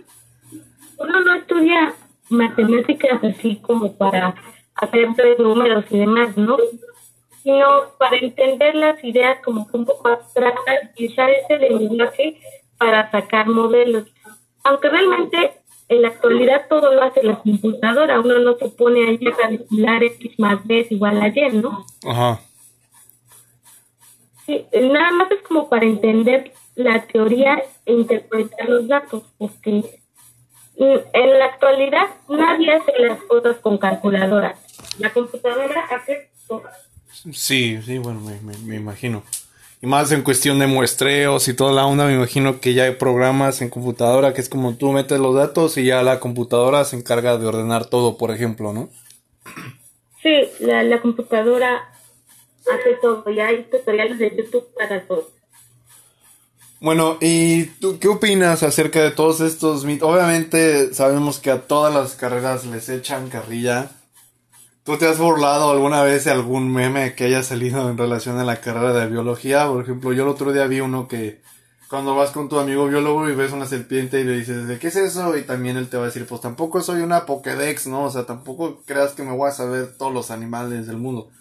uno 0.97 1.21
no 1.21 1.35
estudia 1.35 1.93
matemáticas 2.29 3.23
así 3.23 3.55
como 3.57 3.93
para 3.93 4.35
hacer 4.75 5.07
tres 5.15 5.39
números 5.39 5.85
y 5.89 5.99
demás, 5.99 6.37
¿no? 6.37 6.57
Sino 7.43 7.89
para 7.97 8.17
entender 8.17 8.75
las 8.75 9.03
ideas 9.03 9.39
como 9.43 9.67
un 9.71 9.85
poco 9.85 10.07
abstractas 10.09 10.89
y 10.95 11.07
usar 11.07 11.29
ese 11.29 11.57
lenguaje 11.57 12.39
para 12.77 13.09
sacar 13.11 13.47
modelos. 13.47 14.05
Aunque 14.63 14.89
realmente 14.89 15.53
en 15.87 16.01
la 16.03 16.09
actualidad 16.09 16.67
todo 16.69 16.93
lo 16.93 17.01
hace 17.01 17.23
la 17.23 17.37
computadora, 17.37 18.19
uno 18.19 18.39
no 18.39 18.55
se 18.55 18.69
pone 18.69 19.07
ahí 19.07 19.19
a 19.27 19.35
calcular 19.35 20.03
X 20.03 20.37
más 20.37 20.65
B 20.65 20.81
es 20.81 20.91
igual 20.91 21.21
a 21.21 21.27
Y, 21.27 21.49
¿no? 21.53 21.85
Ajá. 22.05 22.39
Sí, 24.45 24.65
nada 24.73 25.11
más 25.11 25.31
es 25.31 25.41
como 25.41 25.69
para 25.69 25.85
entender 25.85 26.53
la 26.75 27.05
teoría 27.05 27.63
e 27.85 27.93
interpretar 27.93 28.69
los 28.69 28.87
datos, 28.87 29.23
porque 29.37 29.99
en 30.77 31.39
la 31.39 31.45
actualidad 31.45 32.07
nadie 32.27 32.73
hace 32.73 32.93
las 32.99 33.21
cosas 33.23 33.57
con 33.57 33.77
calculadora. 33.77 34.55
La 34.97 35.11
computadora 35.11 35.85
hace 35.91 36.29
todo. 36.47 36.63
Sí, 37.33 37.79
sí, 37.85 37.97
bueno, 37.97 38.21
me, 38.21 38.39
me, 38.57 38.75
imagino. 38.75 39.23
Y 39.81 39.87
más 39.87 40.11
en 40.11 40.23
cuestión 40.23 40.59
de 40.59 40.67
muestreos 40.67 41.47
y 41.47 41.53
toda 41.53 41.71
la 41.71 41.85
onda, 41.85 42.05
me 42.05 42.15
imagino 42.15 42.59
que 42.59 42.73
ya 42.73 42.83
hay 42.83 42.95
programas 42.95 43.61
en 43.61 43.69
computadora 43.69 44.33
que 44.33 44.41
es 44.41 44.49
como 44.49 44.75
tú 44.75 44.91
metes 44.91 45.19
los 45.19 45.35
datos 45.35 45.77
y 45.77 45.85
ya 45.85 46.03
la 46.03 46.19
computadora 46.19 46.83
se 46.85 46.97
encarga 46.97 47.37
de 47.37 47.45
ordenar 47.45 47.85
todo, 47.85 48.17
por 48.17 48.31
ejemplo, 48.31 48.73
¿no? 48.73 48.89
Sí, 50.21 50.49
la, 50.59 50.83
la 50.83 51.01
computadora 51.01 51.89
hace 52.71 52.95
todo. 53.01 53.29
Ya 53.29 53.47
hay 53.47 53.63
tutoriales 53.63 54.19
de 54.19 54.35
YouTube 54.35 54.67
para 54.77 55.01
todo. 55.05 55.29
Bueno, 56.81 57.17
¿y 57.19 57.65
tú 57.65 57.99
qué 57.99 58.07
opinas 58.07 58.63
acerca 58.63 59.01
de 59.01 59.11
todos 59.11 59.41
estos 59.41 59.83
mitos? 59.83 60.09
Obviamente 60.09 60.93
sabemos 60.93 61.39
que 61.39 61.51
a 61.51 61.67
todas 61.67 61.93
las 61.93 62.15
carreras 62.15 62.65
les 62.65 62.87
echan 62.87 63.29
carrilla. 63.29 63.91
¿Tú 64.89 64.97
te 64.97 65.05
has 65.05 65.19
burlado 65.19 65.69
alguna 65.69 66.01
vez 66.01 66.25
de 66.25 66.31
algún 66.31 66.73
meme 66.73 67.13
que 67.13 67.25
haya 67.25 67.43
salido 67.43 67.91
en 67.91 67.97
relación 67.99 68.39
a 68.39 68.43
la 68.43 68.59
carrera 68.59 68.91
de 68.91 69.05
biología? 69.05 69.67
Por 69.67 69.83
ejemplo, 69.83 70.13
yo 70.13 70.23
el 70.23 70.29
otro 70.29 70.51
día 70.51 70.65
vi 70.65 70.79
uno 70.79 71.07
que 71.07 71.41
cuando 71.87 72.15
vas 72.15 72.31
con 72.31 72.49
tu 72.49 72.57
amigo 72.57 72.87
biólogo 72.87 73.29
y 73.29 73.35
ves 73.35 73.51
una 73.51 73.67
serpiente 73.67 74.19
y 74.19 74.23
le 74.23 74.39
dices, 74.39 74.67
¿de 74.67 74.79
qué 74.79 74.87
es 74.87 74.95
eso? 74.95 75.37
Y 75.37 75.43
también 75.43 75.77
él 75.77 75.89
te 75.89 75.97
va 75.97 76.03
a 76.03 76.05
decir, 76.07 76.25
pues 76.25 76.41
tampoco 76.41 76.81
soy 76.81 77.01
una 77.01 77.27
Pokédex, 77.27 77.85
¿no? 77.85 78.05
O 78.05 78.09
sea, 78.09 78.25
tampoco 78.25 78.81
creas 78.83 79.13
que 79.13 79.21
me 79.21 79.31
voy 79.31 79.47
a 79.47 79.53
saber 79.53 79.95
todos 79.95 80.11
los 80.11 80.31
animales 80.31 80.87
del 80.87 80.97
mundo. 80.97 81.29
O 81.29 81.31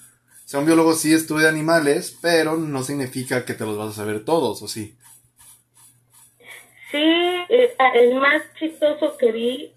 sea, 0.44 0.60
un 0.60 0.66
biólogo 0.66 0.92
sí 0.92 1.14
estudia 1.14 1.48
animales, 1.48 2.18
pero 2.20 2.58
no 2.58 2.82
significa 2.82 3.46
que 3.46 3.54
te 3.54 3.64
los 3.64 3.78
vas 3.78 3.94
a 3.94 4.02
saber 4.02 4.26
todos, 4.26 4.60
¿o 4.60 4.68
sí? 4.68 4.94
Sí, 6.90 6.98
eh, 6.98 7.74
el 7.94 8.14
más 8.16 8.42
chistoso 8.58 9.16
que 9.16 9.32
vi 9.32 9.72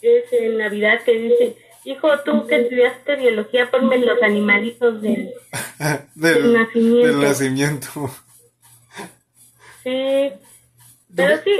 es 0.00 0.24
en 0.32 0.58
Navidad 0.58 1.04
que 1.04 1.12
dice, 1.12 1.56
hijo, 1.84 2.08
tú 2.24 2.46
que 2.46 2.62
estudiaste 2.62 3.16
biología, 3.16 3.70
ponme 3.70 3.98
los 3.98 4.22
animalitos 4.22 5.00
del, 5.02 5.32
del, 6.14 6.52
nacimiento. 6.52 7.08
Del 7.08 7.20
nacimiento. 7.20 8.10
Sí, 9.82 10.32
pero 11.14 11.42
sí, 11.42 11.50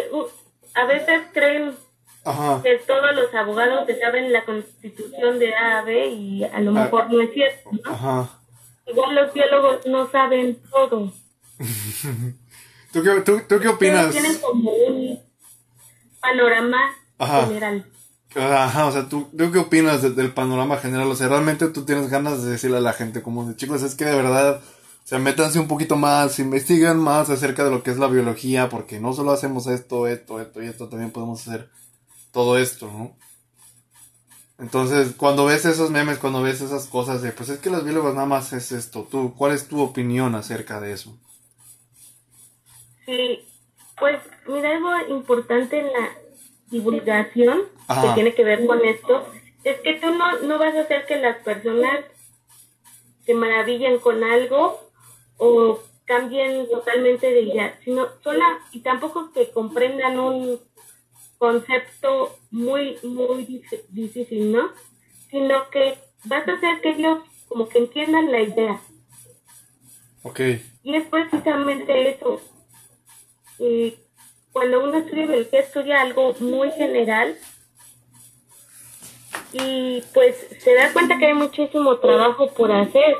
a 0.75 0.85
veces 0.87 1.23
creen 1.33 1.75
que 2.62 2.79
todos 2.87 3.14
los 3.14 3.35
abogados 3.35 3.85
que 3.87 3.99
saben 3.99 4.33
la 4.33 4.45
constitución 4.45 5.39
de 5.39 5.55
A 5.55 5.81
a 5.81 5.83
B 5.83 6.07
y 6.07 6.45
a 6.45 6.61
lo 6.61 6.70
ah. 6.70 6.85
mejor 6.85 7.11
no 7.12 7.20
es 7.20 7.33
cierto, 7.33 7.70
¿no? 7.85 8.43
Igual 8.87 9.14
los 9.14 9.33
biólogos 9.33 9.87
no 9.87 10.11
saben 10.11 10.61
todo. 10.70 11.12
¿Tú 12.93 13.03
qué, 13.03 13.20
tú, 13.23 13.61
qué 13.61 13.68
opinas? 13.68 14.11
Tienen 14.11 14.39
como 14.39 14.70
un 14.70 15.20
panorama 16.20 16.95
general. 17.18 17.91
Ajá, 18.35 18.87
o 18.87 18.93
sea, 18.93 19.09
¿tú, 19.09 19.28
¿tú 19.37 19.53
qué 19.53 19.59
opinas 19.59 20.03
del 20.16 20.33
panorama 20.33 20.78
general? 20.78 21.09
O 21.11 21.14
sea, 21.14 21.28
realmente 21.28 21.68
tú 21.68 21.85
tienes 21.85 22.09
ganas 22.09 22.43
de 22.43 22.51
decirle 22.51 22.78
a 22.78 22.80
la 22.80 22.95
gente 22.95 23.22
como 23.22 23.45
de 23.47 23.57
chicos, 23.57 23.83
es 23.83 23.95
que 23.95 24.07
de 24.07 24.16
verdad, 24.16 24.57
o 24.57 25.07
sea, 25.07 25.18
métanse 25.18 25.59
un 25.59 25.68
poquito 25.68 25.97
más, 25.97 26.39
investigan 26.39 26.99
más 26.99 27.28
acerca 27.28 27.64
de 27.64 27.70
lo 27.70 27.83
que 27.83 27.91
es 27.91 27.99
la 27.99 28.07
biología, 28.07 28.70
porque 28.70 29.01
no 29.01 29.12
solo 29.12 29.33
hacemos 29.33 29.66
esto, 29.66 30.07
esto, 30.07 30.41
esto 30.41 30.62
y 30.62 30.66
esto, 30.66 30.89
también 30.89 31.11
podemos 31.11 31.47
hacer 31.47 31.70
todo 32.33 32.57
esto, 32.57 32.87
¿no? 32.87 33.14
Entonces, 34.59 35.14
cuando 35.16 35.45
ves 35.45 35.64
esos 35.64 35.91
memes, 35.91 36.18
cuando 36.18 36.41
ves 36.41 36.61
esas 36.61 36.87
cosas 36.87 37.20
de, 37.20 37.33
pues 37.33 37.49
es 37.49 37.59
que 37.59 37.68
los 37.68 37.85
biólogos 37.85 38.14
nada 38.14 38.26
más 38.26 38.53
es 38.53 38.72
esto, 38.72 39.07
tú, 39.11 39.35
¿cuál 39.37 39.53
es 39.53 39.68
tu 39.68 39.80
opinión 39.80 40.35
acerca 40.35 40.80
de 40.80 40.93
eso? 40.93 41.18
Sí, 43.05 43.41
pues 43.99 44.20
mira, 44.47 44.70
algo 44.70 45.14
importante 45.14 45.78
en 45.78 45.87
la 45.87 46.22
divulgación 46.73 47.61
que 47.89 48.14
tiene 48.14 48.35
que 48.35 48.43
ver 48.43 48.66
con 48.66 48.85
esto 48.85 49.25
es 49.62 49.79
que 49.81 49.95
tú 49.95 50.11
no, 50.11 50.41
no 50.41 50.59
vas 50.59 50.75
a 50.75 50.81
hacer 50.81 51.07
que 51.07 51.16
las 51.16 51.37
personas 51.45 52.05
se 53.25 53.35
maravillen 53.35 53.99
con 53.99 54.25
algo 54.25 54.81
o 55.37 55.79
cambien 56.05 56.68
totalmente 56.68 57.33
de 57.33 57.43
idea, 57.43 57.79
sino 57.85 58.09
sola 58.25 58.59
y 58.73 58.81
tampoco 58.81 59.31
que 59.33 59.51
comprendan 59.51 60.18
un 60.18 60.61
concepto 61.39 62.37
muy, 62.51 62.99
muy 63.05 63.62
difícil, 63.91 64.53
¿no? 64.53 64.70
Sino 65.31 65.70
que 65.70 65.99
vas 66.25 66.47
a 66.49 66.53
hacer 66.55 66.81
que 66.81 66.91
ellos 66.91 67.18
como 67.49 67.68
que 67.68 67.79
entiendan 67.79 68.33
la 68.33 68.41
idea. 68.41 68.81
Ok. 70.23 70.41
Y 70.83 70.97
es 70.97 71.07
precisamente 71.07 72.11
eso, 72.11 72.41
y 73.59 73.95
cuando 74.53 74.84
uno 74.84 74.98
estudia 74.98 75.26
biología 75.26 75.61
estudia 75.61 76.03
algo 76.03 76.34
muy 76.40 76.70
general 76.72 77.36
y 79.53 80.03
pues 80.14 80.36
se 80.59 80.74
da 80.74 80.92
cuenta 80.92 81.18
que 81.18 81.26
hay 81.26 81.34
muchísimo 81.34 81.98
trabajo 81.98 82.53
por 82.55 82.72
hacer. 82.72 83.16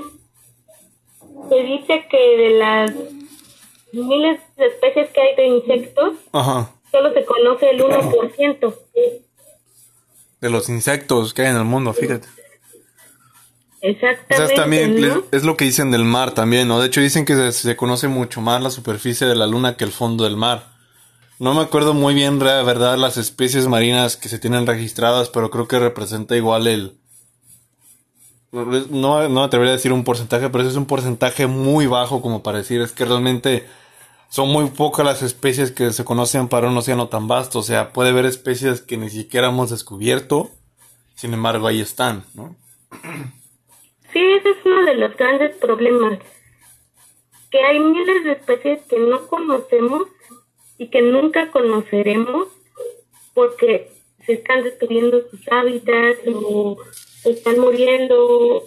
Se 1.49 1.63
dice 1.63 2.07
que 2.11 2.37
de 2.37 2.51
las 2.59 2.93
miles 3.93 4.41
de 4.57 4.67
especies 4.67 5.11
que 5.11 5.21
hay 5.21 5.37
de 5.37 5.47
insectos, 5.47 6.15
solo 6.91 7.13
se 7.13 7.25
conoce 7.25 7.71
el 7.71 7.81
1%. 7.81 8.75
De 10.41 10.51
los 10.51 10.69
insectos 10.69 11.35
que 11.35 11.43
hay 11.43 11.49
en 11.49 11.57
el 11.57 11.65
mundo, 11.65 11.93
fíjate. 11.93 12.29
Exactamente. 13.83 14.55
también 14.55 15.25
es 15.33 15.43
lo 15.43 15.57
que 15.57 15.65
dicen 15.65 15.91
del 15.91 16.05
mar 16.05 16.35
también, 16.35 16.69
¿no? 16.69 16.81
De 16.81 16.87
hecho 16.87 17.01
dicen 17.01 17.25
que 17.25 17.51
se, 17.51 17.77
conoce 17.77 18.07
mucho 18.07 18.41
más 18.41 18.63
la 18.63 18.71
superficie 18.71 19.27
de 19.27 19.35
la 19.35 19.47
luna 19.47 19.77
que 19.77 19.85
el 19.85 19.91
fondo 19.91 20.25
del 20.25 20.37
mar. 20.37 20.72
No 21.43 21.55
me 21.55 21.63
acuerdo 21.63 21.93
muy 21.93 22.15
bien, 22.15 22.39
la 22.39 22.63
verdad, 22.63 22.97
las 22.97 23.17
especies 23.17 23.67
marinas 23.67 24.17
que 24.17 24.29
se 24.29 24.39
tienen 24.39 24.65
registradas, 24.65 25.29
pero 25.29 25.51
creo 25.51 25.67
que 25.67 25.81
representa 25.81 26.37
igual 26.37 26.69
el... 26.69 26.93
No, 28.53 29.29
no 29.29 29.29
me 29.29 29.43
atrevería 29.43 29.73
a 29.73 29.77
decir 29.77 29.93
un 29.93 30.05
porcentaje, 30.05 30.51
pero 30.51 30.63
es 30.63 30.77
un 30.77 30.87
porcentaje 30.87 31.49
muy 31.49 31.89
bajo 31.89 32.23
como 32.23 32.45
para 32.45 32.59
decir, 32.59 32.81
es 32.81 32.93
que 32.93 33.05
realmente 33.05 33.67
son 34.29 34.51
muy 34.51 34.71
pocas 34.71 35.05
las 35.05 35.23
especies 35.25 35.73
que 35.73 35.93
se 35.93 36.05
conocen 36.05 36.47
para 36.47 36.69
un 36.69 36.77
océano 36.77 37.09
tan 37.09 37.27
vasto. 37.27 37.59
O 37.59 37.65
sea, 37.65 37.93
puede 37.93 38.11
haber 38.11 38.27
especies 38.27 38.81
que 38.81 38.97
ni 38.97 39.11
siquiera 39.11 39.49
hemos 39.49 39.71
descubierto, 39.71 40.49
sin 41.17 41.35
embargo 41.35 41.67
ahí 41.67 41.81
están, 41.81 42.23
¿no? 42.35 42.55
Sí, 44.13 44.21
ese 44.21 44.49
es 44.49 44.65
uno 44.65 44.85
de 44.85 44.95
los 44.95 45.17
grandes 45.17 45.57
problemas, 45.57 46.21
que 47.51 47.59
hay 47.65 47.81
miles 47.81 48.23
de 48.27 48.31
especies 48.31 48.83
que 48.89 49.01
no 49.01 49.27
conocemos 49.27 50.05
y 50.83 50.89
que 50.89 51.01
nunca 51.01 51.53
conoceremos 51.53 52.49
porque 53.35 53.89
se 54.27 54.33
están 54.33 54.65
destruyendo 54.65 55.23
sus 55.31 55.41
hábitats 55.49 56.19
o 56.27 56.77
están 57.25 57.61
muriendo. 57.61 58.65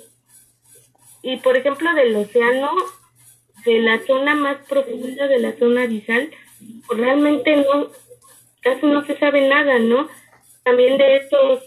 Y 1.22 1.36
por 1.38 1.58
ejemplo 1.58 1.94
del 1.94 2.16
océano, 2.16 2.72
de 3.66 3.80
la 3.80 4.00
zona 4.08 4.34
más 4.34 4.66
profunda 4.66 5.28
de 5.28 5.40
la 5.40 5.58
zona 5.58 5.84
abisal, 5.84 6.32
pues 6.88 7.00
realmente 7.00 7.58
no, 7.58 7.90
casi 8.62 8.86
no 8.86 9.06
se 9.06 9.18
sabe 9.18 9.50
nada, 9.50 9.78
¿no? 9.80 10.08
También 10.64 10.98
de 10.98 11.18
estos 11.18 11.64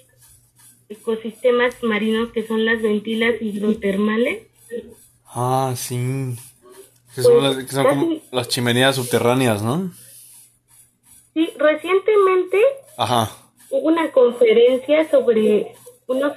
ecosistemas 0.89 1.75
marinos 1.83 2.33
que 2.33 2.47
son 2.47 2.65
las 2.65 2.81
ventilas 2.81 3.35
hidrotermales. 3.43 4.47
Ah, 5.27 5.75
sí. 5.77 6.37
Que 7.15 7.23
son, 7.23 7.39
pues, 7.39 7.75
las, 7.75 7.87
como 7.87 8.17
las 8.33 8.49
chimeneas 8.49 8.97
subterráneas, 8.97 9.63
¿no? 9.63 9.93
Sí, 11.39 11.53
recientemente 11.57 12.59
hubo 13.71 13.87
una 13.87 14.11
conferencia 14.11 15.09
sobre 15.09 15.73
unos 16.09 16.33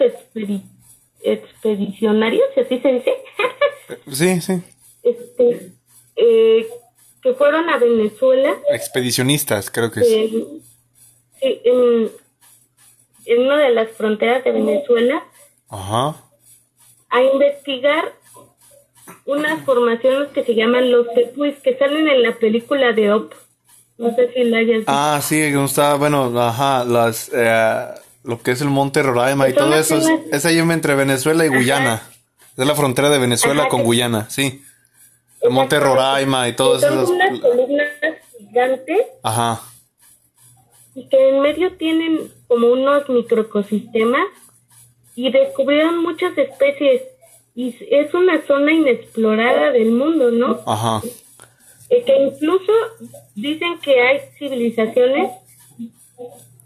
expedicionarios, 1.23 2.45
así 2.55 2.77
se 2.77 2.91
dice. 2.91 3.13
sí, 4.11 4.41
sí. 4.41 4.61
Este, 5.01 5.71
eh, 6.15 6.67
que 7.23 7.33
fueron 7.33 7.67
a 7.71 7.79
Venezuela. 7.79 8.55
Expedicionistas, 8.69 9.71
creo 9.71 9.89
que 9.89 10.03
sí. 10.03 10.61
Sí, 11.39 11.61
en, 11.63 12.11
en 13.25 13.41
una 13.41 13.57
de 13.57 13.71
las 13.71 13.89
fronteras 13.93 14.43
de 14.43 14.51
Venezuela 14.51 15.25
Ajá. 15.67 16.15
a 17.09 17.23
investigar 17.23 18.13
unas 19.25 19.65
formaciones 19.65 20.29
que 20.29 20.43
se 20.43 20.53
llaman 20.53 20.91
los 20.91 21.11
tepuis 21.15 21.57
que 21.63 21.75
salen 21.75 22.07
en 22.07 22.21
la 22.21 22.37
película 22.37 22.93
de 22.93 23.11
Op. 23.13 23.33
No 24.01 24.15
sé 24.15 24.33
si 24.33 24.43
la 24.45 24.57
hayas 24.57 24.77
visto. 24.77 24.91
Ah, 24.91 25.19
sí, 25.21 25.39
está, 25.39 25.93
bueno, 25.93 26.33
ajá, 26.41 26.83
las, 26.85 27.29
eh, 27.35 27.85
lo 28.23 28.41
que 28.41 28.49
es 28.49 28.61
el 28.61 28.69
Monte 28.69 29.03
Roraima 29.03 29.47
y 29.47 29.53
todo 29.53 29.75
eso, 29.75 29.99
es, 30.31 30.43
ahí 30.43 30.57
entre 30.57 30.95
Venezuela 30.95 31.45
y 31.45 31.49
Guyana. 31.49 32.01
Es 32.57 32.65
la 32.65 32.73
frontera 32.73 33.11
de 33.11 33.19
Venezuela 33.19 33.69
con 33.69 33.83
Guyana, 33.83 34.27
sí. 34.27 34.63
El 35.39 35.51
Monte 35.51 35.79
Roraima 35.79 36.47
y 36.47 36.53
todo 36.53 36.77
eso. 36.77 37.05
Son 37.05 37.15
unas 37.15 37.39
columnas 37.39 37.87
gigantes. 38.39 39.05
Ajá. 39.21 39.61
Y 40.95 41.07
que 41.07 41.29
en 41.29 41.41
medio 41.41 41.77
tienen 41.77 42.33
como 42.47 42.71
unos 42.71 43.07
microecosistemas 43.07 44.25
y 45.15 45.31
descubrieron 45.31 46.01
muchas 46.01 46.35
especies 46.39 47.03
y 47.53 47.75
es 47.91 48.11
una 48.15 48.41
zona 48.47 48.73
inexplorada 48.73 49.71
del 49.71 49.91
mundo, 49.91 50.31
¿no? 50.31 50.59
Ajá. 50.65 51.01
Eh, 51.91 52.03
que 52.05 52.15
incluso 52.15 52.71
dicen 53.35 53.77
que 53.79 53.99
hay 53.99 54.21
civilizaciones, 54.39 55.29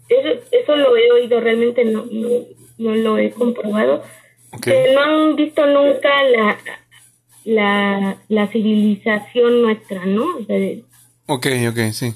eso, 0.08 0.28
eso 0.52 0.76
lo 0.76 0.96
he 0.96 1.10
oído, 1.10 1.40
realmente 1.40 1.84
no, 1.84 2.06
no, 2.78 2.94
lo 2.94 3.18
he 3.18 3.32
comprobado, 3.32 4.04
que 4.62 4.94
no 4.94 5.00
han 5.00 5.34
visto 5.34 5.66
nunca 5.66 6.22
la, 6.22 6.58
la, 7.44 8.18
la 8.28 8.46
civilización 8.46 9.62
nuestra, 9.62 10.06
¿no? 10.06 10.26
ok, 11.26 11.46
ok, 11.70 11.78
sí. 11.90 12.14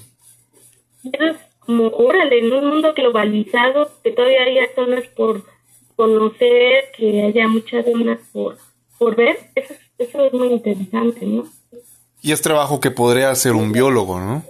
Es 1.11 1.35
como, 1.59 1.87
órale, 1.87 2.39
en 2.39 2.53
un 2.53 2.69
mundo 2.69 2.93
globalizado, 2.93 3.91
que 4.05 4.11
todavía 4.11 4.43
haya 4.43 4.73
zonas 4.73 5.03
por 5.07 5.43
conocer, 5.97 6.85
que 6.95 7.23
haya 7.23 7.49
muchas 7.49 7.83
zonas 7.83 8.19
por, 8.31 8.57
por 8.97 9.17
ver, 9.17 9.37
eso, 9.53 9.73
eso 9.97 10.25
es 10.27 10.33
muy 10.33 10.47
interesante, 10.47 11.25
¿no? 11.25 11.43
Y 12.21 12.31
es 12.31 12.41
trabajo 12.41 12.79
que 12.79 12.91
podría 12.91 13.31
hacer 13.31 13.53
un 13.53 13.71
biólogo, 13.71 14.19
¿no? 14.19 14.43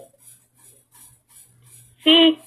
Sí. 2.03 2.37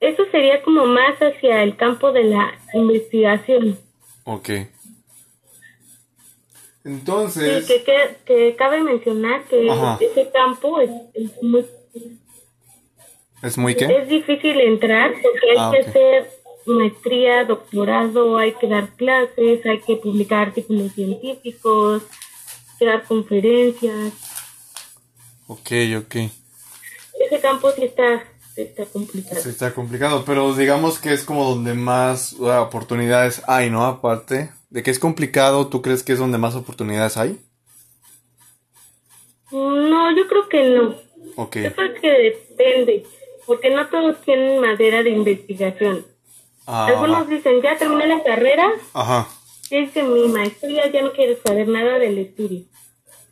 Eso 0.00 0.22
sería 0.30 0.62
como 0.62 0.86
más 0.86 1.18
hacia 1.18 1.62
el 1.62 1.76
campo 1.76 2.12
de 2.12 2.24
la 2.24 2.52
investigación. 2.74 3.78
Ok. 4.24 4.50
Entonces... 6.84 7.66
Sí, 7.66 7.82
que, 8.24 8.54
cabe 8.56 8.82
mencionar 8.82 9.44
que 9.44 9.66
ese 10.00 10.30
campo 10.30 10.80
es, 10.80 10.90
muy... 11.42 11.66
¿Es 13.42 13.58
muy 13.58 13.74
qué? 13.74 13.84
Es 13.84 14.08
difícil 14.08 14.60
entrar 14.60 15.12
porque 15.20 15.50
hay 15.50 15.56
ah, 15.58 15.70
que 15.72 15.78
hacer 15.80 16.30
maestría, 16.66 17.44
doctorado, 17.44 18.36
hay 18.36 18.52
que 18.52 18.68
dar 18.68 18.90
clases, 18.90 19.64
hay 19.66 19.80
que 19.80 19.96
publicar 19.96 20.48
artículos 20.48 20.92
científicos, 20.92 22.02
dar 22.84 23.04
conferencias. 23.04 24.12
Ok, 25.46 25.70
ok. 25.98 26.14
Ese 27.20 27.40
campo 27.40 27.70
sí 27.72 27.84
está, 27.84 28.22
está 28.56 28.84
complicado. 28.86 29.40
Sí 29.40 29.48
está 29.48 29.74
complicado, 29.74 30.24
pero 30.24 30.54
digamos 30.54 30.98
que 30.98 31.12
es 31.12 31.24
como 31.24 31.44
donde 31.44 31.74
más 31.74 32.34
oportunidades 32.34 33.42
hay, 33.46 33.70
¿no? 33.70 33.84
Aparte 33.84 34.50
de 34.70 34.82
que 34.82 34.90
es 34.90 34.98
complicado, 34.98 35.68
¿tú 35.68 35.82
crees 35.82 36.02
que 36.02 36.12
es 36.12 36.18
donde 36.18 36.38
más 36.38 36.54
oportunidades 36.54 37.16
hay? 37.16 37.38
No, 39.50 40.14
yo 40.16 40.28
creo 40.28 40.48
que 40.48 40.68
no. 40.70 40.94
Ok. 41.36 41.56
Yo 41.56 41.74
creo 41.74 41.94
que 42.00 42.10
depende, 42.10 43.06
porque 43.46 43.70
no 43.70 43.88
todos 43.88 44.20
tienen 44.22 44.60
madera 44.60 45.02
de 45.02 45.10
investigación. 45.10 46.06
Ah, 46.66 46.86
Algunos 46.86 47.28
dicen, 47.28 47.62
ya 47.62 47.78
terminé 47.78 48.06
la 48.06 48.22
carrera. 48.22 48.70
Ajá 48.92 49.26
que 49.68 50.02
mi 50.02 50.28
maestría 50.28 50.90
ya 50.90 51.02
no 51.02 51.12
quiere 51.12 51.36
saber 51.36 51.68
nada 51.68 51.98
del 51.98 52.18
estudio. 52.18 52.64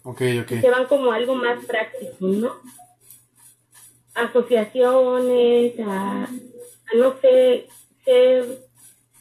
Ok, 0.03 0.23
ok. 0.43 0.61
se 0.61 0.71
van 0.71 0.87
como 0.87 1.11
algo 1.11 1.35
más 1.35 1.65
práctico, 1.65 2.15
¿no? 2.21 2.53
Asociaciones, 4.15 5.75
a, 5.81 6.29
no 6.97 7.15
sé, 7.21 7.67
ser, 8.05 8.61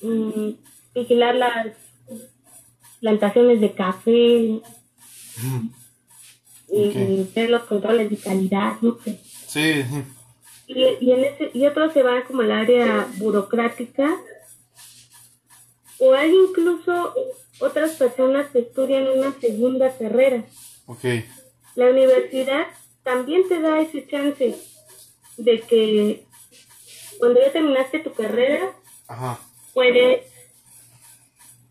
mm, 0.02 0.52
vigilar 0.94 1.36
las 1.36 1.68
plantaciones 3.00 3.62
de 3.62 3.74
café, 3.74 4.62
y 6.68 7.28
ver 7.36 7.50
los 7.50 7.64
controles 7.64 8.10
de 8.10 8.18
calidad, 8.18 8.74
no 8.82 8.98
sé. 9.04 9.20
Sí, 9.48 9.84
Y, 10.68 10.84
y, 11.00 11.12
en 11.12 11.24
ese, 11.24 11.52
y 11.54 11.66
otros 11.66 11.94
se 11.94 12.04
van 12.04 12.24
como 12.24 12.42
al 12.42 12.52
área 12.52 13.08
burocrática 13.18 14.16
o 16.00 16.14
hay 16.14 16.34
incluso 16.34 17.14
otras 17.60 17.92
personas 17.94 18.50
que 18.52 18.60
estudian 18.60 19.08
una 19.08 19.34
segunda 19.40 19.96
carrera. 19.98 20.44
Okay. 20.86 21.26
La 21.76 21.90
universidad 21.90 22.68
también 23.04 23.48
te 23.48 23.62
da 23.62 23.80
ese 23.80 24.06
chance 24.08 24.56
de 25.38 25.62
que 25.62 26.26
cuando 27.20 27.40
ya 27.40 27.52
terminaste 27.52 28.00
tu 28.00 28.14
carrera, 28.14 28.74
puedes 29.74 30.24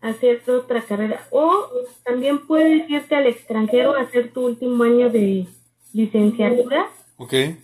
hacer 0.01 0.41
otra 0.49 0.81
carrera. 0.81 1.27
O 1.31 1.67
también 2.03 2.45
puedes 2.45 2.89
irte 2.89 3.15
al 3.15 3.27
extranjero 3.27 3.95
a 3.95 4.01
hacer 4.01 4.31
tu 4.31 4.45
último 4.45 4.83
año 4.83 5.09
de 5.09 5.47
licenciatura. 5.93 6.89
Okay. 7.17 7.57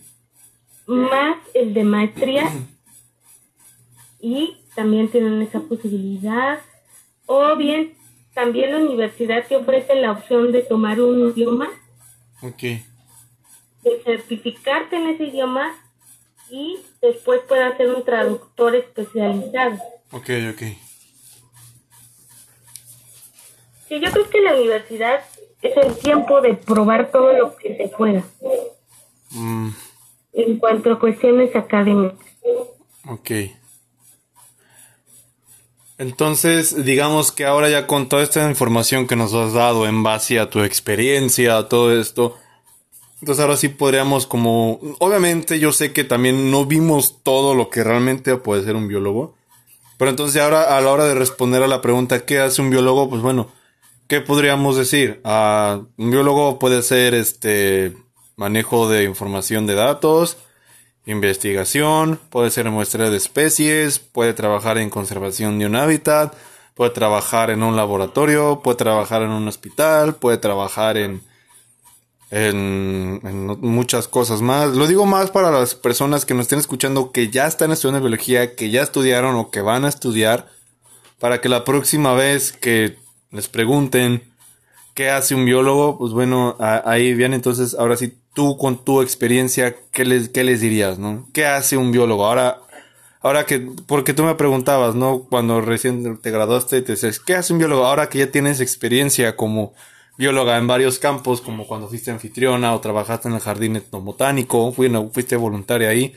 Más 0.86 1.36
el 1.54 1.74
de 1.74 1.84
maestría. 1.84 2.50
y 4.20 4.56
también 4.74 5.10
tienen 5.10 5.42
esa 5.42 5.60
posibilidad. 5.60 6.60
O 7.26 7.56
bien, 7.56 7.94
también 8.34 8.72
la 8.72 8.78
universidad 8.78 9.46
te 9.46 9.56
ofrece 9.56 9.94
la 9.94 10.12
opción 10.12 10.52
de 10.52 10.62
tomar 10.62 11.00
un 11.00 11.30
idioma. 11.30 11.68
Ok. 12.40 12.62
De 13.82 14.02
certificarte 14.04 14.96
en 14.96 15.08
ese 15.08 15.24
idioma 15.24 15.74
y 16.50 16.78
después 17.00 17.40
puedes 17.48 17.76
ser 17.76 17.88
un 17.88 18.04
traductor 18.04 18.74
especializado. 18.74 19.76
Ok, 20.12 20.30
ok. 20.52 20.62
Sí, 23.88 24.00
yo 24.00 24.10
creo 24.10 24.30
que 24.30 24.40
la 24.40 24.54
universidad 24.54 25.24
es 25.60 25.76
el 25.76 25.96
tiempo 25.98 26.40
de 26.40 26.54
probar 26.54 27.10
todo 27.10 27.32
lo 27.32 27.56
que 27.56 27.76
se 27.76 27.88
pueda. 27.88 28.22
Mm. 29.30 29.70
En 30.32 30.58
cuanto 30.58 30.92
a 30.92 30.98
cuestiones 30.98 31.54
académicas. 31.54 32.18
Ok. 33.08 33.30
Entonces, 36.02 36.84
digamos 36.84 37.30
que 37.30 37.44
ahora 37.44 37.70
ya 37.70 37.86
con 37.86 38.08
toda 38.08 38.24
esta 38.24 38.50
información 38.50 39.06
que 39.06 39.14
nos 39.14 39.32
has 39.34 39.52
dado 39.52 39.86
en 39.86 40.02
base 40.02 40.40
a 40.40 40.50
tu 40.50 40.64
experiencia, 40.64 41.68
todo 41.68 41.96
esto, 41.96 42.36
entonces 43.20 43.40
ahora 43.40 43.56
sí 43.56 43.68
podríamos 43.68 44.26
como, 44.26 44.80
obviamente 44.98 45.60
yo 45.60 45.70
sé 45.70 45.92
que 45.92 46.02
también 46.02 46.50
no 46.50 46.66
vimos 46.66 47.22
todo 47.22 47.54
lo 47.54 47.70
que 47.70 47.84
realmente 47.84 48.36
puede 48.36 48.64
ser 48.64 48.74
un 48.74 48.88
biólogo, 48.88 49.36
pero 49.96 50.10
entonces 50.10 50.42
ahora 50.42 50.76
a 50.76 50.80
la 50.80 50.90
hora 50.90 51.04
de 51.04 51.14
responder 51.14 51.62
a 51.62 51.68
la 51.68 51.80
pregunta 51.80 52.26
¿qué 52.26 52.40
hace 52.40 52.60
un 52.62 52.70
biólogo? 52.70 53.08
Pues 53.08 53.22
bueno, 53.22 53.52
¿qué 54.08 54.20
podríamos 54.20 54.76
decir? 54.76 55.20
Ah, 55.22 55.82
un 55.98 56.10
biólogo 56.10 56.58
puede 56.58 56.82
ser 56.82 57.14
este 57.14 57.96
manejo 58.34 58.88
de 58.88 59.04
información 59.04 59.68
de 59.68 59.76
datos, 59.76 60.36
investigación, 61.06 62.20
puede 62.30 62.50
ser 62.50 62.70
muestra 62.70 63.10
de 63.10 63.16
especies, 63.16 63.98
puede 63.98 64.34
trabajar 64.34 64.78
en 64.78 64.90
conservación 64.90 65.58
de 65.58 65.66
un 65.66 65.76
hábitat, 65.76 66.34
puede 66.74 66.90
trabajar 66.90 67.50
en 67.50 67.62
un 67.62 67.76
laboratorio, 67.76 68.60
puede 68.62 68.76
trabajar 68.76 69.22
en 69.22 69.30
un 69.30 69.48
hospital, 69.48 70.14
puede 70.14 70.38
trabajar 70.38 70.96
en, 70.96 71.22
en, 72.30 73.20
muchas 73.60 74.08
cosas 74.08 74.42
más. 74.42 74.74
Lo 74.74 74.86
digo 74.86 75.04
más 75.04 75.30
para 75.30 75.50
las 75.50 75.74
personas 75.74 76.24
que 76.24 76.34
nos 76.34 76.42
estén 76.42 76.60
escuchando 76.60 77.10
que 77.12 77.28
ya 77.28 77.46
están 77.46 77.72
estudiando 77.72 78.00
biología, 78.00 78.54
que 78.54 78.70
ya 78.70 78.82
estudiaron 78.82 79.36
o 79.36 79.50
que 79.50 79.60
van 79.60 79.84
a 79.84 79.88
estudiar, 79.88 80.48
para 81.18 81.40
que 81.40 81.48
la 81.48 81.64
próxima 81.64 82.14
vez 82.14 82.52
que 82.52 82.96
les 83.30 83.48
pregunten 83.48 84.22
qué 84.94 85.10
hace 85.10 85.34
un 85.34 85.44
biólogo, 85.44 85.98
pues 85.98 86.12
bueno, 86.12 86.56
ahí 86.58 87.14
viene 87.14 87.36
entonces, 87.36 87.74
ahora 87.74 87.96
sí 87.96 88.14
tú 88.34 88.56
con 88.56 88.84
tu 88.84 89.02
experiencia, 89.02 89.76
¿qué 89.92 90.04
les, 90.04 90.28
qué 90.28 90.44
les 90.44 90.60
dirías, 90.60 90.98
no? 90.98 91.26
¿Qué 91.32 91.46
hace 91.46 91.76
un 91.76 91.92
biólogo? 91.92 92.26
Ahora, 92.26 92.58
ahora 93.20 93.46
que, 93.46 93.66
porque 93.86 94.14
tú 94.14 94.24
me 94.24 94.34
preguntabas, 94.34 94.94
¿no? 94.94 95.24
Cuando 95.28 95.60
recién 95.60 96.18
te 96.18 96.30
graduaste, 96.30 96.82
te 96.82 96.92
dices, 96.92 97.20
¿qué 97.20 97.34
hace 97.34 97.52
un 97.52 97.58
biólogo? 97.58 97.86
Ahora 97.86 98.08
que 98.08 98.18
ya 98.18 98.30
tienes 98.30 98.60
experiencia 98.60 99.36
como 99.36 99.74
bióloga 100.16 100.56
en 100.58 100.66
varios 100.66 100.98
campos, 100.98 101.40
como 101.40 101.66
cuando 101.66 101.88
fuiste 101.88 102.10
anfitriona 102.10 102.74
o 102.74 102.80
trabajaste 102.80 103.28
en 103.28 103.34
el 103.34 103.40
jardín 103.40 103.76
etnobotánico, 103.76 104.72
fuiste 104.72 105.36
voluntaria 105.36 105.88
ahí. 105.88 106.14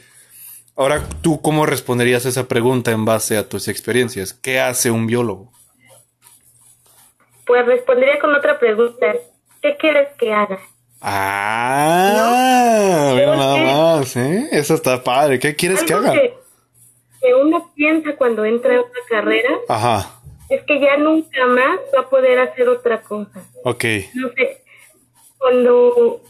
Ahora, 0.77 1.01
¿tú 1.21 1.41
cómo 1.41 1.65
responderías 1.65 2.25
esa 2.25 2.47
pregunta 2.47 2.91
en 2.91 3.05
base 3.05 3.37
a 3.37 3.47
tus 3.47 3.69
experiencias? 3.69 4.33
¿Qué 4.33 4.59
hace 4.59 4.91
un 4.91 5.07
biólogo? 5.07 5.51
Pues 7.45 7.65
respondería 7.65 8.19
con 8.19 8.35
otra 8.35 8.59
pregunta. 8.59 9.13
¿Qué 9.61 9.77
quieres 9.77 10.09
que 10.19 10.33
haga? 10.33 10.59
Ah, 11.07 12.31
mira 13.13 13.35
nada 13.35 13.57
más, 13.57 14.15
¿eh? 14.15 14.47
Eso 14.51 14.73
está 14.73 15.03
padre. 15.03 15.37
¿Qué 15.37 15.55
quieres 15.55 15.83
que 15.83 15.93
haga? 15.93 16.13
Que, 16.13 16.33
uno 17.43 17.71
piensa 17.75 18.15
cuando 18.15 18.43
entra 18.43 18.73
en 18.73 18.79
una 18.79 18.89
carrera. 19.07 19.51
Ajá. 19.69 20.19
Es 20.49 20.63
que 20.63 20.79
ya 20.79 20.97
nunca 20.97 21.45
más 21.45 21.77
va 21.95 21.99
a 22.01 22.09
poder 22.09 22.39
hacer 22.39 22.67
otra 22.69 23.03
cosa. 23.03 23.47
Ok. 23.63 23.83
No 24.15 24.29
sé. 24.29 24.63
Cuando 25.37 26.21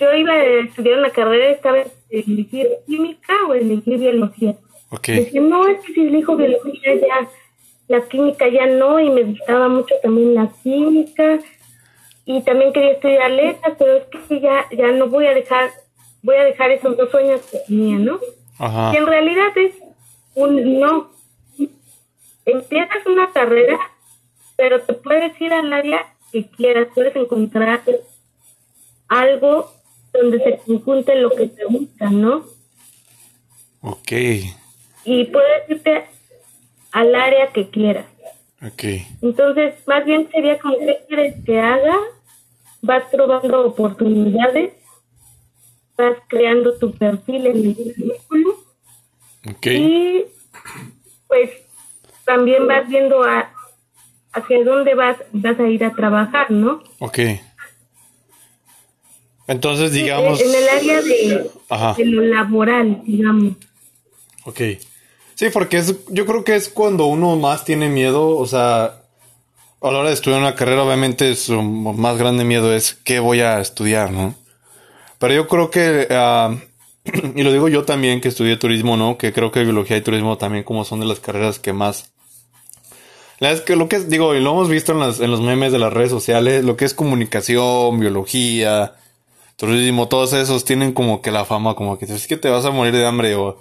yo 0.00 0.12
iba 0.12 0.32
a 0.32 0.44
estudiar 0.64 0.98
una 0.98 1.10
carrera, 1.10 1.50
estaba 1.50 1.78
en 1.78 1.92
elegir 2.10 2.68
química 2.84 3.34
o 3.48 3.54
elegir 3.54 3.96
biología. 3.96 4.56
Ok. 4.90 5.06
Decía, 5.06 5.40
no, 5.40 5.68
es 5.68 5.78
que 5.82 5.92
si 5.92 6.00
elijo 6.00 6.34
biología 6.34 6.96
ya, 6.96 7.28
la 7.86 8.00
química 8.08 8.48
ya 8.48 8.66
no, 8.66 8.98
y 8.98 9.08
me 9.08 9.22
gustaba 9.22 9.68
mucho 9.68 9.94
también 10.02 10.34
la 10.34 10.48
química 10.64 11.38
y 12.36 12.42
también 12.42 12.72
quería 12.72 12.92
estudiar 12.92 13.28
letras, 13.30 13.74
pero 13.76 13.96
es 13.96 14.04
que 14.28 14.40
ya, 14.40 14.64
ya 14.70 14.92
no 14.92 15.08
voy 15.08 15.26
a 15.26 15.34
dejar, 15.34 15.70
voy 16.22 16.36
a 16.36 16.44
dejar 16.44 16.70
esos 16.70 16.96
dos 16.96 17.10
sueños 17.10 17.40
que 17.50 17.58
tenía, 17.66 17.98
¿no? 17.98 18.20
Ajá. 18.58 18.96
en 18.96 19.06
realidad 19.06 19.56
es 19.56 19.74
un 20.34 20.78
no. 20.78 21.10
Empiezas 22.44 23.04
una 23.06 23.32
carrera, 23.32 23.78
pero 24.56 24.80
te 24.82 24.92
puedes 24.92 25.40
ir 25.40 25.52
al 25.52 25.72
área 25.72 26.14
que 26.30 26.46
quieras, 26.46 26.88
puedes 26.94 27.16
encontrar 27.16 27.82
algo 29.08 29.72
donde 30.12 30.38
se 30.38 30.58
conjunte 30.58 31.16
lo 31.16 31.30
que 31.30 31.48
te 31.48 31.64
gusta, 31.64 32.10
¿no? 32.10 32.44
Ok. 33.80 34.12
Y 35.04 35.24
puedes 35.24 35.68
irte 35.68 36.04
al 36.92 37.12
área 37.12 37.48
que 37.48 37.70
quieras. 37.70 38.06
Ok. 38.62 38.84
Entonces, 39.22 39.74
más 39.86 40.04
bien 40.04 40.28
sería 40.30 40.58
como 40.58 40.78
que 40.78 41.00
quieres 41.08 41.34
que 41.44 41.58
haga, 41.58 41.96
vas 42.82 43.04
probando 43.10 43.66
oportunidades, 43.66 44.72
vas 45.96 46.16
creando 46.28 46.76
tu 46.78 46.92
perfil 46.92 47.46
en 47.46 47.56
el 47.56 47.74
currículum. 47.74 48.54
Ok. 49.48 49.66
Y 49.66 50.24
pues 51.28 51.50
también 52.24 52.66
vas 52.66 52.88
viendo 52.88 53.22
a, 53.22 53.52
hacia 54.32 54.64
dónde 54.64 54.94
vas, 54.94 55.16
vas 55.32 55.58
a 55.58 55.68
ir 55.68 55.84
a 55.84 55.92
trabajar, 55.92 56.50
¿no? 56.50 56.82
Ok. 56.98 57.18
Entonces, 59.46 59.92
digamos... 59.92 60.40
en 60.40 60.54
el 60.54 60.68
área 60.68 61.02
de, 61.02 61.50
de 61.96 62.04
lo 62.04 62.22
laboral, 62.22 63.02
digamos. 63.04 63.54
Ok. 64.44 64.60
Sí, 65.34 65.48
porque 65.52 65.78
es, 65.78 66.04
yo 66.08 66.26
creo 66.26 66.44
que 66.44 66.54
es 66.54 66.68
cuando 66.68 67.06
uno 67.06 67.34
más 67.36 67.64
tiene 67.64 67.88
miedo, 67.88 68.36
o 68.36 68.46
sea, 68.46 68.99
a 69.82 69.90
la 69.90 69.98
hora 69.98 70.08
de 70.08 70.14
estudiar 70.14 70.40
una 70.40 70.54
carrera, 70.54 70.82
obviamente 70.84 71.34
su 71.34 71.62
más 71.62 72.18
grande 72.18 72.44
miedo 72.44 72.74
es 72.74 72.98
qué 73.04 73.18
voy 73.18 73.40
a 73.40 73.60
estudiar, 73.60 74.12
¿no? 74.12 74.34
Pero 75.18 75.34
yo 75.34 75.48
creo 75.48 75.70
que, 75.70 76.06
ah, 76.10 76.54
y 77.34 77.42
lo 77.42 77.52
digo 77.52 77.68
yo 77.68 77.84
también 77.84 78.20
que 78.20 78.28
estudié 78.28 78.56
turismo, 78.56 78.96
¿no? 78.96 79.16
Que 79.16 79.32
creo 79.32 79.50
que 79.50 79.62
biología 79.64 79.96
y 79.96 80.02
turismo 80.02 80.36
también 80.36 80.64
como 80.64 80.84
son 80.84 81.00
de 81.00 81.06
las 81.06 81.20
carreras 81.20 81.58
que 81.58 81.72
más... 81.72 82.12
La 83.38 83.52
es 83.52 83.62
que 83.62 83.74
lo 83.74 83.88
que 83.88 83.96
es, 83.96 84.10
digo, 84.10 84.34
y 84.34 84.40
lo 84.40 84.50
hemos 84.50 84.68
visto 84.68 84.92
en, 84.92 84.98
las, 84.98 85.18
en 85.18 85.30
los 85.30 85.40
memes 85.40 85.72
de 85.72 85.78
las 85.78 85.92
redes 85.92 86.10
sociales, 86.10 86.62
lo 86.62 86.76
que 86.76 86.84
es 86.84 86.92
comunicación, 86.92 87.98
biología, 87.98 88.96
turismo, 89.56 90.08
todos 90.08 90.34
esos 90.34 90.66
tienen 90.66 90.92
como 90.92 91.22
que 91.22 91.30
la 91.30 91.46
fama, 91.46 91.74
como 91.74 91.98
que 91.98 92.04
es 92.04 92.26
que 92.26 92.36
te 92.36 92.50
vas 92.50 92.66
a 92.66 92.70
morir 92.70 92.92
de 92.92 93.06
hambre 93.06 93.34
o, 93.36 93.56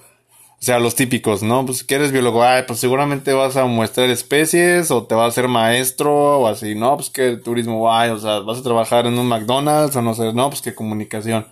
o 0.60 0.62
sea, 0.62 0.78
los 0.80 0.96
típicos, 0.96 1.42
¿no? 1.42 1.66
Pues 1.66 1.86
que 1.86 1.96
eres 1.96 2.12
biólogo, 2.12 2.44
ay, 2.44 2.64
pues 2.68 2.80
seguramente 2.80 3.32
vas 3.32 3.56
a 3.56 3.64
muestrar 3.64 4.10
especies 4.10 4.92
o 4.92 5.06
te 5.06 5.16
vas 5.16 5.30
a 5.30 5.36
ser 5.36 5.48
maestro 5.48 6.40
o 6.42 6.48
así, 6.48 6.76
¿no? 6.76 6.98
Pues 6.98 7.10
que 7.10 7.38
turismo, 7.38 7.94
ay, 7.94 8.10
o 8.10 8.20
sea, 8.20 8.40
vas 8.40 8.60
a 8.60 8.64
trabajar 8.64 9.06
en 9.06 9.18
un 9.18 9.28
McDonald's 9.28 9.96
o 9.96 10.02
no 10.02 10.14
sé, 10.14 10.34
no, 10.34 10.50
pues 10.50 10.62
que 10.62 10.76
comunicación. 10.76 11.48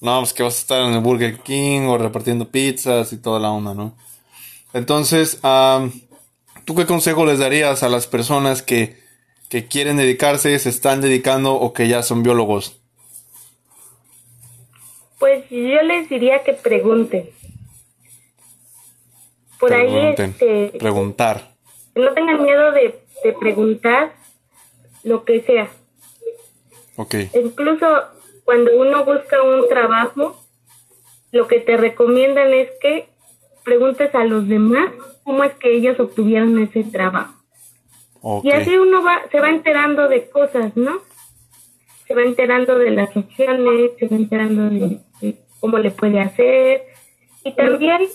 No, 0.00 0.20
pues 0.20 0.32
que 0.32 0.42
vas 0.42 0.56
a 0.56 0.60
estar 0.60 0.82
en 0.82 0.94
el 0.94 1.00
Burger 1.00 1.38
King 1.40 1.82
o 1.82 1.98
repartiendo 1.98 2.48
pizzas 2.48 3.12
y 3.12 3.18
toda 3.18 3.40
la 3.40 3.50
onda, 3.50 3.74
¿no? 3.74 3.94
Entonces, 4.72 5.38
¿tú 6.64 6.74
qué 6.74 6.86
consejo 6.86 7.26
les 7.26 7.38
darías 7.38 7.82
a 7.82 7.90
las 7.90 8.06
personas 8.06 8.62
que, 8.62 8.96
que 9.50 9.66
quieren 9.66 9.98
dedicarse, 9.98 10.58
se 10.58 10.70
están 10.70 11.02
dedicando 11.02 11.54
o 11.54 11.74
que 11.74 11.88
ya 11.88 12.02
son 12.02 12.22
biólogos? 12.22 12.80
Pues 15.18 15.44
yo 15.50 15.82
les 15.82 16.08
diría 16.08 16.42
que 16.42 16.54
pregunten. 16.54 17.35
Por 19.58 19.72
ahí 19.72 20.14
este, 20.16 20.72
preguntar. 20.78 21.50
no 21.94 22.12
tengan 22.12 22.42
miedo 22.42 22.72
de, 22.72 23.00
preguntar 23.40 24.12
lo 25.02 25.24
que 25.24 25.40
sea. 25.42 25.68
Ok. 26.96 27.14
Incluso 27.34 27.86
cuando 28.44 28.76
uno 28.76 29.04
busca 29.04 29.42
un 29.42 29.68
trabajo, 29.68 30.40
lo 31.32 31.48
que 31.48 31.60
te 31.60 31.76
recomiendan 31.76 32.52
es 32.52 32.70
que 32.80 33.08
preguntes 33.64 34.14
a 34.14 34.24
los 34.24 34.48
demás 34.48 34.92
cómo 35.24 35.42
es 35.42 35.54
que 35.54 35.74
ellos 35.74 35.98
obtuvieron 35.98 36.58
ese 36.62 36.84
trabajo. 36.84 37.34
Y 38.42 38.50
así 38.50 38.76
uno 38.76 39.02
va, 39.04 39.22
se 39.30 39.40
va 39.40 39.50
enterando 39.50 40.08
de 40.08 40.28
cosas, 40.28 40.76
¿no? 40.76 41.00
Se 42.06 42.14
va 42.14 42.22
enterando 42.22 42.78
de 42.78 42.90
las 42.90 43.16
opciones, 43.16 43.92
se 43.98 44.08
va 44.08 44.16
enterando 44.16 44.68
de 44.70 45.36
cómo 45.60 45.78
le 45.78 45.90
puede 45.90 46.20
hacer. 46.20 46.86
Y 47.44 47.52
también, 47.52 48.08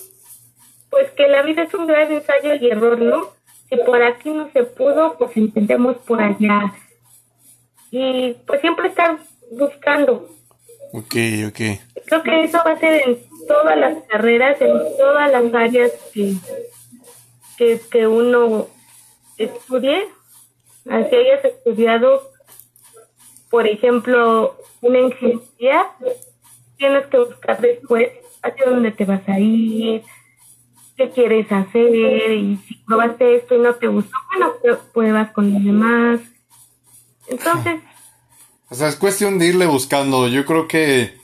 pues 0.92 1.10
que 1.12 1.26
la 1.26 1.40
vida 1.40 1.62
es 1.62 1.72
un 1.72 1.86
gran 1.86 2.12
ensayo 2.12 2.54
y 2.54 2.68
error, 2.68 3.00
¿no? 3.00 3.30
Si 3.70 3.76
por 3.78 4.02
aquí 4.02 4.28
no 4.28 4.50
se 4.52 4.62
pudo, 4.64 5.16
pues 5.16 5.34
intentemos 5.38 5.96
por 5.96 6.20
allá. 6.20 6.74
Y 7.90 8.34
pues 8.46 8.60
siempre 8.60 8.88
estar 8.88 9.16
buscando. 9.50 10.28
Ok, 10.92 11.14
ok. 11.48 11.60
Creo 12.04 12.22
que 12.22 12.44
eso 12.44 12.58
va 12.64 12.72
a 12.72 12.78
ser 12.78 13.08
en 13.08 13.18
todas 13.48 13.78
las 13.78 14.04
carreras, 14.04 14.60
en 14.60 14.72
todas 14.98 15.32
las 15.32 15.54
áreas 15.54 15.92
que, 16.12 16.34
que, 17.56 17.80
que 17.90 18.06
uno 18.06 18.66
estudie. 19.38 20.08
Así 20.90 21.16
hayas 21.16 21.42
estudiado, 21.42 22.30
por 23.50 23.66
ejemplo, 23.66 24.58
una 24.82 24.98
ingeniería, 24.98 25.86
tienes 26.76 27.06
que 27.06 27.18
buscar 27.18 27.62
después 27.62 28.10
hacia 28.42 28.66
dónde 28.66 28.90
te 28.90 29.06
vas 29.06 29.26
a 29.26 29.38
ir, 29.38 30.02
qué 30.96 31.10
quieres 31.10 31.50
hacer 31.50 31.94
y 31.94 32.56
si 32.66 32.74
probaste 32.86 33.36
esto 33.36 33.56
y 33.56 33.58
no 33.58 33.74
te 33.74 33.88
gustó, 33.88 34.16
bueno, 34.30 34.52
pruebas 34.92 35.30
con 35.32 35.52
los 35.52 35.64
demás. 35.64 36.20
Entonces... 37.28 37.80
O 38.68 38.74
sea, 38.74 38.88
es 38.88 38.96
cuestión 38.96 39.38
de 39.38 39.48
irle 39.48 39.66
buscando. 39.66 40.28
Yo 40.28 40.46
creo 40.46 40.66
que, 40.66 41.14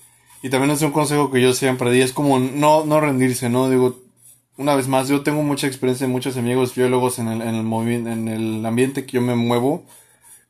y 0.42 0.50
también 0.50 0.70
es 0.70 0.82
un 0.82 0.92
consejo 0.92 1.30
que 1.30 1.40
yo 1.40 1.54
siempre 1.54 1.90
di, 1.90 2.02
es 2.02 2.12
como 2.12 2.38
no, 2.38 2.84
no 2.84 3.00
rendirse, 3.00 3.48
¿no? 3.48 3.70
Digo, 3.70 4.02
una 4.58 4.74
vez 4.74 4.88
más, 4.88 5.08
yo 5.08 5.22
tengo 5.22 5.42
mucha 5.42 5.66
experiencia, 5.66 6.06
muchos 6.08 6.36
amigos 6.36 6.74
biólogos 6.74 7.18
en 7.18 7.28
el, 7.28 7.40
en 7.40 7.54
el, 7.54 8.06
en 8.06 8.28
el 8.28 8.66
ambiente 8.66 9.06
que 9.06 9.12
yo 9.12 9.20
me 9.22 9.34
muevo, 9.34 9.84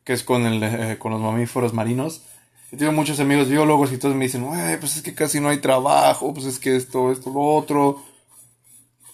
que 0.03 0.13
es 0.13 0.23
con, 0.23 0.45
el, 0.45 0.61
eh, 0.63 0.97
con 0.97 1.11
los 1.11 1.21
mamíferos 1.21 1.73
marinos. 1.73 2.23
Y 2.71 2.77
tengo 2.77 2.91
muchos 2.91 3.19
amigos 3.19 3.49
biólogos 3.49 3.91
y 3.91 3.97
todos 3.97 4.15
me 4.15 4.25
dicen, 4.25 4.45
pues 4.79 4.97
es 4.97 5.01
que 5.01 5.15
casi 5.15 5.39
no 5.39 5.49
hay 5.49 5.57
trabajo, 5.57 6.33
pues 6.33 6.45
es 6.45 6.59
que 6.59 6.75
esto, 6.75 7.11
esto, 7.11 7.31
lo 7.31 7.41
otro. 7.41 8.03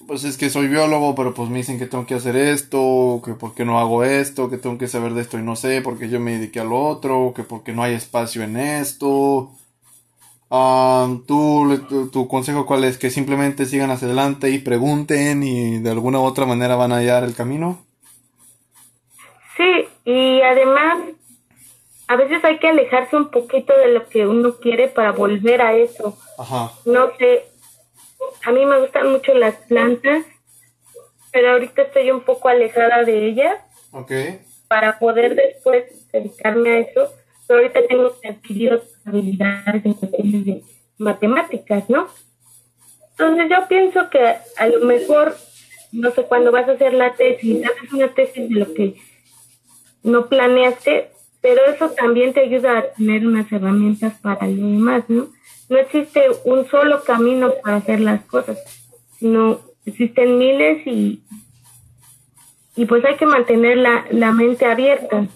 Pues 0.08 0.24
es 0.24 0.38
que 0.38 0.49
soy 0.49 0.68
biólogo, 0.68 1.16
pero 1.16 1.34
pues 1.34 1.49
me 1.49 1.58
dicen 1.58 1.80
que 1.80 1.88
tengo 1.88 2.06
que 2.06 2.16
hacer 2.16 2.36
esto, 2.36 3.22
que 3.26 3.34
por 3.34 3.56
qué 3.56 3.66
no 3.66 3.80
hago 3.80 4.03
esto, 4.03 4.49
que 4.49 4.58
tengo 4.58 4.78
que 4.78 4.88
saber 4.88 5.14
de 5.14 5.22
esto 5.22 5.39
y 5.39 5.43
no 5.43 5.56
sé, 5.56 5.82
porque 5.82 6.10
yo 6.10 6.20
me 6.20 6.34
dediqué 6.34 6.60
a 6.60 6.64
lo 6.64 6.80
otro, 6.80 7.34
que 7.36 7.43
porque 7.43 7.74
no 7.74 7.82
hay 7.82 7.93
espacio 7.93 8.43
en 8.43 8.58
esto. 8.58 9.51
¿tú, 11.28 12.10
tu, 12.12 12.28
consejo 12.28 12.66
cuál 12.66 12.84
es? 12.84 12.97
Que 12.97 13.10
simplemente 13.10 13.66
sigan 13.66 13.91
hacia 13.91 14.08
adelante 14.08 14.49
y 14.49 14.60
pregunten 14.60 15.43
y 15.43 15.80
de 15.80 15.91
alguna 15.91 16.20
u 16.20 16.24
otra 16.24 16.45
manera 16.45 16.76
van 16.76 16.91
a 16.91 16.97
hallar 16.97 17.24
el 17.24 17.36
camino. 17.36 17.80
Sí, 19.58 19.88
y 20.06 20.41
además 20.41 20.97
a 22.08 22.16
veces 22.16 22.43
hay 22.43 22.60
que 22.60 22.68
alejarse 22.68 23.16
un 23.16 23.30
poquito 23.30 23.78
de 23.78 23.93
lo 23.93 24.08
que 24.08 24.28
uno 24.28 24.56
quiere 24.58 24.88
para 24.88 25.12
volver 25.12 25.62
a 25.62 25.74
eso. 25.76 26.18
Ajá. 26.38 26.72
No 26.86 27.08
sé, 27.18 27.45
a 28.43 28.51
mí 28.51 28.65
me 28.65 28.80
gustan 28.80 29.11
mucho 29.11 29.34
las 29.34 29.55
plantas, 29.55 30.26
pero 31.32 31.51
ahorita 31.51 31.84
estoy 31.84 32.11
un 32.11 32.21
poco 32.21 32.49
alejada 32.49 33.03
de 33.03 33.28
ellas. 33.28 33.57
Ok. 33.91 34.11
Para 34.67 34.99
poder 34.99 35.36
después 35.36 36.09
dedicarme 36.11 36.69
a 36.69 36.80
eso, 36.80 37.13
pero 37.47 37.59
ahorita 37.59 37.88
tengo 37.88 38.19
que 38.19 38.30
adquirir 38.30 38.73
otras 38.73 39.07
habilidades 39.07 39.86
en 39.86 39.93
cuestiones 39.93 40.45
de 40.45 40.63
matemáticas, 40.97 41.89
¿no? 41.89 42.07
Entonces 43.11 43.45
yo 43.49 43.67
pienso 43.67 44.09
que 44.09 44.36
a 44.57 44.67
lo 44.67 44.86
mejor, 44.86 45.36
no 45.91 46.11
sé, 46.11 46.23
cuando 46.23 46.51
vas 46.51 46.67
a 46.67 46.73
hacer 46.73 46.93
la 46.93 47.13
tesis, 47.13 47.65
haces 47.65 47.93
una 47.93 48.13
tesis 48.13 48.49
de 48.49 48.55
lo 48.55 48.73
que 48.73 48.95
no 50.03 50.28
planeaste, 50.28 51.11
pero 51.45 51.61
eso 51.71 51.91
también 51.91 52.33
te 52.33 52.39
ayuda 52.39 52.79
a 52.79 52.83
tener 52.93 53.27
unas 53.27 53.51
herramientas 53.51 54.13
para 54.19 54.47
lo 54.47 54.65
demás, 54.65 55.03
¿no? 55.09 55.27
No 55.69 55.77
existe 55.77 56.21
un 56.43 56.67
solo 56.67 57.03
camino 57.03 57.53
para 57.61 57.77
hacer 57.77 57.99
las 57.99 58.25
cosas, 58.25 58.57
sino 59.19 59.59
existen 59.85 60.39
miles 60.39 60.87
y, 60.87 61.21
y 62.75 62.85
pues 62.85 63.05
hay 63.05 63.15
que 63.17 63.27
mantener 63.27 63.77
la, 63.77 64.05
la 64.09 64.31
mente 64.31 64.65
abierta. 64.65 65.27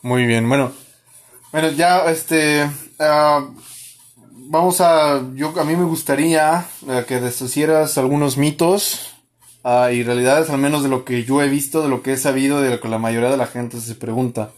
Muy 0.00 0.24
bien, 0.24 0.48
bueno, 0.48 0.72
bueno, 1.52 1.68
ya 1.72 2.10
este, 2.10 2.66
ah, 2.98 3.46
vamos 4.30 4.80
a, 4.80 5.22
yo 5.34 5.52
a 5.60 5.64
mí 5.64 5.76
me 5.76 5.84
gustaría 5.84 6.64
eh, 6.88 7.04
que 7.06 7.20
deshicieras 7.20 7.98
algunos 7.98 8.38
mitos 8.38 9.14
uh, 9.64 9.90
y 9.92 10.02
realidades, 10.02 10.48
al 10.48 10.60
menos 10.60 10.82
de 10.82 10.88
lo 10.88 11.04
que 11.04 11.24
yo 11.24 11.42
he 11.42 11.50
visto, 11.50 11.82
de 11.82 11.90
lo 11.90 12.00
que 12.02 12.14
he 12.14 12.16
sabido, 12.16 12.62
de 12.62 12.70
lo 12.70 12.80
que 12.80 12.88
la 12.88 12.96
mayoría 12.96 13.28
de 13.28 13.36
la 13.36 13.46
gente 13.46 13.78
se 13.78 13.94
pregunta. 13.94 14.50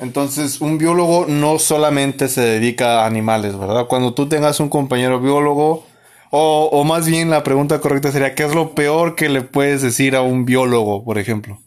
Entonces, 0.00 0.62
un 0.62 0.78
biólogo 0.78 1.26
no 1.28 1.58
solamente 1.58 2.28
se 2.28 2.40
dedica 2.40 3.02
a 3.02 3.06
animales, 3.06 3.58
¿verdad? 3.58 3.86
Cuando 3.86 4.14
tú 4.14 4.28
tengas 4.28 4.58
un 4.58 4.70
compañero 4.70 5.20
biólogo, 5.20 5.84
o, 6.30 6.70
o, 6.72 6.84
más 6.84 7.06
bien 7.06 7.28
la 7.28 7.42
pregunta 7.42 7.80
correcta 7.80 8.10
sería, 8.10 8.34
¿qué 8.34 8.44
es 8.44 8.54
lo 8.54 8.74
peor 8.74 9.14
que 9.14 9.28
le 9.28 9.42
puedes 9.42 9.82
decir 9.82 10.16
a 10.16 10.22
un 10.22 10.46
biólogo, 10.46 11.04
por 11.04 11.18
ejemplo? 11.18 11.58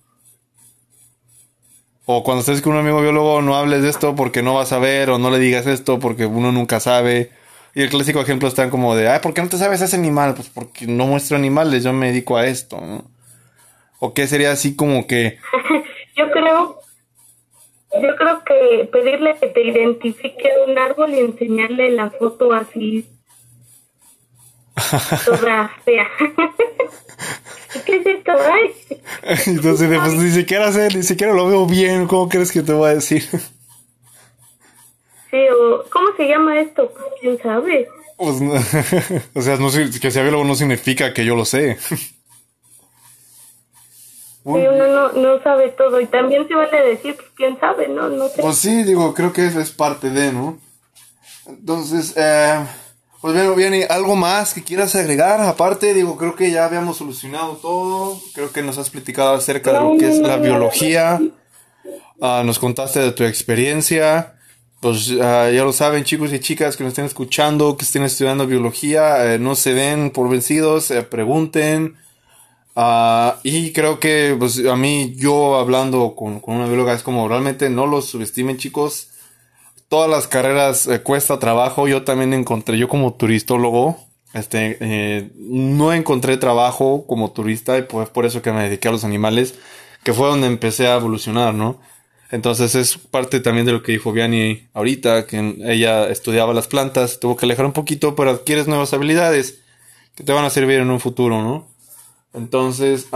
O 2.06 2.24
cuando 2.24 2.42
estés 2.42 2.62
con 2.62 2.74
un 2.74 2.80
amigo 2.80 3.02
biólogo, 3.02 3.42
no 3.42 3.56
hables 3.56 3.84
de 3.84 3.90
esto 3.90 4.16
porque 4.16 4.42
no 4.42 4.56
vas 4.56 4.74
a 4.74 4.80
ver, 4.80 5.10
o 5.12 5.20
no 5.20 5.30
le 5.30 5.40
digas 5.40 5.68
esto 5.68 6.00
porque 6.00 6.26
uno 6.26 6.52
nunca 6.52 6.80
sabe. 6.80 7.32
Y 7.76 7.82
el 7.82 7.90
clásico 7.90 8.20
ejemplo 8.20 8.48
están 8.48 8.70
como 8.70 8.96
de, 8.96 9.10
ay, 9.10 9.20
¿por 9.22 9.34
qué 9.34 9.42
no 9.42 9.50
te 9.50 9.58
sabes 9.58 9.82
ese 9.82 9.96
animal? 9.96 10.34
Pues 10.34 10.50
porque 10.50 10.88
no 10.88 11.06
muestro 11.06 11.38
animales, 11.38 11.84
yo 11.84 11.94
me 11.94 12.08
dedico 12.08 12.36
a 12.38 12.48
esto, 12.48 12.82
¿no? 12.82 13.06
¿O 14.00 14.14
qué 14.14 14.28
sería 14.28 14.52
así 14.52 14.76
como 14.76 15.08
que... 15.08 15.38
yo 16.18 16.30
creo, 16.32 16.83
yo 18.02 18.16
creo 18.16 18.44
que 18.44 18.86
pedirle 18.92 19.38
que 19.40 19.48
te 19.48 19.64
identifique 19.64 20.50
un 20.68 20.78
árbol 20.78 21.14
y 21.14 21.20
enseñarle 21.20 21.92
la 21.92 22.10
foto 22.10 22.54
así 22.54 23.06
toda 25.26 25.72
fea. 25.86 26.08
¿Qué 27.86 27.98
es 27.98 28.06
esto? 28.06 28.32
Ay. 28.32 28.72
Entonces, 29.48 30.00
pues, 30.00 30.14
ni 30.14 30.32
siquiera 30.32 30.72
sé, 30.72 30.90
ni 30.96 31.04
siquiera 31.04 31.34
lo 31.34 31.48
veo 31.48 31.66
bien. 31.66 32.08
¿Cómo 32.08 32.30
crees 32.30 32.52
que 32.52 32.62
te 32.62 32.74
voy 32.74 32.90
a 32.90 32.96
decir? 32.96 33.24
Sí, 35.32 35.40
o 35.50 35.84
¿cómo 35.92 36.16
se 36.16 36.28
llama 36.28 36.60
esto? 36.60 36.92
¿Quién 37.20 37.42
sabe? 37.42 37.88
Pues, 38.18 38.36
o 39.34 39.42
sea, 39.42 39.58
no, 39.58 39.70
que 39.72 40.12
sea 40.12 40.24
biólogo 40.24 40.44
no 40.44 40.56
significa 40.56 41.14
que 41.14 41.26
yo 41.26 41.36
lo 41.36 41.46
sé. 41.46 41.78
Sí, 44.44 44.50
uno 44.50 44.88
no, 44.88 45.12
no 45.14 45.42
sabe 45.42 45.70
todo 45.70 46.02
y 46.02 46.06
también 46.08 46.48
se 46.48 46.54
vale 46.54 46.82
decir, 46.82 47.16
pues 47.16 47.30
quién 47.36 47.58
sabe, 47.60 47.88
¿no? 47.88 48.10
No 48.10 48.28
sé. 48.28 48.42
Pues 48.42 48.58
sí, 48.58 48.84
digo, 48.84 49.14
creo 49.14 49.32
que 49.32 49.46
eso 49.46 49.62
es 49.62 49.72
parte 49.72 50.10
de, 50.10 50.34
¿no? 50.34 50.58
Entonces, 51.48 52.14
eh, 52.18 52.66
pues 53.22 53.34
bueno, 53.34 53.56
viene 53.56 53.86
algo 53.90 54.18
más 54.18 54.54
que 54.54 54.64
quieras 54.64 54.96
agregar. 54.96 55.40
Aparte, 55.40 55.94
digo, 55.94 56.18
creo 56.18 56.36
que 56.36 56.52
ya 56.52 56.66
habíamos 56.66 56.98
solucionado 56.98 57.56
todo. 57.56 58.20
Creo 58.34 58.52
que 58.52 58.62
nos 58.62 58.78
has 58.78 58.90
platicado 58.90 59.34
acerca 59.34 59.72
de 59.72 59.80
lo 59.80 59.98
que 59.98 60.10
es 60.10 60.20
la 60.20 60.36
biología. 60.36 61.22
Ah, 62.22 62.44
nos 62.46 62.60
contaste 62.60 63.00
de 63.00 63.14
tu 63.14 63.24
experiencia. 63.24 64.36
Pues 64.82 65.14
ah, 65.22 65.50
ya 65.50 65.64
lo 65.64 65.72
saben, 65.72 66.04
chicos 66.04 66.34
y 66.34 66.40
chicas 66.40 66.76
que 66.76 66.84
nos 66.84 66.92
estén 66.92 67.06
escuchando, 67.06 67.78
que 67.78 67.86
estén 67.86 68.04
estudiando 68.04 68.46
biología, 68.46 69.34
eh, 69.34 69.40
no 69.40 69.56
se 69.56 69.74
den 69.74 70.12
por 70.12 70.30
vencidos, 70.30 70.92
eh, 70.92 71.04
pregunten. 71.04 71.96
Ah, 72.76 73.40
y 73.44 73.72
creo 73.72 74.00
que, 74.00 74.36
pues, 74.38 74.66
a 74.66 74.76
mí, 74.76 75.14
yo 75.16 75.58
hablando 75.58 76.16
con, 76.16 76.40
con 76.40 76.56
una 76.56 76.68
bióloga, 76.68 76.94
es 76.94 77.04
como 77.04 77.28
realmente 77.28 77.70
no 77.70 77.86
los 77.86 78.06
subestimen, 78.06 78.58
chicos 78.58 79.10
todas 79.94 80.10
las 80.10 80.28
carreras 80.28 80.88
eh, 80.88 81.04
cuesta 81.04 81.38
trabajo. 81.38 81.88
Yo 81.88 82.02
también 82.02 82.34
encontré, 82.34 82.80
yo 82.80 82.88
como 82.88 83.14
turistólogo, 83.14 83.96
este, 84.34 84.76
eh, 84.80 85.30
no 85.38 85.94
encontré 85.94 86.38
trabajo 86.38 87.06
como 87.06 87.32
turista 87.32 87.78
y 87.78 87.84
pues 87.84 88.10
por 88.10 88.26
eso 88.26 88.42
que 88.42 88.52
me 88.52 88.64
dediqué 88.64 88.88
a 88.88 88.92
los 88.92 89.04
animales, 89.04 89.54
que 90.02 90.12
fue 90.12 90.28
donde 90.30 90.48
empecé 90.48 90.88
a 90.88 90.96
evolucionar, 90.96 91.54
¿no? 91.54 91.80
Entonces 92.32 92.74
es 92.74 92.98
parte 92.98 93.40
también 93.40 93.68
de 93.68 93.72
lo 93.72 93.84
que 93.84 93.92
dijo 93.92 94.12
Vianney 94.12 94.68
ahorita, 94.74 95.28
que 95.28 95.58
ella 95.64 96.08
estudiaba 96.08 96.56
las 96.56 96.66
plantas, 96.68 97.20
tuvo 97.20 97.36
que 97.36 97.46
alejar 97.46 97.68
un 97.68 97.74
poquito, 97.74 98.16
pero 98.16 98.32
adquieres 98.32 98.68
nuevas 98.68 98.96
habilidades 98.96 99.60
que 100.16 100.24
te 100.24 100.34
van 100.34 100.44
a 100.44 100.50
servir 100.50 100.80
en 100.80 100.90
un 100.90 101.00
futuro, 101.00 101.44
¿no? 101.44 101.68
Entonces, 102.34 103.08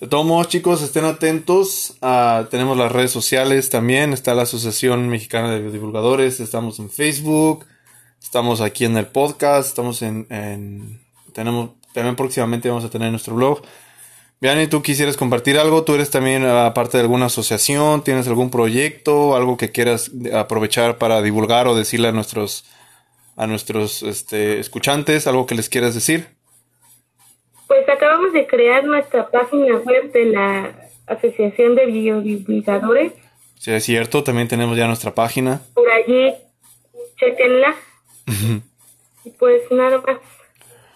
de 0.00 0.08
todos 0.08 0.26
modos, 0.26 0.48
chicos, 0.48 0.82
estén 0.82 1.04
atentos. 1.04 1.96
Ah, 2.02 2.46
tenemos 2.50 2.76
las 2.76 2.92
redes 2.92 3.10
sociales 3.10 3.70
también. 3.70 4.12
Está 4.12 4.34
la 4.34 4.42
Asociación 4.42 5.08
Mexicana 5.08 5.50
de 5.50 5.60
Biodivulgadores. 5.60 6.40
Estamos 6.40 6.78
en 6.78 6.90
Facebook. 6.90 7.64
Estamos 8.22 8.60
aquí 8.60 8.84
en 8.84 8.96
el 8.96 9.06
podcast. 9.06 9.68
Estamos 9.68 10.02
en. 10.02 11.00
tenemos, 11.32 11.70
también 11.92 12.16
próximamente 12.16 12.68
vamos 12.68 12.84
a 12.84 12.90
tener 12.90 13.10
nuestro 13.10 13.34
blog. 13.34 13.62
Vianney, 14.40 14.66
¿tú 14.66 14.82
quisieras 14.82 15.16
compartir 15.16 15.58
algo? 15.58 15.84
¿Tú 15.84 15.94
eres 15.94 16.10
también 16.10 16.44
ah, 16.44 16.74
parte 16.74 16.98
de 16.98 17.02
alguna 17.02 17.26
asociación? 17.26 18.04
¿Tienes 18.04 18.28
algún 18.28 18.50
proyecto? 18.50 19.36
¿Algo 19.36 19.56
que 19.56 19.70
quieras 19.70 20.10
aprovechar 20.34 20.98
para 20.98 21.22
divulgar 21.22 21.66
o 21.66 21.74
decirle 21.74 22.08
a 22.08 22.12
nuestros, 22.12 22.66
a 23.36 23.46
nuestros 23.46 24.02
este, 24.02 24.60
escuchantes? 24.60 25.26
¿Algo 25.26 25.46
que 25.46 25.54
les 25.54 25.70
quieras 25.70 25.94
decir? 25.94 26.33
Pues 27.66 27.88
acabamos 27.88 28.32
de 28.32 28.46
crear 28.46 28.84
nuestra 28.84 29.28
página 29.30 29.76
web 29.76 30.12
de 30.12 30.24
la 30.26 30.72
Asociación 31.06 31.74
de 31.74 31.86
Biodivulgadores. 31.86 33.12
Sí, 33.58 33.72
es 33.72 33.84
cierto, 33.84 34.22
también 34.24 34.48
tenemos 34.48 34.76
ya 34.76 34.86
nuestra 34.86 35.14
página. 35.14 35.62
Por 35.74 35.90
allí, 35.90 36.34
chequenla. 37.18 37.74
y 39.24 39.30
pues 39.30 39.62
nada 39.70 39.98
más. 40.06 40.18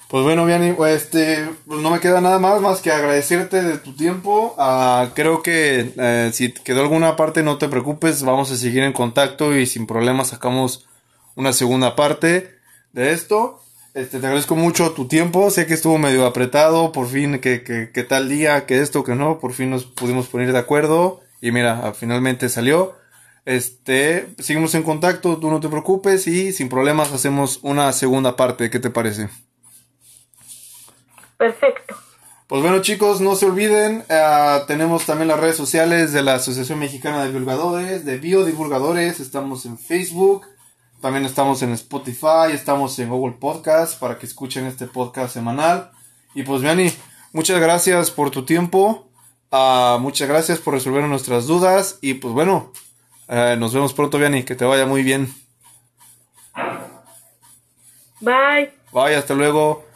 Pues 0.08 0.24
bueno, 0.24 0.46
Vianney, 0.46 0.74
este, 0.88 1.50
pues 1.66 1.80
no 1.80 1.90
me 1.90 2.00
queda 2.00 2.22
nada 2.22 2.38
más 2.38 2.62
más 2.62 2.80
que 2.80 2.90
agradecerte 2.90 3.60
de 3.60 3.76
tu 3.76 3.94
tiempo. 3.94 4.54
Uh, 4.56 5.08
creo 5.14 5.42
que 5.42 5.92
eh, 5.98 6.30
si 6.32 6.52
quedó 6.52 6.80
alguna 6.80 7.14
parte, 7.14 7.42
no 7.42 7.58
te 7.58 7.68
preocupes, 7.68 8.22
vamos 8.22 8.50
a 8.50 8.56
seguir 8.56 8.84
en 8.84 8.94
contacto 8.94 9.54
y 9.54 9.66
sin 9.66 9.86
problemas 9.86 10.28
sacamos 10.28 10.88
una 11.36 11.52
segunda 11.52 11.94
parte 11.94 12.54
de 12.92 13.12
esto. 13.12 13.60
Este, 13.95 14.20
te 14.20 14.26
agradezco 14.26 14.55
mucho 14.55 14.93
tu 14.93 15.09
tiempo. 15.09 15.51
Sé 15.51 15.66
que 15.66 15.74
estuvo 15.74 15.99
medio 15.99 16.26
apretado. 16.26 16.93
Por 16.93 17.09
fin, 17.09 17.41
que, 17.41 17.62
que, 17.62 18.05
tal 18.05 18.28
día, 18.28 18.66
que 18.66 18.80
esto, 18.80 19.05
que 19.05 19.14
no. 19.14 19.39
Por 19.39 19.53
fin 19.53 19.70
nos 19.70 19.84
pudimos 19.84 20.28
poner 20.28 20.53
de 20.53 20.59
acuerdo. 20.59 21.20
Y 21.41 21.51
mira, 21.53 21.80
ah, 21.84 21.93
finalmente 21.93 22.49
salió. 22.49 22.95
Este, 23.45 24.28
seguimos 24.39 24.74
en 24.74 24.82
contacto, 24.82 25.39
tú 25.39 25.51
no 25.51 25.61
te 25.61 25.68
preocupes. 25.68 26.26
Y 26.26 26.53
sin 26.53 26.68
problemas 26.68 27.12
hacemos 27.12 27.61
una 27.62 27.93
segunda 27.93 28.36
parte. 28.36 28.70
¿Qué 28.70 28.78
te 28.78 28.91
parece? 28.91 29.28
Perfecto. 31.36 31.95
Pues 32.49 32.62
bueno 32.62 32.80
chicos, 32.80 33.20
no 33.20 33.36
se 33.36 33.45
olviden, 33.45 34.05
ah, 34.09 34.64
tenemos 34.66 35.05
también 35.05 35.28
las 35.28 35.39
redes 35.39 35.57
sociales 35.57 36.14
de 36.14 36.22
la 36.22 36.36
Asociación 36.36 36.78
Mexicana 36.78 37.20
de 37.20 37.26
Divulgadores, 37.26 38.07
de 38.07 38.16
Biodivulgadores, 38.16 39.20
estamos 39.20 39.66
en 39.66 39.76
Facebook, 39.76 40.47
también 41.01 41.24
estamos 41.24 41.62
en 41.62 41.72
Spotify, 41.72 42.53
estamos 42.53 42.99
en 42.99 43.09
Google 43.09 43.36
Podcast 43.38 43.99
para 43.99 44.18
que 44.18 44.26
escuchen 44.26 44.66
este 44.66 44.86
podcast 44.86 45.32
semanal. 45.32 45.90
Y 46.34 46.42
pues, 46.42 46.62
Vianney, 46.62 46.92
muchas 47.32 47.61
gracias 47.61 48.11
por 48.11 48.30
tu 48.30 48.44
tiempo. 48.44 49.09
Uh, 49.51 49.99
muchas 50.01 50.28
gracias 50.28 50.59
por 50.59 50.74
resolver 50.74 51.05
nuestras 51.05 51.46
dudas. 51.46 51.99
Y 52.03 52.14
pues 52.14 52.34
bueno, 52.34 52.72
uh, 53.28 53.57
nos 53.59 53.72
vemos 53.72 53.94
pronto, 53.94 54.18
Vianney. 54.18 54.44
Que 54.44 54.55
te 54.55 54.64
vaya 54.64 54.86
muy 54.86 55.03
bien. 55.03 55.34
Bye. 58.20 58.72
Bye, 58.92 59.14
hasta 59.14 59.34
luego. 59.34 59.88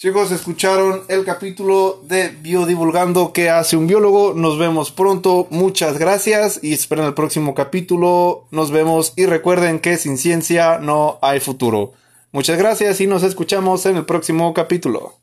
Chicos, 0.00 0.32
escucharon 0.32 1.02
el 1.08 1.26
capítulo 1.26 2.00
de 2.04 2.28
Biodivulgando 2.28 3.34
que 3.34 3.50
hace 3.50 3.76
un 3.76 3.86
biólogo. 3.86 4.32
Nos 4.32 4.58
vemos 4.58 4.90
pronto. 4.90 5.46
Muchas 5.50 5.98
gracias 5.98 6.58
y 6.62 6.72
esperen 6.72 7.04
el 7.04 7.12
próximo 7.12 7.54
capítulo. 7.54 8.46
Nos 8.50 8.70
vemos 8.70 9.12
y 9.16 9.26
recuerden 9.26 9.78
que 9.78 9.98
sin 9.98 10.16
ciencia 10.16 10.78
no 10.78 11.18
hay 11.20 11.38
futuro. 11.38 11.92
Muchas 12.32 12.56
gracias 12.56 12.98
y 13.02 13.06
nos 13.06 13.22
escuchamos 13.22 13.84
en 13.84 13.98
el 13.98 14.06
próximo 14.06 14.54
capítulo. 14.54 15.16